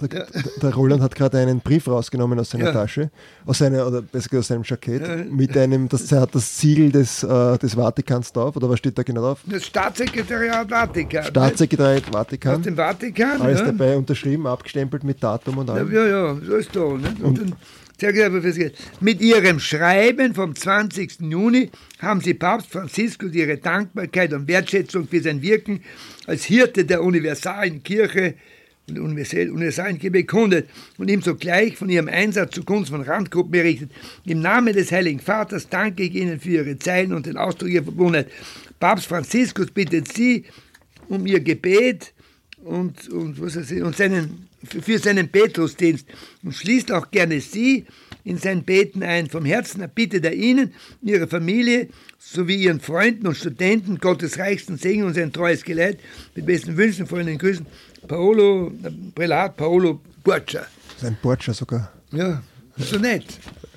der, 0.01 0.07
der, 0.07 0.27
der 0.61 0.73
Roland 0.73 1.01
hat 1.01 1.15
gerade 1.15 1.37
einen 1.37 1.59
Brief 1.59 1.87
rausgenommen 1.87 2.39
aus 2.39 2.49
seiner 2.51 2.65
Ja. 2.67 2.71
Tasche, 2.71 3.09
aus 3.45 3.57
seiner, 3.57 3.85
oder 3.85 4.01
besser 4.01 4.29
gesagt 4.29 4.39
aus 4.39 4.47
seinem 4.47 4.63
Jackett, 4.63 5.29
mit 5.31 5.57
einem, 5.57 5.89
das 5.89 6.09
er 6.11 6.21
hat 6.21 6.33
das 6.33 6.57
Siegel 6.57 6.91
des, 6.91 7.23
äh, 7.23 7.57
des 7.57 7.73
Vatikans 7.75 8.31
drauf, 8.31 8.55
oder 8.55 8.69
was 8.69 8.79
steht 8.79 8.97
da 8.97 9.03
genau 9.03 9.21
drauf? 9.21 9.39
Das 9.45 9.65
Staatssekretariat 9.65 10.69
Vatikan. 10.69 11.23
Staatssekretariat 11.25 12.03
Aus 12.07 12.11
Vatikan, 12.13 12.61
dem 12.61 12.75
Vatikan. 12.77 13.41
alles 13.41 13.59
ja. 13.59 13.65
dabei 13.65 13.97
unterschrieben, 13.97 14.47
abgestempelt 14.47 15.03
mit 15.03 15.21
Datum 15.21 15.57
und 15.57 15.67
Ja, 15.67 15.73
allem. 15.75 15.91
ja, 15.93 16.05
ja, 16.05 16.35
so 16.45 16.55
ist 16.55 16.73
da. 16.73 16.79
Ne? 16.79 17.13
Und 17.21 17.37
dann, 17.39 17.53
mit 18.99 19.21
Ihrem 19.21 19.59
Schreiben 19.59 20.33
vom 20.33 20.53
20. 20.53 21.21
Juni 21.21 21.69
haben 21.99 22.19
Sie 22.19 22.33
Papst 22.33 22.71
Franziskus 22.71 23.33
Ihre 23.33 23.57
Dankbarkeit 23.57 24.33
und 24.33 24.47
Wertschätzung 24.49 25.07
für 25.07 25.21
sein 25.21 25.41
Wirken 25.41 25.81
als 26.27 26.43
Hirte 26.43 26.83
der 26.83 27.01
universalen 27.01 27.83
Kirche 27.83 28.35
und 28.89 28.99
universalen 28.99 29.97
Kirche 29.97 30.11
bekundet 30.11 30.69
und 30.97 31.09
ihm 31.09 31.21
sogleich 31.21 31.77
von 31.77 31.89
Ihrem 31.89 32.09
Einsatz 32.09 32.55
zugunsten 32.55 32.97
von 32.97 33.05
Randgruppen 33.05 33.51
berichtet. 33.51 33.91
Im 34.25 34.41
Namen 34.41 34.73
des 34.73 34.91
Heiligen 34.91 35.21
Vaters 35.21 35.69
danke 35.69 36.03
ich 36.03 36.15
Ihnen 36.15 36.39
für 36.39 36.49
Ihre 36.49 36.77
Zeilen 36.77 37.13
und 37.13 37.25
den 37.25 37.37
Ausdruck 37.37 37.69
Ihrer 37.69 37.85
Verbundenheit. 37.85 38.29
Papst 38.79 39.07
Franziskus 39.07 39.71
bittet 39.71 40.11
Sie 40.11 40.43
um 41.07 41.25
Ihr 41.25 41.39
Gebet 41.39 42.13
und, 42.63 43.07
und, 43.09 43.39
was 43.41 43.55
weiß 43.55 43.71
ich, 43.71 43.81
und 43.81 43.95
seinen, 43.95 44.49
für 44.65 44.99
seinen 44.99 45.29
Petrusdienst 45.29 46.07
und 46.43 46.53
schließt 46.53 46.91
auch 46.91 47.11
gerne 47.11 47.39
Sie 47.41 47.85
in 48.23 48.37
sein 48.37 48.63
Beten 48.63 49.03
ein. 49.03 49.29
Vom 49.29 49.45
Herzen 49.45 49.81
erbittet 49.81 50.25
er 50.25 50.33
Ihnen, 50.33 50.73
Ihrer 51.01 51.27
Familie 51.27 51.89
sowie 52.19 52.55
Ihren 52.55 52.79
Freunden 52.79 53.27
und 53.27 53.37
Studenten 53.37 53.99
Gottes 53.99 54.39
reichsten 54.39 54.77
Segen 54.77 55.03
und 55.03 55.13
sein 55.13 55.31
treues 55.31 55.63
Geleit. 55.63 55.99
Mit 56.35 56.45
besten 56.45 56.75
Wünschen, 56.75 57.07
vollen 57.07 57.37
Grüßen, 57.37 57.65
Paolo, 58.07 58.71
äh, 58.83 58.91
Prälat 59.13 59.55
Paolo 59.57 60.01
Burcia. 60.23 60.65
Sein 60.97 61.17
Borgia 61.21 61.53
sogar. 61.53 61.91
Ja, 62.11 62.41
so 62.77 62.97
nett. 62.97 63.25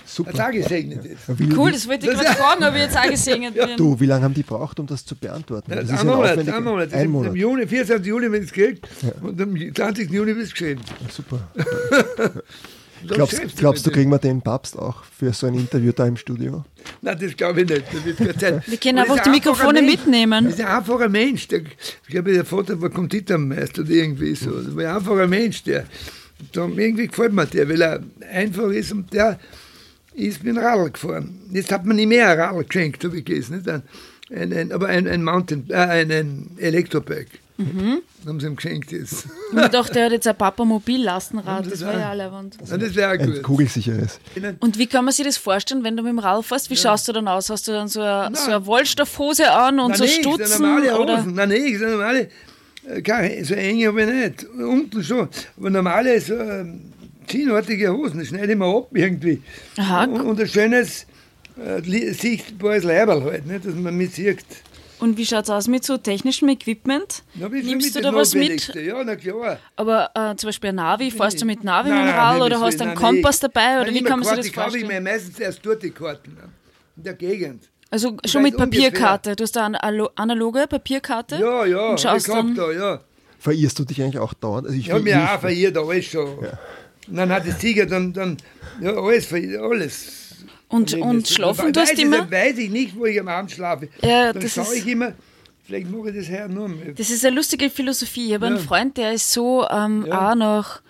Super. 0.09 0.31
Als 0.31 0.41
angesegnet 0.41 1.05
ist. 1.05 1.39
Wie, 1.39 1.55
Cool, 1.55 1.71
das 1.71 1.87
wollte 1.87 2.09
ich 2.11 2.17
gerade 2.17 2.35
fragen, 2.35 2.65
ob 2.65 2.75
ich 2.75 2.81
jetzt 2.81 2.97
auch 2.97 3.11
gesegnet 3.11 3.55
bin. 3.55 3.77
du, 3.77 4.01
wie 4.01 4.07
lange 4.07 4.25
haben 4.25 4.35
die 4.35 4.43
braucht, 4.43 4.81
um 4.81 4.87
das 4.87 5.05
zu 5.05 5.15
beantworten? 5.15 5.71
Das 5.71 5.91
ein 5.91 5.97
ja 5.97 6.05
Monat, 6.05 6.39
ein 6.39 6.65
Monat. 6.65 6.93
Ein 6.95 7.05
Im 7.05 7.11
Monat. 7.13 7.35
Juni, 7.35 7.67
24. 7.67 8.07
Juni, 8.07 8.33
wenn 8.33 8.43
es 8.43 8.53
gekriegt 8.53 8.89
und 9.21 9.41
am 9.41 9.75
20. 9.75 10.11
Juni 10.11 10.35
wird 10.35 10.47
es 10.47 10.53
geschrieben. 10.53 10.81
Super. 11.11 11.47
Glaubst, 13.07 13.57
glaubst 13.57 13.87
du, 13.87 13.91
kriegen 13.91 14.11
wir 14.11 14.19
den 14.19 14.43
Papst 14.43 14.77
auch 14.77 15.05
für 15.05 15.33
so 15.33 15.47
ein 15.47 15.55
Interview 15.55 15.93
da 15.93 16.07
im 16.07 16.17
Studio? 16.17 16.65
Nein, 17.01 17.17
das 17.21 17.37
glaube 17.37 17.61
ich 17.63 17.69
nicht. 17.69 17.85
Das 17.93 18.05
wird 18.05 18.17
keine 18.17 18.37
Zeit. 18.37 18.69
Wir 18.69 18.77
können 18.79 18.99
einfach 18.99 19.15
die 19.15 19.21
ist 19.21 19.27
ein 19.27 19.33
Mikrofone 19.33 19.83
Mensch. 19.83 19.93
mitnehmen. 19.93 20.45
Das 20.47 20.55
ist 20.55 20.61
ein 20.61 20.67
einfacher 20.67 21.09
Mensch. 21.09 21.47
Der, 21.49 21.61
ich 21.61 22.09
glaube, 22.09 22.33
der 22.33 22.45
Vater 22.45 22.81
war 22.81 22.91
Konditormeister 22.91 23.83
oder 23.83 23.91
irgendwie 23.91 24.35
so. 24.35 24.51
Das 24.51 24.75
war 24.75 24.85
ein 24.85 24.97
einfacher 24.97 25.27
Mensch, 25.29 25.63
der. 25.63 25.85
Irgendwie 26.55 27.09
gefällt 27.09 27.33
mir 27.33 27.47
der, 27.47 27.69
weil 27.69 27.83
er 27.83 28.01
einfach 28.33 28.71
ist 28.71 28.93
und 28.93 29.13
der 29.13 29.39
ist 30.19 30.45
mit 30.45 30.57
dem 30.57 30.63
Radl 30.63 30.91
gefahren. 30.91 31.39
Jetzt 31.53 31.73
hat 31.73 31.85
man 31.87 31.97
nicht 31.97 32.09
mehr 32.09 32.29
ein 32.29 32.39
Radl 32.41 32.65
geschenkt, 32.65 33.05
habe 33.05 33.17
ich 33.19 33.25
gelesen. 33.25 33.57
Nicht? 33.57 33.69
Ein, 33.69 33.83
ein, 34.35 34.53
ein, 34.53 34.73
aber 34.73 34.89
ein, 34.89 35.07
ein 35.09 35.23
Mountain, 35.25 35.65
äh, 35.71 35.75
ein, 35.75 36.11
ein 36.13 36.51
Elektrobike. 36.59 37.39
Mhm. 37.57 38.03
Haben 38.25 38.39
sie 38.39 38.47
ihm 38.47 38.55
geschenkt 38.55 38.93
jetzt. 38.93 39.27
Und 39.51 39.59
ich 39.61 39.67
dachte, 39.69 39.99
er 39.99 40.05
hat 40.07 40.13
jetzt 40.13 40.29
ein 40.29 40.37
Papa 40.37 40.65
Mobillastenrad, 40.65 41.65
das 41.65 41.73
das 41.73 41.83
war 41.85 41.95
auch. 41.95 41.99
ja 41.99 42.11
allerwand. 42.11 42.57
Und 42.61 42.83
das 42.83 42.95
wäre 42.95 43.09
auch 43.09 43.19
Ein 43.19 43.33
gut. 43.33 43.43
kugelsicheres. 43.43 44.21
Und 44.61 44.79
wie 44.79 44.87
kann 44.87 45.05
man 45.05 45.13
sich 45.13 45.25
das 45.27 45.37
vorstellen, 45.39 45.83
wenn 45.83 45.97
du 45.97 46.05
mit 46.05 46.11
dem 46.13 46.19
Rad 46.21 46.45
fährst? 46.45 46.71
Wie 46.71 46.77
schaust 46.77 47.09
du 47.09 47.13
dann 47.13 47.27
aus? 47.27 47.51
Hast 47.51 47.67
du 47.67 47.73
dann 47.73 47.89
so 47.89 48.01
eine, 48.01 48.37
so 48.37 48.51
eine 48.51 48.65
Wollstoffhose 48.65 49.51
an 49.51 49.81
und 49.81 49.89
Nein, 49.91 49.99
so 49.99 50.05
nicht, 50.05 50.21
Stutzen? 50.21 50.63
normale 50.63 50.99
Oder? 51.01 51.19
Hosen. 51.19 51.35
Nein, 51.35 51.49
nicht, 51.49 51.79
so 51.81 51.87
normale, 51.87 52.29
äh, 52.89 53.03
keine, 53.03 53.45
so 53.45 53.55
enge 53.55 53.89
habe 53.89 54.03
ich 54.03 54.09
nicht. 54.09 54.45
Unten 54.57 55.03
schon. 55.03 55.29
Aber 55.57 55.71
normale, 55.71 56.21
so 56.21 56.35
ähm, 56.35 56.93
jeansartige 57.33 57.93
Hosen, 57.93 58.19
das 58.21 58.29
schneide 58.29 58.53
ich 58.53 58.59
mir 58.59 58.67
ab 58.67 58.89
irgendwie. 58.93 59.43
Aha, 59.77 60.05
und, 60.05 60.21
und 60.21 60.41
ein 60.41 60.49
schönes, 60.49 61.07
äh, 61.57 62.13
sichtbares 62.13 62.85
Leiberl 62.85 63.23
halt, 63.25 63.47
nicht, 63.47 63.65
dass 63.65 63.75
man 63.75 63.97
mich 63.97 64.13
sieht. 64.15 64.45
Und 65.01 65.17
wie 65.17 65.25
schaut 65.25 65.45
es 65.45 65.51
aus 65.51 65.69
mit 65.69 65.85
so 65.85 65.97
technischem 65.97 66.49
Equipment? 66.49 67.23
Na, 67.37 67.49
Nimmst 67.49 67.95
du 67.95 68.01
da 68.01 68.13
was 68.13 68.35
mit? 68.35 68.75
Ja, 68.75 69.05
na 69.05 69.15
klar. 69.15 69.59
Aber 69.77 70.11
äh, 70.15 70.35
zum 70.35 70.49
Beispiel 70.49 70.71
ein 70.71 70.75
Navi, 70.75 71.13
fährst 71.13 71.41
du 71.41 71.45
mit 71.47 71.63
Navi 71.63 71.89
Nein, 71.91 72.05
mit 72.07 72.15
dem 72.15 72.17
nein, 72.17 72.43
oder 72.43 72.61
hast 72.61 72.81
du 72.81 72.85
einen 72.85 72.95
nein, 72.95 73.03
Kompass 73.03 73.41
nein, 73.41 73.51
dabei? 73.55 73.77
Oder 73.81 73.85
nein, 73.93 73.95
wie 73.95 74.03
kann 74.03 74.19
man 74.19 74.29
sich 74.29 74.37
das 74.39 74.47
ich 74.47 74.53
kaufe 74.53 74.71
vorstellen? 74.71 74.89
mir 74.89 75.01
meistens 75.01 75.39
erst 75.39 75.65
dort 75.65 75.85
die 75.85 75.91
Karten. 75.93 76.33
ne, 76.35 76.49
In 76.97 77.05
der 77.05 77.15
Gegend. 77.15 77.69
Also 77.91 78.17
Ich 78.25 78.33
schon 78.33 78.43
mit 78.43 78.55
weiß 78.59 78.65
ungefähr. 78.65 78.91
Papierkarte. 78.91 79.37
Du 79.37 79.45
hast 79.45 79.55
da 79.55 79.67
eine 79.67 79.81
alo- 79.83 80.11
analoge 80.17 80.67
Papierkarte 80.69 81.37
Ja, 81.37 81.65
ja, 81.65 81.79
und 81.91 81.95
ich 81.95 82.01
schaust 82.03 82.27
gehabt 82.27 82.43
dann. 82.49 82.55
da, 82.57 82.73
ja. 82.73 83.01
Verirrst 83.39 83.79
du 83.79 83.85
dich 83.85 84.03
eigentlich 84.03 84.19
auch 84.19 84.35
dauernd? 84.35 84.67
Also 84.67 84.77
ich 84.77 84.87
Ich 84.87 84.91
habe 84.93 85.01
mich 85.05 85.15
verirr- 85.15 85.37
auch 85.37 85.41
verirrt, 85.41 85.79
alles 85.79 86.05
schon. 86.07 86.39
Und 87.11 87.17
dann 87.17 87.31
hat 87.31 87.47
das 87.47 87.59
Tiger 87.59 87.87
dann, 87.87 88.13
dann 88.13 88.37
ja, 88.81 88.93
alles, 88.95 89.33
alles. 89.33 90.37
Und, 90.69 90.93
und 90.95 91.27
schlafen 91.27 91.73
tust 91.73 91.97
du 91.97 92.03
immer? 92.03 92.19
Dann 92.19 92.31
weiß 92.31 92.59
ich 92.59 92.71
nicht, 92.71 92.95
wo 92.97 93.07
ich 93.07 93.19
am 93.19 93.29
Abend 93.29 93.51
schlafe. 93.51 93.89
Ja, 94.03 94.33
dann 94.33 94.43
das 94.43 94.53
schaue 94.55 94.75
ich 94.77 94.87
immer, 94.87 95.13
vielleicht 95.65 95.91
mache 95.91 96.11
ich 96.11 96.17
das 96.17 96.29
her 96.29 96.47
nur 96.49 96.69
mehr. 96.69 96.93
Das 96.95 97.09
ist 97.11 97.25
eine 97.25 97.37
lustige 97.37 97.71
Philosophie. 97.71 98.27
Ich 98.29 98.35
habe 98.35 98.47
einen 98.47 98.57
Ja. 98.57 98.63
Freund, 98.63 98.97
der 98.99 99.13
ist 99.13 99.33
so 99.33 99.67
ähm, 99.71 100.05
Ja. 100.07 100.31
auch 100.31 100.35
nach 100.35 100.83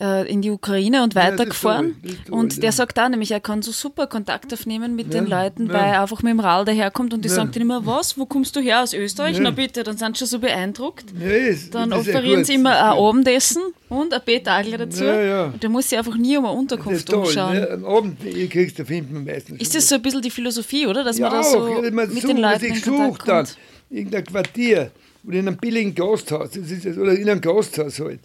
äh, 0.00 0.28
in 0.30 0.42
die 0.42 0.50
Ukraine 0.50 1.02
und 1.04 1.14
Ja, 1.14 1.22
weitergefahren. 1.22 1.96
toll, 2.02 2.10
ist 2.10 2.26
toll, 2.26 2.38
und 2.38 2.56
der 2.58 2.64
ja. 2.64 2.72
sagt 2.72 2.98
auch 2.98 3.08
nämlich, 3.08 3.30
er 3.30 3.40
kann 3.40 3.62
so 3.62 3.70
super 3.70 4.06
Kontakt 4.08 4.52
aufnehmen 4.52 4.96
mit 4.96 5.14
den 5.14 5.26
Ja, 5.28 5.42
Leuten, 5.44 5.66
ja. 5.68 5.72
weil 5.74 5.84
er 5.92 6.02
einfach 6.02 6.22
mit 6.22 6.32
dem 6.32 6.40
Rad 6.40 6.66
daherkommt 6.68 7.14
und 7.14 7.24
die 7.24 7.28
Ja. 7.28 7.34
sagen 7.36 7.50
dann 7.52 7.62
immer, 7.62 7.86
was, 7.86 8.18
wo 8.18 8.26
kommst 8.26 8.56
du 8.56 8.60
her 8.60 8.82
aus 8.82 8.92
Österreich? 8.92 9.36
Ja. 9.36 9.42
Na 9.42 9.50
bitte, 9.50 9.82
dann 9.84 9.96
sind 9.96 10.16
sie 10.16 10.20
schon 10.20 10.28
so 10.28 10.38
beeindruckt. 10.40 11.04
Ja, 11.20 11.28
ist- 11.28 11.74
Dann 11.74 11.90
ja 11.90 11.96
offerieren 11.96 12.44
sie 12.44 12.54
immer 12.54 12.70
ein. 12.92 12.98
Abendessen 12.98 13.62
und 13.88 14.12
ein 14.12 14.20
Betagler 14.24 14.78
dazu. 14.78 15.04
Ja, 15.04 15.20
ja. 15.22 15.44
Und 15.46 15.62
der 15.62 15.70
muss 15.70 15.88
sich 15.88 15.96
einfach 15.98 16.16
nie 16.16 16.36
um 16.36 16.44
eine 16.46 16.54
Unterkunft 16.58 17.08
toll. 17.08 17.20
umschauen. 17.26 17.54
Ne? 17.54 17.70
Am 17.70 17.84
Abend 17.84 18.24
ihr 18.24 18.48
kriegst 18.48 18.78
du 18.78 18.82
man 18.84 19.24
meistens. 19.24 19.60
Ist 19.60 19.74
das 19.74 19.88
so 19.88 19.94
ein 19.94 20.02
bisschen 20.02 20.22
die 20.22 20.30
Philosophie, 20.30 20.86
oder? 20.86 21.04
Dass 21.04 21.18
ja, 21.18 21.28
man 21.28 21.38
da 21.38 21.42
so 21.44 21.58
auch, 21.60 21.68
ja, 21.84 21.90
man 21.90 22.08
mit 22.08 22.10
sucht, 22.14 22.28
den 22.28 22.38
Leuten 22.38 22.64
ich 22.64 22.74
in 22.74 22.82
Kontakt 22.82 23.16
suche 23.18 23.26
dann 23.26 23.44
kommt? 23.44 23.56
irgendein 23.90 24.24
Quartier 24.24 24.90
oder 25.26 25.36
in 25.38 25.46
einem 25.48 25.56
billigen 25.56 25.94
Gasthaus, 25.94 26.50
das 26.50 26.70
ist 26.70 26.84
das, 26.84 26.98
oder 26.98 27.12
in 27.12 27.28
einem 27.30 27.40
Gasthaus 27.40 28.00
halt. 28.00 28.20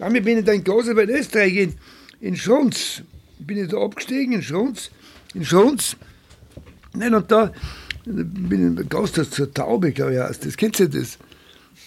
Damit 0.00 0.24
bin 0.24 0.38
ich 0.38 0.44
dann 0.44 0.56
in 0.56 0.64
Gasthaus 0.64 0.88
in 0.88 1.10
Österreich, 1.10 1.56
in, 1.56 1.74
in 2.20 2.36
Schrunz, 2.36 3.02
bin 3.38 3.62
ich 3.62 3.68
da 3.68 3.78
abgestiegen, 3.78 4.32
in 4.32 4.42
Schrunz, 4.42 4.90
in 5.34 5.44
Schrunz, 5.44 5.96
Nein, 6.92 7.14
und 7.14 7.30
da 7.30 7.52
bin 8.04 8.74
ich 8.76 8.82
im 8.82 8.88
Gasthaus 8.88 9.30
zur 9.30 9.52
Taube, 9.52 9.92
glaube 9.92 10.14
ich, 10.14 10.20
heißt 10.20 10.44
das. 10.44 10.56
Kennst 10.56 10.80
du 10.80 10.88
das? 10.88 11.18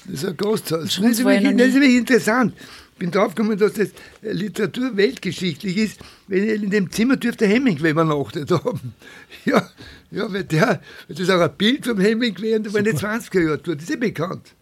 Das 0.06 0.24
ist 0.24 0.26
ein 0.26 0.38
Gasthaus. 0.38 0.94
Schrunz 0.94 1.10
Das 1.10 1.20
ist, 1.20 1.26
war 1.26 1.34
ich 1.34 1.44
wirklich, 1.44 1.58
das 1.58 1.68
ist 1.68 1.76
wirklich 1.76 1.96
interessant. 1.96 2.54
Ich 2.94 3.00
bin 3.00 3.12
draufgekommen, 3.12 3.58
dass 3.58 3.74
das 3.74 3.90
Literatur 4.22 4.96
weltgeschichtlich 4.96 5.78
ist, 5.78 6.00
weil 6.28 6.44
in 6.44 6.70
dem 6.70 6.92
Zimmer 6.92 7.18
dürfte 7.18 7.48
Hemingway 7.48 7.92
übernachtet 7.92 8.52
haben. 8.52 8.94
Ja, 9.46 9.70
ja 10.12 10.32
weil 10.32 10.46
der, 10.46 10.82
das 11.10 11.20
ist 11.20 11.30
auch 11.30 11.42
ein 11.42 11.58
Bild 11.58 11.86
vom 11.86 12.00
Hemingway 12.00 12.56
und 12.56 12.64
der 12.64 12.74
war 12.74 12.80
in 12.80 12.86
den 12.86 12.98
20er 12.98 13.46
Jahren. 13.46 13.60
Das 13.66 13.76
ist 13.76 13.90
ja 13.90 13.98
bekannt. 13.98 14.54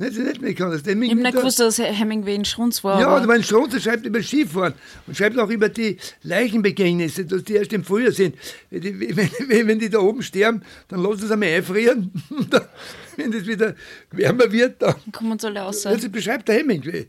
Das 0.00 0.10
ist 0.10 0.18
nicht 0.18 0.40
ist 0.42 0.46
Ich 0.54 0.60
habe 0.60 0.90
Hemingway 0.90 1.14
nicht 1.24 1.32
gewusst, 1.36 1.58
dass 1.58 1.78
Hemingway 1.78 2.36
in 2.36 2.44
Schrunz 2.44 2.84
war. 2.84 3.00
ja, 3.00 3.08
aber- 3.08 3.18
der 3.18 3.26
mein 3.26 3.42
Strunz, 3.42 3.72
der 3.72 3.80
schreibt 3.80 4.06
über 4.06 4.22
Skifahren 4.22 4.74
und 5.08 5.16
schreibt 5.16 5.36
auch 5.38 5.50
über 5.50 5.68
die 5.68 5.96
Leichenbegängnisse, 6.22 7.24
dass 7.24 7.42
die 7.42 7.54
erst 7.54 7.72
im 7.72 7.82
Frühjahr 7.82 8.12
sind. 8.12 8.36
Wenn 8.70 8.80
die, 8.80 9.00
wenn, 9.16 9.66
wenn, 9.68 9.78
die 9.80 9.90
da 9.90 9.98
oben 9.98 10.22
sterben, 10.22 10.62
dann 10.86 11.02
lassen 11.02 11.18
sie 11.18 11.24
es 11.26 11.30
einmal 11.32 11.48
einfrieren. 11.48 12.12
Wenn 13.16 13.32
es 13.32 13.44
wieder 13.48 13.74
wärmer 14.12 14.52
wird, 14.52 14.80
dann. 14.80 14.94
kommen 15.10 15.32
uns 15.32 15.44
alle 15.44 15.58
raus. 15.58 15.82
Das 15.82 16.08
beschreibt 16.08 16.46
der 16.46 16.58
Hemingway. 16.58 17.08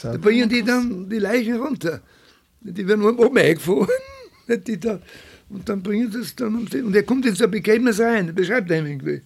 Da 0.00 0.16
bringen 0.16 0.48
die 0.48 0.62
dann 0.62 1.08
die 1.08 1.18
Leichen 1.18 1.56
runter. 1.56 2.00
Die 2.60 2.86
werden 2.86 3.02
oben 3.02 3.36
eingefahren. 3.38 3.88
Die 4.66 4.78
da, 4.78 5.00
und 5.48 5.68
dann 5.68 5.82
bringen 5.82 6.12
sie 6.12 6.20
es 6.20 6.36
dann. 6.36 6.54
um 6.54 6.66
sie- 6.68 6.82
Und 6.82 6.94
er 6.94 7.02
kommt 7.02 7.26
in 7.26 7.34
so 7.34 7.44
ein 7.44 7.50
Begräbnis 7.50 7.98
rein, 7.98 8.32
beschreibt 8.34 8.70
der 8.70 8.76
Hemingway. 8.78 9.20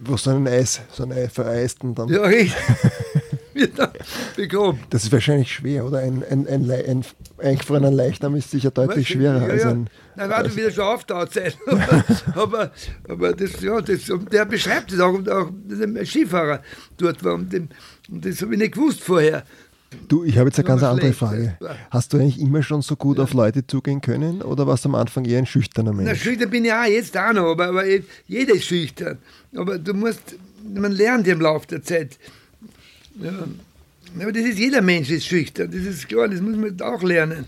Wo 0.00 0.16
so 0.16 0.30
ein 0.30 0.46
Eis, 0.46 0.80
so 0.92 1.04
ein 1.04 1.12
Ei 1.12 1.28
vereisten 1.28 1.94
dann. 1.94 2.08
Ja, 2.08 2.22
richtig. 2.22 2.54
Das 4.90 5.04
ist 5.04 5.12
wahrscheinlich 5.12 5.50
schwer, 5.50 5.86
oder? 5.86 6.00
Ein, 6.00 6.22
ein, 6.30 6.46
ein, 6.46 6.64
Le- 6.64 6.84
ein 6.86 7.04
eingefrorener 7.38 7.90
Leichnam 7.90 8.36
ist 8.36 8.50
sicher 8.50 8.70
deutlich 8.70 9.08
schwerer 9.08 9.40
ja, 9.40 9.48
als 9.48 9.64
ein. 9.64 9.88
Nein, 10.14 10.28
warte, 10.30 10.54
wieder 10.54 10.70
schon 10.70 10.84
auftaut 10.84 11.32
sein. 11.32 11.52
aber, 12.34 12.70
aber 13.08 13.32
das, 13.32 13.60
ja, 13.62 13.80
das, 13.80 14.10
und 14.10 14.30
der 14.32 14.44
beschreibt 14.44 14.92
es 14.92 15.00
auch, 15.00 15.14
und 15.14 15.30
auch 15.30 15.50
dass 15.66 15.80
ein 15.80 16.04
Skifahrer 16.04 16.62
dort 16.98 17.24
war. 17.24 17.34
Und, 17.34 17.50
dem, 17.52 17.68
und 18.10 18.24
das 18.26 18.42
habe 18.42 18.52
ich 18.52 18.58
nicht 18.60 18.74
gewusst 18.74 19.02
vorher. 19.02 19.44
Du, 20.08 20.24
ich 20.24 20.36
habe 20.38 20.48
jetzt 20.48 20.58
eine 20.58 20.68
Ja, 20.68 20.74
ganz 20.74 20.82
andere 20.82 21.12
Frage. 21.12 21.56
Hast 21.90 22.12
du 22.12 22.18
eigentlich 22.18 22.40
immer 22.40 22.62
schon 22.62 22.82
so 22.82 22.96
gut 22.96 23.18
auf 23.18 23.32
Leute 23.34 23.66
zugehen 23.66 24.00
können 24.00 24.42
oder 24.42 24.66
warst 24.66 24.84
du 24.84 24.88
am 24.88 24.94
Anfang 24.94 25.24
eher 25.24 25.38
ein 25.38 25.46
schüchterner 25.46 25.92
Na, 25.94 26.02
Mensch? 26.02 26.22
schüchtern 26.22 26.50
bin 26.50 26.64
ich 26.64 26.72
auch 26.72 26.84
jetzt 26.84 27.16
auch 27.16 27.32
noch, 27.32 27.50
aber, 27.52 27.66
aber 27.68 27.84
jeder 28.26 28.54
ist 28.54 28.64
schüchtern. 28.64 29.18
Aber 29.54 29.78
du 29.78 29.94
musst, 29.94 30.36
man 30.74 30.92
lernt 30.92 31.26
im 31.28 31.40
Laufe 31.40 31.66
der 31.68 31.82
Zeit. 31.82 32.18
Ja. 33.20 33.32
Aber 34.20 34.32
das 34.32 34.44
ist 34.44 34.58
jeder 34.58 34.82
Mensch 34.82 35.10
ist 35.10 35.26
schüchtern, 35.26 35.70
das 35.70 35.80
ist 35.82 36.08
klar, 36.08 36.28
das 36.28 36.40
muss 36.40 36.56
man 36.56 36.80
auch 36.80 37.02
lernen. 37.02 37.46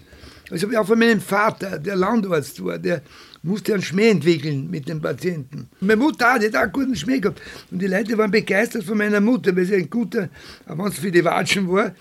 Das 0.51 0.63
habe 0.63 0.73
ich 0.73 0.79
auch 0.79 0.87
von 0.87 0.99
meinem 0.99 1.21
Vater, 1.21 1.79
der 1.79 1.97
Landarzt 1.97 2.65
war, 2.65 2.79
der 2.79 3.03
musste 3.43 3.75
einen 3.75 3.83
Schmäh 3.83 4.09
entwickeln 4.11 4.69
mit 4.71 4.89
den 4.89 5.01
Patienten. 5.01 5.69
Meine 5.81 5.97
Mutter 5.97 6.39
die 6.39 6.47
hat 6.47 6.57
auch 6.57 6.61
einen 6.63 6.73
guten 6.73 6.97
Schmäh 6.97 7.21
gehabt. 7.21 7.41
Und 7.71 7.81
die 7.81 7.87
Leute 7.87 8.17
waren 8.19 8.31
begeistert 8.31 8.85
von 8.85 8.97
meiner 8.99 9.21
Mutter, 9.21 9.55
weil 9.55 9.65
sie 9.67 9.77
ein 9.77 9.91
guter, 9.91 10.29
auch 10.67 10.79
wenn 10.79 10.87
es 10.87 10.99
für 10.99 11.11
die 11.13 11.25
Watschen 11.25 11.69
war, 11.71 11.93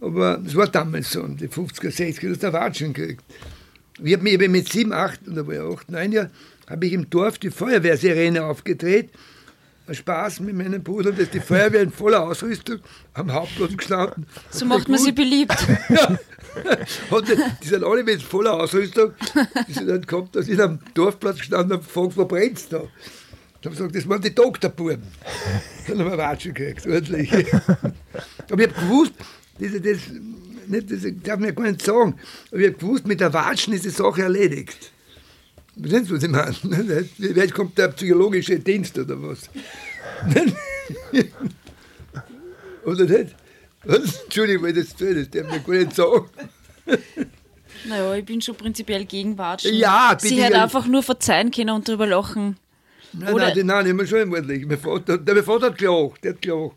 Aber 0.00 0.38
das 0.42 0.54
war 0.54 0.68
damals 0.68 1.10
so, 1.10 1.26
die 1.26 1.48
50er, 1.48 1.90
60er, 1.90 2.28
dass 2.30 2.38
der 2.38 2.52
Watschen 2.52 2.92
kriegt. 2.92 3.24
Ich 4.02 4.12
habe 4.12 4.22
mich 4.22 4.48
mit 4.48 4.68
sieben, 4.68 4.92
acht, 4.92 5.20
da 5.26 5.46
war 5.46 5.54
ich 5.54 5.60
acht, 5.60 5.90
neun 5.90 6.12
Jahre, 6.12 6.30
habe 6.68 6.86
ich 6.86 6.92
im 6.92 7.10
Dorf 7.10 7.38
die 7.38 7.50
Feuerwehrsirene 7.50 8.44
aufgedreht. 8.44 9.10
Spaß 9.90 10.40
mit 10.40 10.54
meinem 10.54 10.82
Bruder, 10.82 11.12
dass 11.12 11.30
die 11.30 11.40
Feuerwehr 11.40 11.82
in 11.82 11.90
voller 11.90 12.22
Ausrüstung 12.22 12.80
am 13.14 13.32
Hauptplatz 13.32 13.76
gestanden. 13.76 14.26
So 14.50 14.66
macht 14.66 14.88
man 14.88 14.98
sie 14.98 15.12
beliebt. 15.12 15.56
ja. 15.88 16.18
die 17.62 17.68
sind 17.68 17.82
alle 17.82 18.04
mit 18.04 18.22
voller 18.22 18.52
Ausrüstung. 18.52 19.12
Die 19.66 19.72
sind 19.72 19.88
dann 19.88 20.02
gekommen, 20.02 20.28
dass 20.32 20.46
ich 20.46 20.60
am 20.60 20.78
Dorfplatz 20.94 21.38
gestanden 21.38 21.72
habe, 21.72 21.84
gefragt, 21.84 22.16
wo 22.16 22.24
brennt 22.26 22.58
es 22.58 22.68
da? 22.68 22.82
Ich 23.60 23.66
habe 23.66 23.74
gesagt, 23.74 23.96
das 23.96 24.08
waren 24.08 24.20
die 24.20 24.34
Doktorbuben. 24.34 25.02
Dann 25.86 25.98
haben 25.98 26.10
wir 26.10 26.18
Watschen 26.18 26.54
gekriegt, 26.54 26.86
ordentlich. 26.86 27.32
Aber 28.50 28.62
ich 28.62 28.68
habe 28.68 28.80
gewusst, 28.80 29.14
das, 29.58 29.72
das, 29.72 29.98
nicht, 30.68 30.90
das 30.90 31.00
darf 31.22 31.40
mir 31.40 31.52
gar 31.52 31.64
nicht 31.64 31.82
sagen, 31.82 32.14
aber 32.50 32.60
ich 32.60 32.66
habe 32.68 32.78
gewusst, 32.78 33.06
mit 33.06 33.20
der 33.20 33.32
Watschen 33.32 33.72
ist 33.72 33.84
die 33.84 33.90
Sache 33.90 34.22
erledigt. 34.22 34.92
Verstehen 35.80 36.04
Sie, 36.04 36.12
was 36.12 36.22
ich 36.22 36.64
meine? 36.64 37.04
Vielleicht 37.16 37.54
kommt 37.54 37.78
der 37.78 37.88
psychologische 37.88 38.58
Dienst 38.58 38.98
oder 38.98 39.20
was. 39.22 39.48
oder 42.84 43.04
nicht? 43.04 43.34
Was? 43.84 44.22
Entschuldigung, 44.24 44.64
weil 44.64 44.72
das, 44.72 44.96
das 44.96 45.30
darf 45.30 45.50
mir 45.50 45.60
gar 45.60 45.74
nicht 45.74 45.94
sagen. 45.94 46.28
Naja, 47.86 48.14
ich 48.14 48.24
bin 48.24 48.40
schon 48.40 48.56
prinzipiell 48.56 49.04
gegen 49.04 49.38
Watschen. 49.38 49.74
Ja, 49.74 50.14
bitte. 50.14 50.28
Sie 50.28 50.42
hätte 50.42 50.60
einfach 50.60 50.86
nur 50.86 51.02
verzeihen 51.02 51.50
können 51.50 51.70
und 51.70 51.86
drüber 51.86 52.06
lachen. 52.06 52.56
Nein, 53.18 53.34
Oder 53.34 53.54
nein, 53.54 53.66
nein, 53.66 53.86
immer 53.86 54.06
schon 54.06 54.20
einmalig. 54.20 54.66
Mein 54.66 54.78
Vater, 54.78 55.18
der, 55.18 55.34
mein 55.34 55.44
Vater 55.44 55.66
hat 55.66 55.78
gelacht, 55.78 56.22
der 56.22 56.32
hat 56.32 56.42
gelacht. 56.42 56.76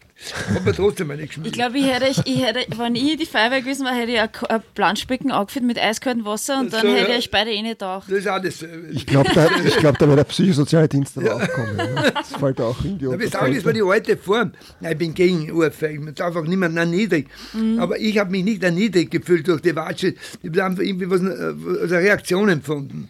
Hat 0.53 0.65
mir 0.65 0.73
trotzdem 0.73 1.07
nicht 1.07 1.27
geschmeckt. 1.27 1.47
Ich 1.47 1.53
glaube, 1.53 1.77
ich 1.77 1.85
hätte, 1.85 2.21
ich 2.25 2.45
hätte, 2.45 2.59
wenn 2.77 2.95
ich 2.95 3.17
die 3.17 3.25
Feuerwehr 3.25 3.61
gewesen 3.61 3.85
wäre, 3.85 3.95
hätte 3.95 4.11
ich 4.11 4.49
ein, 4.49 4.61
Planschbecken 4.75 5.31
angefüllt 5.31 5.65
mit 5.65 5.79
eiskaltem 5.79 6.25
Wasser 6.25 6.59
und 6.59 6.73
dann 6.73 6.81
so, 6.81 6.93
hätte 6.93 7.11
ja. 7.11 7.17
ich 7.17 7.31
beide 7.31 7.51
eh 7.51 7.61
nicht 7.61 7.79
gedacht. 7.79 8.09
Das 8.09 8.19
ist 8.19 8.27
auch 8.27 8.41
dasselbe. 8.41 8.87
Ich 8.91 9.05
glaube, 9.05 9.29
da, 9.33 9.47
glaub, 9.79 9.97
da 9.97 10.05
wäre 10.07 10.17
der 10.17 10.23
psychosoziale 10.25 10.87
Dienst 10.87 11.17
aber 11.17 11.27
ja. 11.27 11.35
auch 11.35 11.49
kommen. 11.49 11.77
Ja. 11.77 12.11
Das 12.11 12.35
fällt 12.35 12.61
auch 12.61 12.83
in 12.83 12.97
die 12.97 13.05
Wir 13.05 13.29
sagen, 13.29 13.53
das 13.53 13.65
war 13.65 13.73
die 13.73 13.81
alte 13.81 14.17
Form. 14.17 14.51
Nein, 14.79 14.91
ich 14.91 14.97
bin 14.97 15.13
gegen 15.13 15.51
Ohrfeigen. 15.51 16.05
Man 16.05 16.15
darf 16.15 16.35
auch 16.35 16.45
niemand 16.45 16.77
erniedrigen. 16.77 17.29
Mhm. 17.53 17.79
Aber 17.79 17.99
ich 17.99 18.17
habe 18.17 18.31
mich 18.31 18.43
nicht 18.43 18.63
erniedrigt 18.63 19.11
gefühlt 19.11 19.47
durch 19.47 19.61
die 19.61 19.75
Watsche. 19.75 20.15
Ich 20.41 20.49
habe 20.49 20.65
einfach 20.65 20.83
irgendwie 20.83 21.09
was, 21.09 21.21
äh, 21.21 21.81
als 21.81 21.91
eine 21.91 22.01
Reaktion 22.01 22.49
empfunden. 22.49 23.09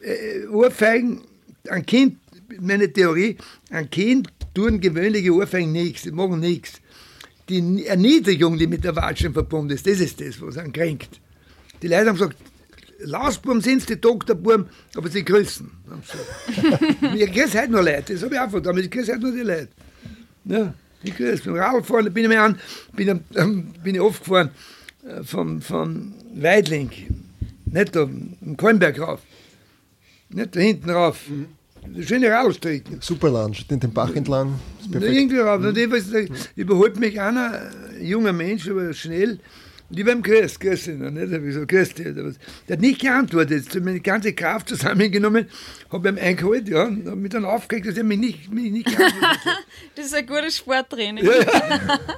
Äh, 0.00 0.46
Ohrfeigen, 0.46 1.22
ein 1.68 1.84
Kind 1.84 2.18
meine 2.60 2.92
Theorie, 2.92 3.36
ein 3.70 3.90
Kind 3.90 4.28
tun 4.54 4.80
gewöhnliche 4.80 5.32
Ohrfeigen 5.32 5.72
nichts, 5.72 6.02
die 6.02 6.12
machen 6.12 6.40
nichts. 6.40 6.80
Die 7.48 7.86
Erniedrigung, 7.86 8.58
die 8.58 8.66
mit 8.66 8.84
der 8.84 8.96
Watschen 8.96 9.32
verbunden 9.32 9.72
ist, 9.72 9.86
das 9.86 10.00
ist 10.00 10.20
das, 10.20 10.40
was 10.40 10.58
einen 10.58 10.72
kränkt. 10.72 11.20
Die 11.82 11.88
Leute 11.88 12.06
haben 12.06 12.16
gesagt, 12.16 12.36
Lausbuben 12.98 13.60
sind 13.60 13.78
es, 13.78 13.86
die 13.86 14.00
Doktorbuben, 14.00 14.66
aber 14.94 15.08
sie 15.08 15.24
grüßen. 15.24 15.70
ich 17.14 17.32
grüße 17.32 17.60
heute 17.60 17.70
nur 17.70 17.82
Leute, 17.82 18.14
das 18.14 18.22
habe 18.22 18.34
ich 18.34 18.40
auch 18.40 18.50
von 18.50 18.78
ich 18.78 18.90
grüße 18.90 19.12
heute 19.12 19.22
nur 19.22 19.32
die 19.32 19.40
Leute. 19.40 19.68
Ja, 20.46 20.74
ich 21.02 21.14
grüße. 21.14 21.44
Beim 21.44 21.56
Radfahren 21.56 22.12
bin 22.12 22.24
ich 22.24 22.28
mir 22.30 22.42
an, 22.42 22.58
bin, 22.94 23.20
ähm, 23.34 23.74
bin 23.84 23.94
ich 23.94 24.00
oft 24.00 24.24
gefahren 24.24 24.50
äh, 25.06 25.22
von, 25.22 25.60
von 25.60 26.14
Weidling, 26.34 26.90
nicht 27.66 27.94
da, 27.94 28.02
im 28.02 28.56
Kolmberg 28.56 28.98
rauf, 28.98 29.20
nicht 30.30 30.56
da 30.56 30.60
hinten 30.60 30.90
rauf. 30.90 31.28
Mhm 31.28 31.55
schöne 32.00 32.30
Raustrecken. 32.30 32.98
Super 33.00 33.30
Land, 33.30 33.70
den, 33.70 33.80
den 33.80 33.92
Bach 33.92 34.14
entlang. 34.14 34.58
Irgendwie 34.92 35.38
rauf. 35.38 35.62
Und 35.62 35.76
ich, 35.76 36.30
überholt 36.56 36.98
mich 36.98 37.20
einer, 37.20 37.70
ein 37.98 38.06
junger 38.06 38.32
Mensch, 38.32 38.68
aber 38.68 38.92
schnell. 38.92 39.38
Und 39.88 40.00
ich 40.00 40.04
war 40.04 40.12
im 40.12 40.22
Grüß, 40.22 40.58
Grüß, 40.58 40.88
nicht? 40.88 41.32
Ich 41.32 41.54
so, 41.54 41.64
dir. 41.64 42.34
Der 42.68 42.76
hat 42.76 42.80
nicht 42.80 43.00
geantwortet. 43.00 43.66
Ich 43.68 43.74
habe 43.74 43.84
meine 43.84 44.00
ganze 44.00 44.32
Kraft 44.32 44.68
zusammengenommen, 44.68 45.46
habe 45.90 46.08
ihm 46.08 46.18
eingeholt, 46.18 46.68
ja, 46.68 46.84
und 46.84 47.06
habe 47.06 47.16
mich 47.16 47.30
dann 47.30 47.44
aufgeregt, 47.44 47.86
dass 47.86 47.96
er 47.96 48.04
mich 48.04 48.18
nicht, 48.18 48.52
mich 48.52 48.72
nicht 48.72 48.86
geantwortet 48.86 49.44
hat. 49.44 49.64
das 49.94 50.06
ist 50.06 50.14
ein 50.14 50.26
gutes 50.26 50.56
Sporttraining. 50.56 51.24
Ja, 51.24 51.40
ja. 51.40 52.00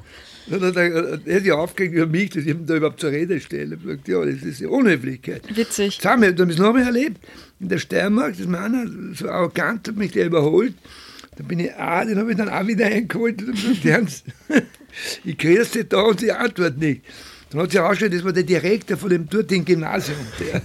Dann 0.50 0.62
hat 0.62 0.76
er, 0.76 1.20
er 1.26 1.36
hat 1.36 1.42
sich 1.42 1.52
aufgeregt 1.52 1.94
über 1.94 2.06
mich, 2.06 2.30
dass 2.30 2.44
ich 2.44 2.48
ihm 2.48 2.64
da 2.64 2.76
überhaupt 2.76 3.00
zur 3.00 3.10
Rede 3.10 3.38
stelle. 3.38 3.74
Ich 3.74 3.82
gesagt, 3.82 4.08
ja, 4.08 4.24
das 4.24 4.42
ist 4.42 4.60
ja 4.60 4.68
Unhöflichkeit. 4.68 5.42
Witzig. 5.54 5.98
Das 5.98 6.10
haben 6.10 6.22
wir, 6.22 6.32
das 6.32 6.56
noch 6.56 6.68
einmal 6.68 6.84
erlebt. 6.84 7.18
In 7.60 7.68
der 7.68 7.76
Steiermark, 7.76 8.34
das 8.38 8.46
einer 8.46 8.86
so 9.14 9.28
arrogant, 9.28 9.88
hat 9.88 9.96
mich 9.96 10.12
der 10.12 10.24
überholt. 10.24 10.72
Da 11.36 11.44
bin 11.44 11.60
ich 11.60 11.74
auch, 11.74 12.04
den 12.04 12.18
habe 12.18 12.30
ich 12.30 12.36
dann 12.36 12.48
auch 12.48 12.66
wieder 12.66 12.86
eingeholt 12.86 13.42
und 13.46 13.82
gesagt, 13.82 14.24
ich 15.24 15.36
grüße 15.38 15.84
da 15.84 16.00
und 16.00 16.20
sie 16.20 16.32
antwortet 16.32 16.78
nicht. 16.78 17.02
Dann 17.50 17.60
hat 17.62 17.70
sich 17.70 17.80
herausgestellt, 17.80 18.14
das 18.14 18.24
war 18.24 18.32
der 18.32 18.42
Direktor 18.42 18.96
von 18.96 19.10
dem 19.10 19.28
dortigen 19.28 19.64
Gymnasium. 19.64 20.18
Der. 20.40 20.62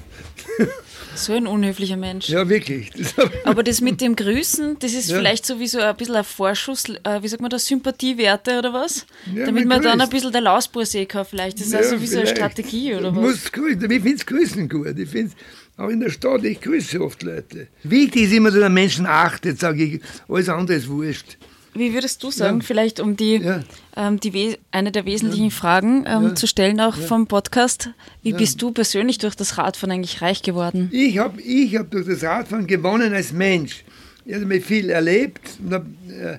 So 1.16 1.34
ein 1.34 1.46
unhöflicher 1.46 1.96
Mensch. 1.96 2.30
Ja, 2.30 2.50
wirklich. 2.50 2.90
Das 2.92 3.14
Aber 3.44 3.64
das 3.64 3.82
mit 3.82 4.02
dem 4.02 4.16
Grüßen, 4.16 4.78
das 4.80 4.94
ist 4.94 5.10
ja. 5.12 5.18
vielleicht 5.18 5.46
so 5.46 5.60
wie 5.60 5.68
so 5.68 5.80
ein 5.80 5.96
bisschen 5.96 6.16
ein 6.16 6.24
Vorschuss, 6.24 6.86
äh, 7.04 7.22
wie 7.22 7.28
sagt 7.28 7.42
man 7.42 7.52
das, 7.52 7.68
Sympathiewerte 7.68 8.58
oder 8.58 8.74
was? 8.74 9.06
Ja, 9.34 9.46
Damit 9.46 9.68
man 9.68 9.80
grüßt. 9.80 9.94
dann 9.94 10.02
ein 10.02 10.10
bisschen 10.10 10.32
der 10.32 10.42
Lausbursee 10.42 11.06
kann 11.06 11.26
vielleicht. 11.26 11.60
Das 11.60 11.68
ist 11.68 11.74
ja, 11.74 11.80
also 11.80 12.02
wie 12.02 12.08
so 12.08 12.18
eine 12.18 12.28
Strategie 12.28 12.96
oder 12.96 13.16
was? 13.16 13.22
Muss 13.22 13.52
grüßen. 13.52 13.84
Ich 13.92 14.02
finde 14.02 14.16
es 14.16 14.26
Grüßen 14.26 14.68
gut. 14.70 14.98
Ich 14.98 15.10
finde 15.10 15.34
auch 15.78 15.90
in 15.90 16.00
der 16.00 16.10
Stadt, 16.10 16.44
ich 16.46 16.60
grüße 16.60 17.00
oft 17.00 17.22
Leute. 17.22 17.68
Wichtig 17.84 18.24
ist 18.24 18.34
immer, 18.34 18.50
dass 18.50 18.60
der 18.60 18.70
Menschen 18.70 19.06
achtet, 19.06 19.60
sage 19.60 19.84
ich. 19.84 20.02
Alles 20.28 20.50
andere 20.50 20.78
ist 20.78 20.88
wurscht. 20.88 21.38
Wie 21.76 21.94
würdest 21.94 22.22
du 22.24 22.30
sagen, 22.30 22.60
ja. 22.60 22.66
vielleicht 22.66 23.00
um 23.00 23.18
die, 23.18 23.38
ja. 23.38 23.64
ähm, 23.96 24.20
die 24.20 24.58
eine 24.72 24.92
der 24.92 25.06
wesentlichen 25.06 25.46
ja. 25.46 25.52
Fragen 25.52 26.06
ähm, 26.08 26.36
zu 26.36 26.46
stellen, 26.46 26.80
auch 26.80 26.96
vom 26.96 27.28
Podcast, 27.28 27.90
wie 28.22 28.34
bist 28.34 28.62
du 28.62 28.72
persönlich 28.72 29.18
durch 29.18 29.36
das 29.36 29.58
Radfahren 29.58 29.92
eigentlich 29.92 30.22
reich 30.22 30.44
geworden? 30.44 30.90
Ich 30.92 31.18
habe 31.18 31.42
ich 31.42 31.76
hab 31.76 31.90
durch 31.90 32.06
das 32.06 32.24
Radfahren 32.24 32.68
gewonnen 32.68 33.14
als 33.14 33.34
Mensch. 33.34 33.84
Ich 34.26 34.36
habe 34.36 34.46
mir 34.46 34.62
viel 34.62 34.90
erlebt 34.90 35.58
und 35.64 35.74
hab, 35.74 35.86
äh, 36.10 36.38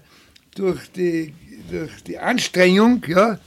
durch, 0.55 0.81
die, 0.93 1.35
durch 1.71 2.03
die 2.07 2.19
Anstrengung 2.19 3.03
ja, 3.09 3.39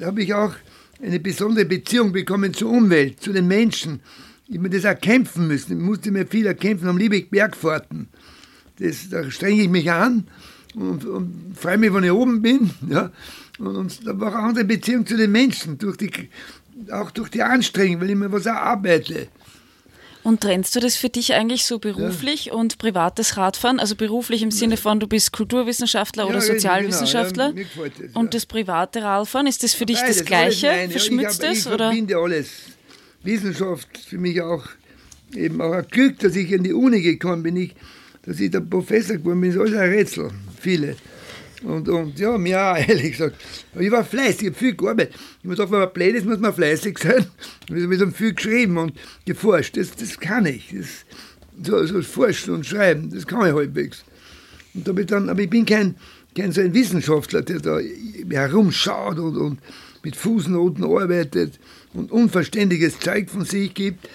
habe 0.00 0.22
ich 0.22 0.32
auch 0.32 0.54
eine 1.02 1.20
besondere 1.20 1.66
Beziehung 1.66 2.12
bekommen 2.12 2.54
zur 2.54 2.70
Umwelt, 2.70 3.20
zu 3.20 3.32
den 3.32 3.46
Menschen. 3.46 4.00
Ich 4.48 4.56
habe 4.56 4.70
das 4.70 4.84
erkämpfen 4.84 5.46
müssen. 5.46 5.78
Ich 5.78 5.84
musste 5.84 6.10
mir 6.10 6.26
viel 6.26 6.46
erkämpfen, 6.46 6.88
am 6.88 6.96
liebe 6.96 7.16
ich 7.16 7.28
Bergfahrten. 7.28 8.08
Das, 8.78 9.08
da 9.10 9.30
strenge 9.30 9.62
ich 9.62 9.68
mich 9.68 9.90
an 9.90 10.26
und, 10.74 11.04
und 11.04 11.54
freue 11.56 11.78
mich, 11.78 11.92
wenn 11.92 12.04
ich 12.04 12.10
oben 12.10 12.42
bin. 12.42 12.70
Ja. 12.88 13.10
Und, 13.58 13.76
und 13.76 14.06
da 14.06 14.18
war 14.18 14.32
auch 14.32 14.38
eine 14.38 14.48
andere 14.48 14.64
Beziehung 14.64 15.06
zu 15.06 15.16
den 15.16 15.32
Menschen, 15.32 15.78
durch 15.78 15.96
die, 15.96 16.10
auch 16.90 17.10
durch 17.10 17.30
die 17.30 17.42
Anstrengung, 17.42 18.00
weil 18.00 18.10
ich 18.10 18.16
mir 18.16 18.30
was 18.32 18.46
arbeite. 18.46 19.28
Und 20.24 20.40
trennst 20.40 20.74
du 20.74 20.80
das 20.80 20.96
für 20.96 21.10
dich 21.10 21.34
eigentlich 21.34 21.66
so 21.66 21.78
beruflich 21.78 22.46
ja. 22.46 22.54
und 22.54 22.78
privates 22.78 23.36
Radfahren? 23.36 23.78
Also 23.78 23.94
beruflich 23.94 24.42
im 24.42 24.50
Sinne 24.50 24.78
von, 24.78 24.98
du 24.98 25.06
bist 25.06 25.32
Kulturwissenschaftler 25.32 26.24
ja, 26.24 26.30
oder 26.30 26.40
Sozialwissenschaftler. 26.40 27.52
Genau, 27.52 27.84
ja, 27.84 27.90
das, 27.90 28.14
und 28.14 28.32
das 28.32 28.46
private 28.46 29.02
Radfahren, 29.02 29.46
ist 29.46 29.62
das 29.62 29.74
für 29.74 29.84
dich 29.84 30.00
Beides, 30.00 30.16
das 30.16 30.24
Gleiche? 30.24 30.72
Verschmutzt 30.88 31.42
ich, 31.42 31.48
hab, 31.48 31.50
das? 31.50 31.58
Ich 31.58 31.66
oder? 31.66 31.90
verbinde 31.90 32.16
alles. 32.16 32.48
Wissenschaft 33.22 33.98
für 33.98 34.16
mich 34.16 34.40
auch 34.40 34.64
eben 35.34 35.60
auch 35.60 35.72
ein 35.72 35.86
Glück, 35.90 36.18
dass 36.20 36.34
ich 36.36 36.50
in 36.52 36.62
die 36.62 36.72
Uni 36.72 37.02
gekommen 37.02 37.42
bin. 37.42 37.56
Ich, 37.56 37.74
dass 38.26 38.40
ich 38.40 38.50
der 38.50 38.60
Professor 38.60 39.16
geworden 39.16 39.40
bin, 39.40 39.50
ist 39.50 39.58
alles 39.58 39.74
ein 39.74 39.90
Rätsel. 39.90 40.30
Viele. 40.60 40.96
Und, 41.62 41.88
und 41.88 42.18
ja, 42.18 42.36
mir 42.36 42.60
auch, 42.60 42.76
ehrlich 42.88 43.12
gesagt. 43.12 43.36
Aber 43.72 43.82
ich 43.82 43.90
war 43.90 44.04
fleißig, 44.04 44.42
ich 44.42 44.48
habe 44.48 44.58
viel 44.58 44.76
gearbeitet. 44.76 45.14
Ich 45.14 45.44
habe 45.44 45.56
gedacht, 45.56 45.70
wenn 45.70 45.80
man 45.80 45.92
blöd 45.92 46.14
ist, 46.14 46.26
muss 46.26 46.38
man 46.38 46.54
fleißig 46.54 46.98
sein. 46.98 47.26
Und 47.70 47.92
ich 47.92 48.00
habe 48.00 48.12
viel 48.12 48.34
geschrieben 48.34 48.76
und 48.78 48.92
geforscht. 49.24 49.76
Das, 49.76 49.94
das 49.94 50.18
kann 50.18 50.46
ich. 50.46 50.74
Das, 50.76 51.04
so, 51.62 51.86
so 51.86 52.02
forschen 52.02 52.54
und 52.54 52.66
schreiben, 52.66 53.10
das 53.10 53.26
kann 53.26 53.46
ich 53.46 53.54
halbwegs. 53.54 54.04
Und 54.74 54.88
da 54.88 54.92
ich 54.92 55.06
dann, 55.06 55.28
aber 55.28 55.40
ich 55.40 55.50
bin 55.50 55.64
kein, 55.64 55.94
kein 56.36 56.52
so 56.52 56.60
ein 56.60 56.74
Wissenschaftler, 56.74 57.42
der 57.42 57.60
da 57.60 57.78
herumschaut 58.30 59.18
und, 59.18 59.36
und 59.36 59.58
mit 60.02 60.16
Fußnoten 60.16 60.84
arbeitet 60.84 61.58
und 61.92 62.10
unverständiges 62.10 62.98
Zeug 62.98 63.30
von 63.30 63.44
sich 63.44 63.72
gibt. 63.72 64.08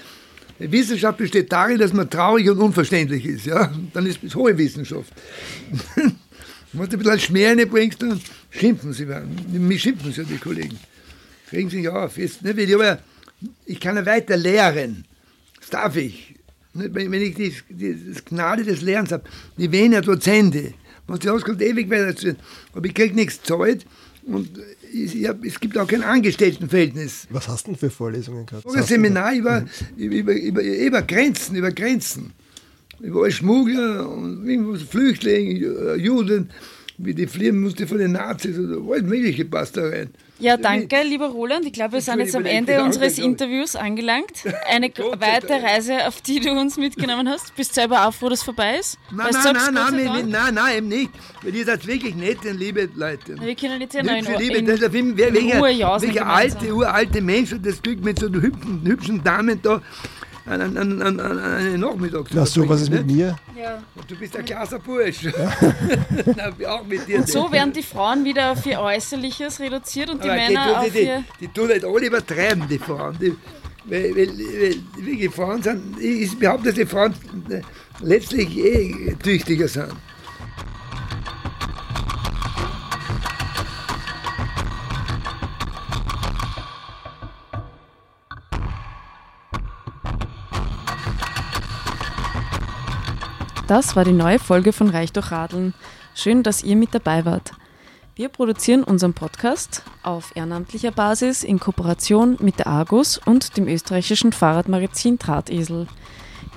Wissenschaft 0.59 1.17
besteht 1.17 1.51
darin, 1.51 1.77
dass 1.77 1.93
man 1.93 2.09
traurig 2.09 2.49
und 2.49 2.59
unverständlich 2.59 3.25
ist. 3.25 3.45
Ja? 3.45 3.71
Dann 3.93 4.05
ist 4.05 4.23
es 4.23 4.35
hohe 4.35 4.57
Wissenschaft. 4.57 5.11
Wenn 6.73 6.87
du 6.87 6.97
ein 6.97 6.99
bisschen 6.99 7.19
Schmähne 7.19 7.65
bringst, 7.65 8.01
dann 8.01 8.21
schimpfen 8.51 8.93
sie. 8.93 9.05
Mich 9.05 9.81
schimpfen 9.81 10.11
sie, 10.11 10.23
die 10.25 10.37
Kollegen. 10.37 10.77
Regen 11.51 11.69
sich 11.69 11.87
auf. 11.89 12.17
Jetzt, 12.17 12.43
ne, 12.43 12.51
ich, 12.51 12.75
aber, 12.75 12.99
ich 13.65 13.79
kann 13.79 13.95
ja 13.95 14.05
weiter 14.05 14.37
lehren. 14.37 15.05
Das 15.59 15.69
darf 15.69 15.95
ich. 15.95 16.35
Wenn 16.73 17.13
ich 17.13 17.35
die, 17.35 17.55
die, 17.69 18.13
das 18.13 18.23
Gnade 18.23 18.63
des 18.63 18.81
Lernens 18.81 19.11
habe, 19.11 19.23
die 19.57 19.71
Vena 19.71 20.01
Dozente, 20.01 20.73
was 21.07 21.19
die 21.19 21.29
auskommt, 21.29 21.61
ewig 21.61 21.89
weiter 21.89 22.35
Aber 22.73 22.85
ich 22.85 22.93
kriege 22.93 23.15
nichts 23.15 23.41
Zeit 23.41 23.85
und 24.33 24.49
hab, 25.25 25.43
es 25.43 25.59
gibt 25.59 25.77
auch 25.77 25.87
kein 25.87 26.03
Angestelltenverhältnis. 26.03 27.27
Was 27.29 27.47
hast 27.47 27.67
du 27.67 27.71
denn 27.71 27.79
für 27.79 27.89
Vorlesungen 27.89 28.45
gehabt? 28.45 28.65
Ein 28.73 28.83
Seminar 28.83 29.33
über, 29.33 29.65
über, 29.97 30.33
über, 30.33 30.61
über, 30.61 31.01
Grenzen, 31.01 31.55
über 31.55 31.71
Grenzen. 31.71 32.33
Über 32.99 33.29
Schmuggler 33.31 34.09
und 34.09 34.77
Flüchtlinge, 34.89 35.95
Juden. 35.95 36.49
wie 36.99 37.13
die 37.13 37.27
fliehen 37.27 37.61
musste 37.61 37.87
von 37.87 37.97
den 37.97 38.11
Nazis 38.11 38.57
oder 38.59 38.77
alles 38.91 39.03
Mögliche 39.03 39.45
passt 39.45 39.77
da 39.77 39.87
rein. 39.87 40.09
Ja, 40.39 40.55
danke, 40.55 41.03
lieber 41.03 41.27
Roland. 41.27 41.65
Ich 41.65 41.73
glaube, 41.73 41.93
wir 41.93 42.01
sind 42.01 42.19
jetzt 42.19 42.35
am 42.35 42.45
Ende 42.45 42.81
unseres 42.81 43.17
Interviews 43.17 43.75
angelangt. 43.75 44.45
Eine 44.67 44.87
weite 44.87 45.61
Reise, 45.61 46.07
auf 46.07 46.21
die 46.21 46.39
du 46.39 46.51
uns 46.51 46.77
mitgenommen 46.77 47.27
hast. 47.27 47.55
Bist 47.55 47.71
du 47.71 47.81
selber 47.81 48.07
auch 48.07 48.13
froh, 48.13 48.29
dass 48.29 48.39
es 48.39 48.45
vorbei 48.45 48.77
ist? 48.77 48.97
Nein, 49.11 49.27
nein, 49.31 49.73
nein, 49.73 49.95
nein, 50.05 50.29
nein, 50.29 50.53
nein, 50.53 50.77
eben 50.77 50.87
nicht. 50.87 51.11
Weil 51.41 51.55
ihr 51.55 51.65
seid 51.65 51.85
wirklich 51.85 52.15
nette, 52.15 52.51
liebe 52.51 52.89
Leute. 52.95 53.35
Wir 53.39 53.55
können 53.55 53.81
jetzt 53.81 53.93
ja 53.93 54.03
noch 54.03 54.13
in, 54.13 54.39
Liebe, 54.39 54.57
in, 54.57 54.65
das 54.65 54.79
ist 54.79 54.95
ein 54.95 55.17
welcher 55.17 56.27
alte, 56.27 56.73
uralte 56.73 57.21
Mensch 57.21 57.51
hat 57.51 57.65
das 57.65 57.81
Glück 57.81 58.01
mit 58.03 58.19
so 58.19 58.27
hübschen, 58.27 58.81
hübschen 58.85 59.23
Damen 59.23 59.61
da 59.61 59.81
einen, 60.45 60.77
einen, 60.77 61.01
einen, 61.01 61.39
einen 61.39 61.79
Nachmittag 61.79 62.29
zu 62.29 62.35
Na, 62.35 62.45
so 62.45 62.67
was 62.67 62.81
ist 62.81 62.89
mit 62.89 63.05
mir? 63.05 63.37
Ja. 63.57 63.81
Du 64.07 64.15
bist 64.15 64.35
ein 64.35 64.45
klasse 64.45 64.79
Bursch. 64.79 65.23
Ja. 65.23 66.69
auch 66.69 66.85
mit 66.85 67.07
dir. 67.07 67.19
Und 67.19 67.29
so 67.29 67.51
werden 67.51 67.73
die 67.73 67.83
Frauen 67.83 68.23
wieder 68.23 68.51
auf 68.51 68.65
ihr 68.65 68.79
Äußerliches 68.79 69.59
reduziert 69.59 70.09
und 70.09 70.23
die 70.23 70.29
Aber 70.29 70.37
Männer 70.37 70.67
die, 70.67 70.75
auf 70.75 70.93
die, 70.93 70.99
ihr... 70.99 71.23
Die, 71.39 71.47
die 71.47 71.53
tun 71.53 71.69
halt 71.69 71.85
alle 71.85 72.05
übertreiben, 72.07 72.67
die 72.67 72.79
Frauen. 72.79 73.17
Die, 73.19 73.35
weil, 73.85 74.15
weil, 74.15 74.27
weil 74.27 75.05
wirklich 75.05 75.33
Frauen 75.33 75.61
sind, 75.63 75.99
ich 75.99 76.37
behaupte, 76.37 76.65
dass 76.65 76.75
die 76.75 76.85
Frauen 76.85 77.13
letztlich 78.01 78.57
eh 78.57 79.15
tüchtiger 79.21 79.67
sind. 79.67 79.93
Das 93.69 93.95
war 93.95 94.03
die 94.03 94.13
neue 94.13 94.39
Folge 94.39 94.73
von 94.73 94.89
Reich 94.89 95.13
durch 95.13 95.29
Radeln. 95.29 95.75
Schön, 96.15 96.41
dass 96.41 96.63
ihr 96.63 96.75
mit 96.75 96.95
dabei 96.95 97.23
wart. 97.23 97.51
Wir 98.15 98.27
produzieren 98.27 98.83
unseren 98.83 99.13
Podcast 99.13 99.83
auf 100.01 100.35
ehrenamtlicher 100.35 100.89
Basis 100.89 101.43
in 101.43 101.59
Kooperation 101.59 102.35
mit 102.39 102.57
der 102.57 102.65
Argus 102.65 103.19
und 103.23 103.57
dem 103.57 103.67
österreichischen 103.67 104.33
Fahrradmagazin 104.33 105.19
Drahtesel. 105.19 105.85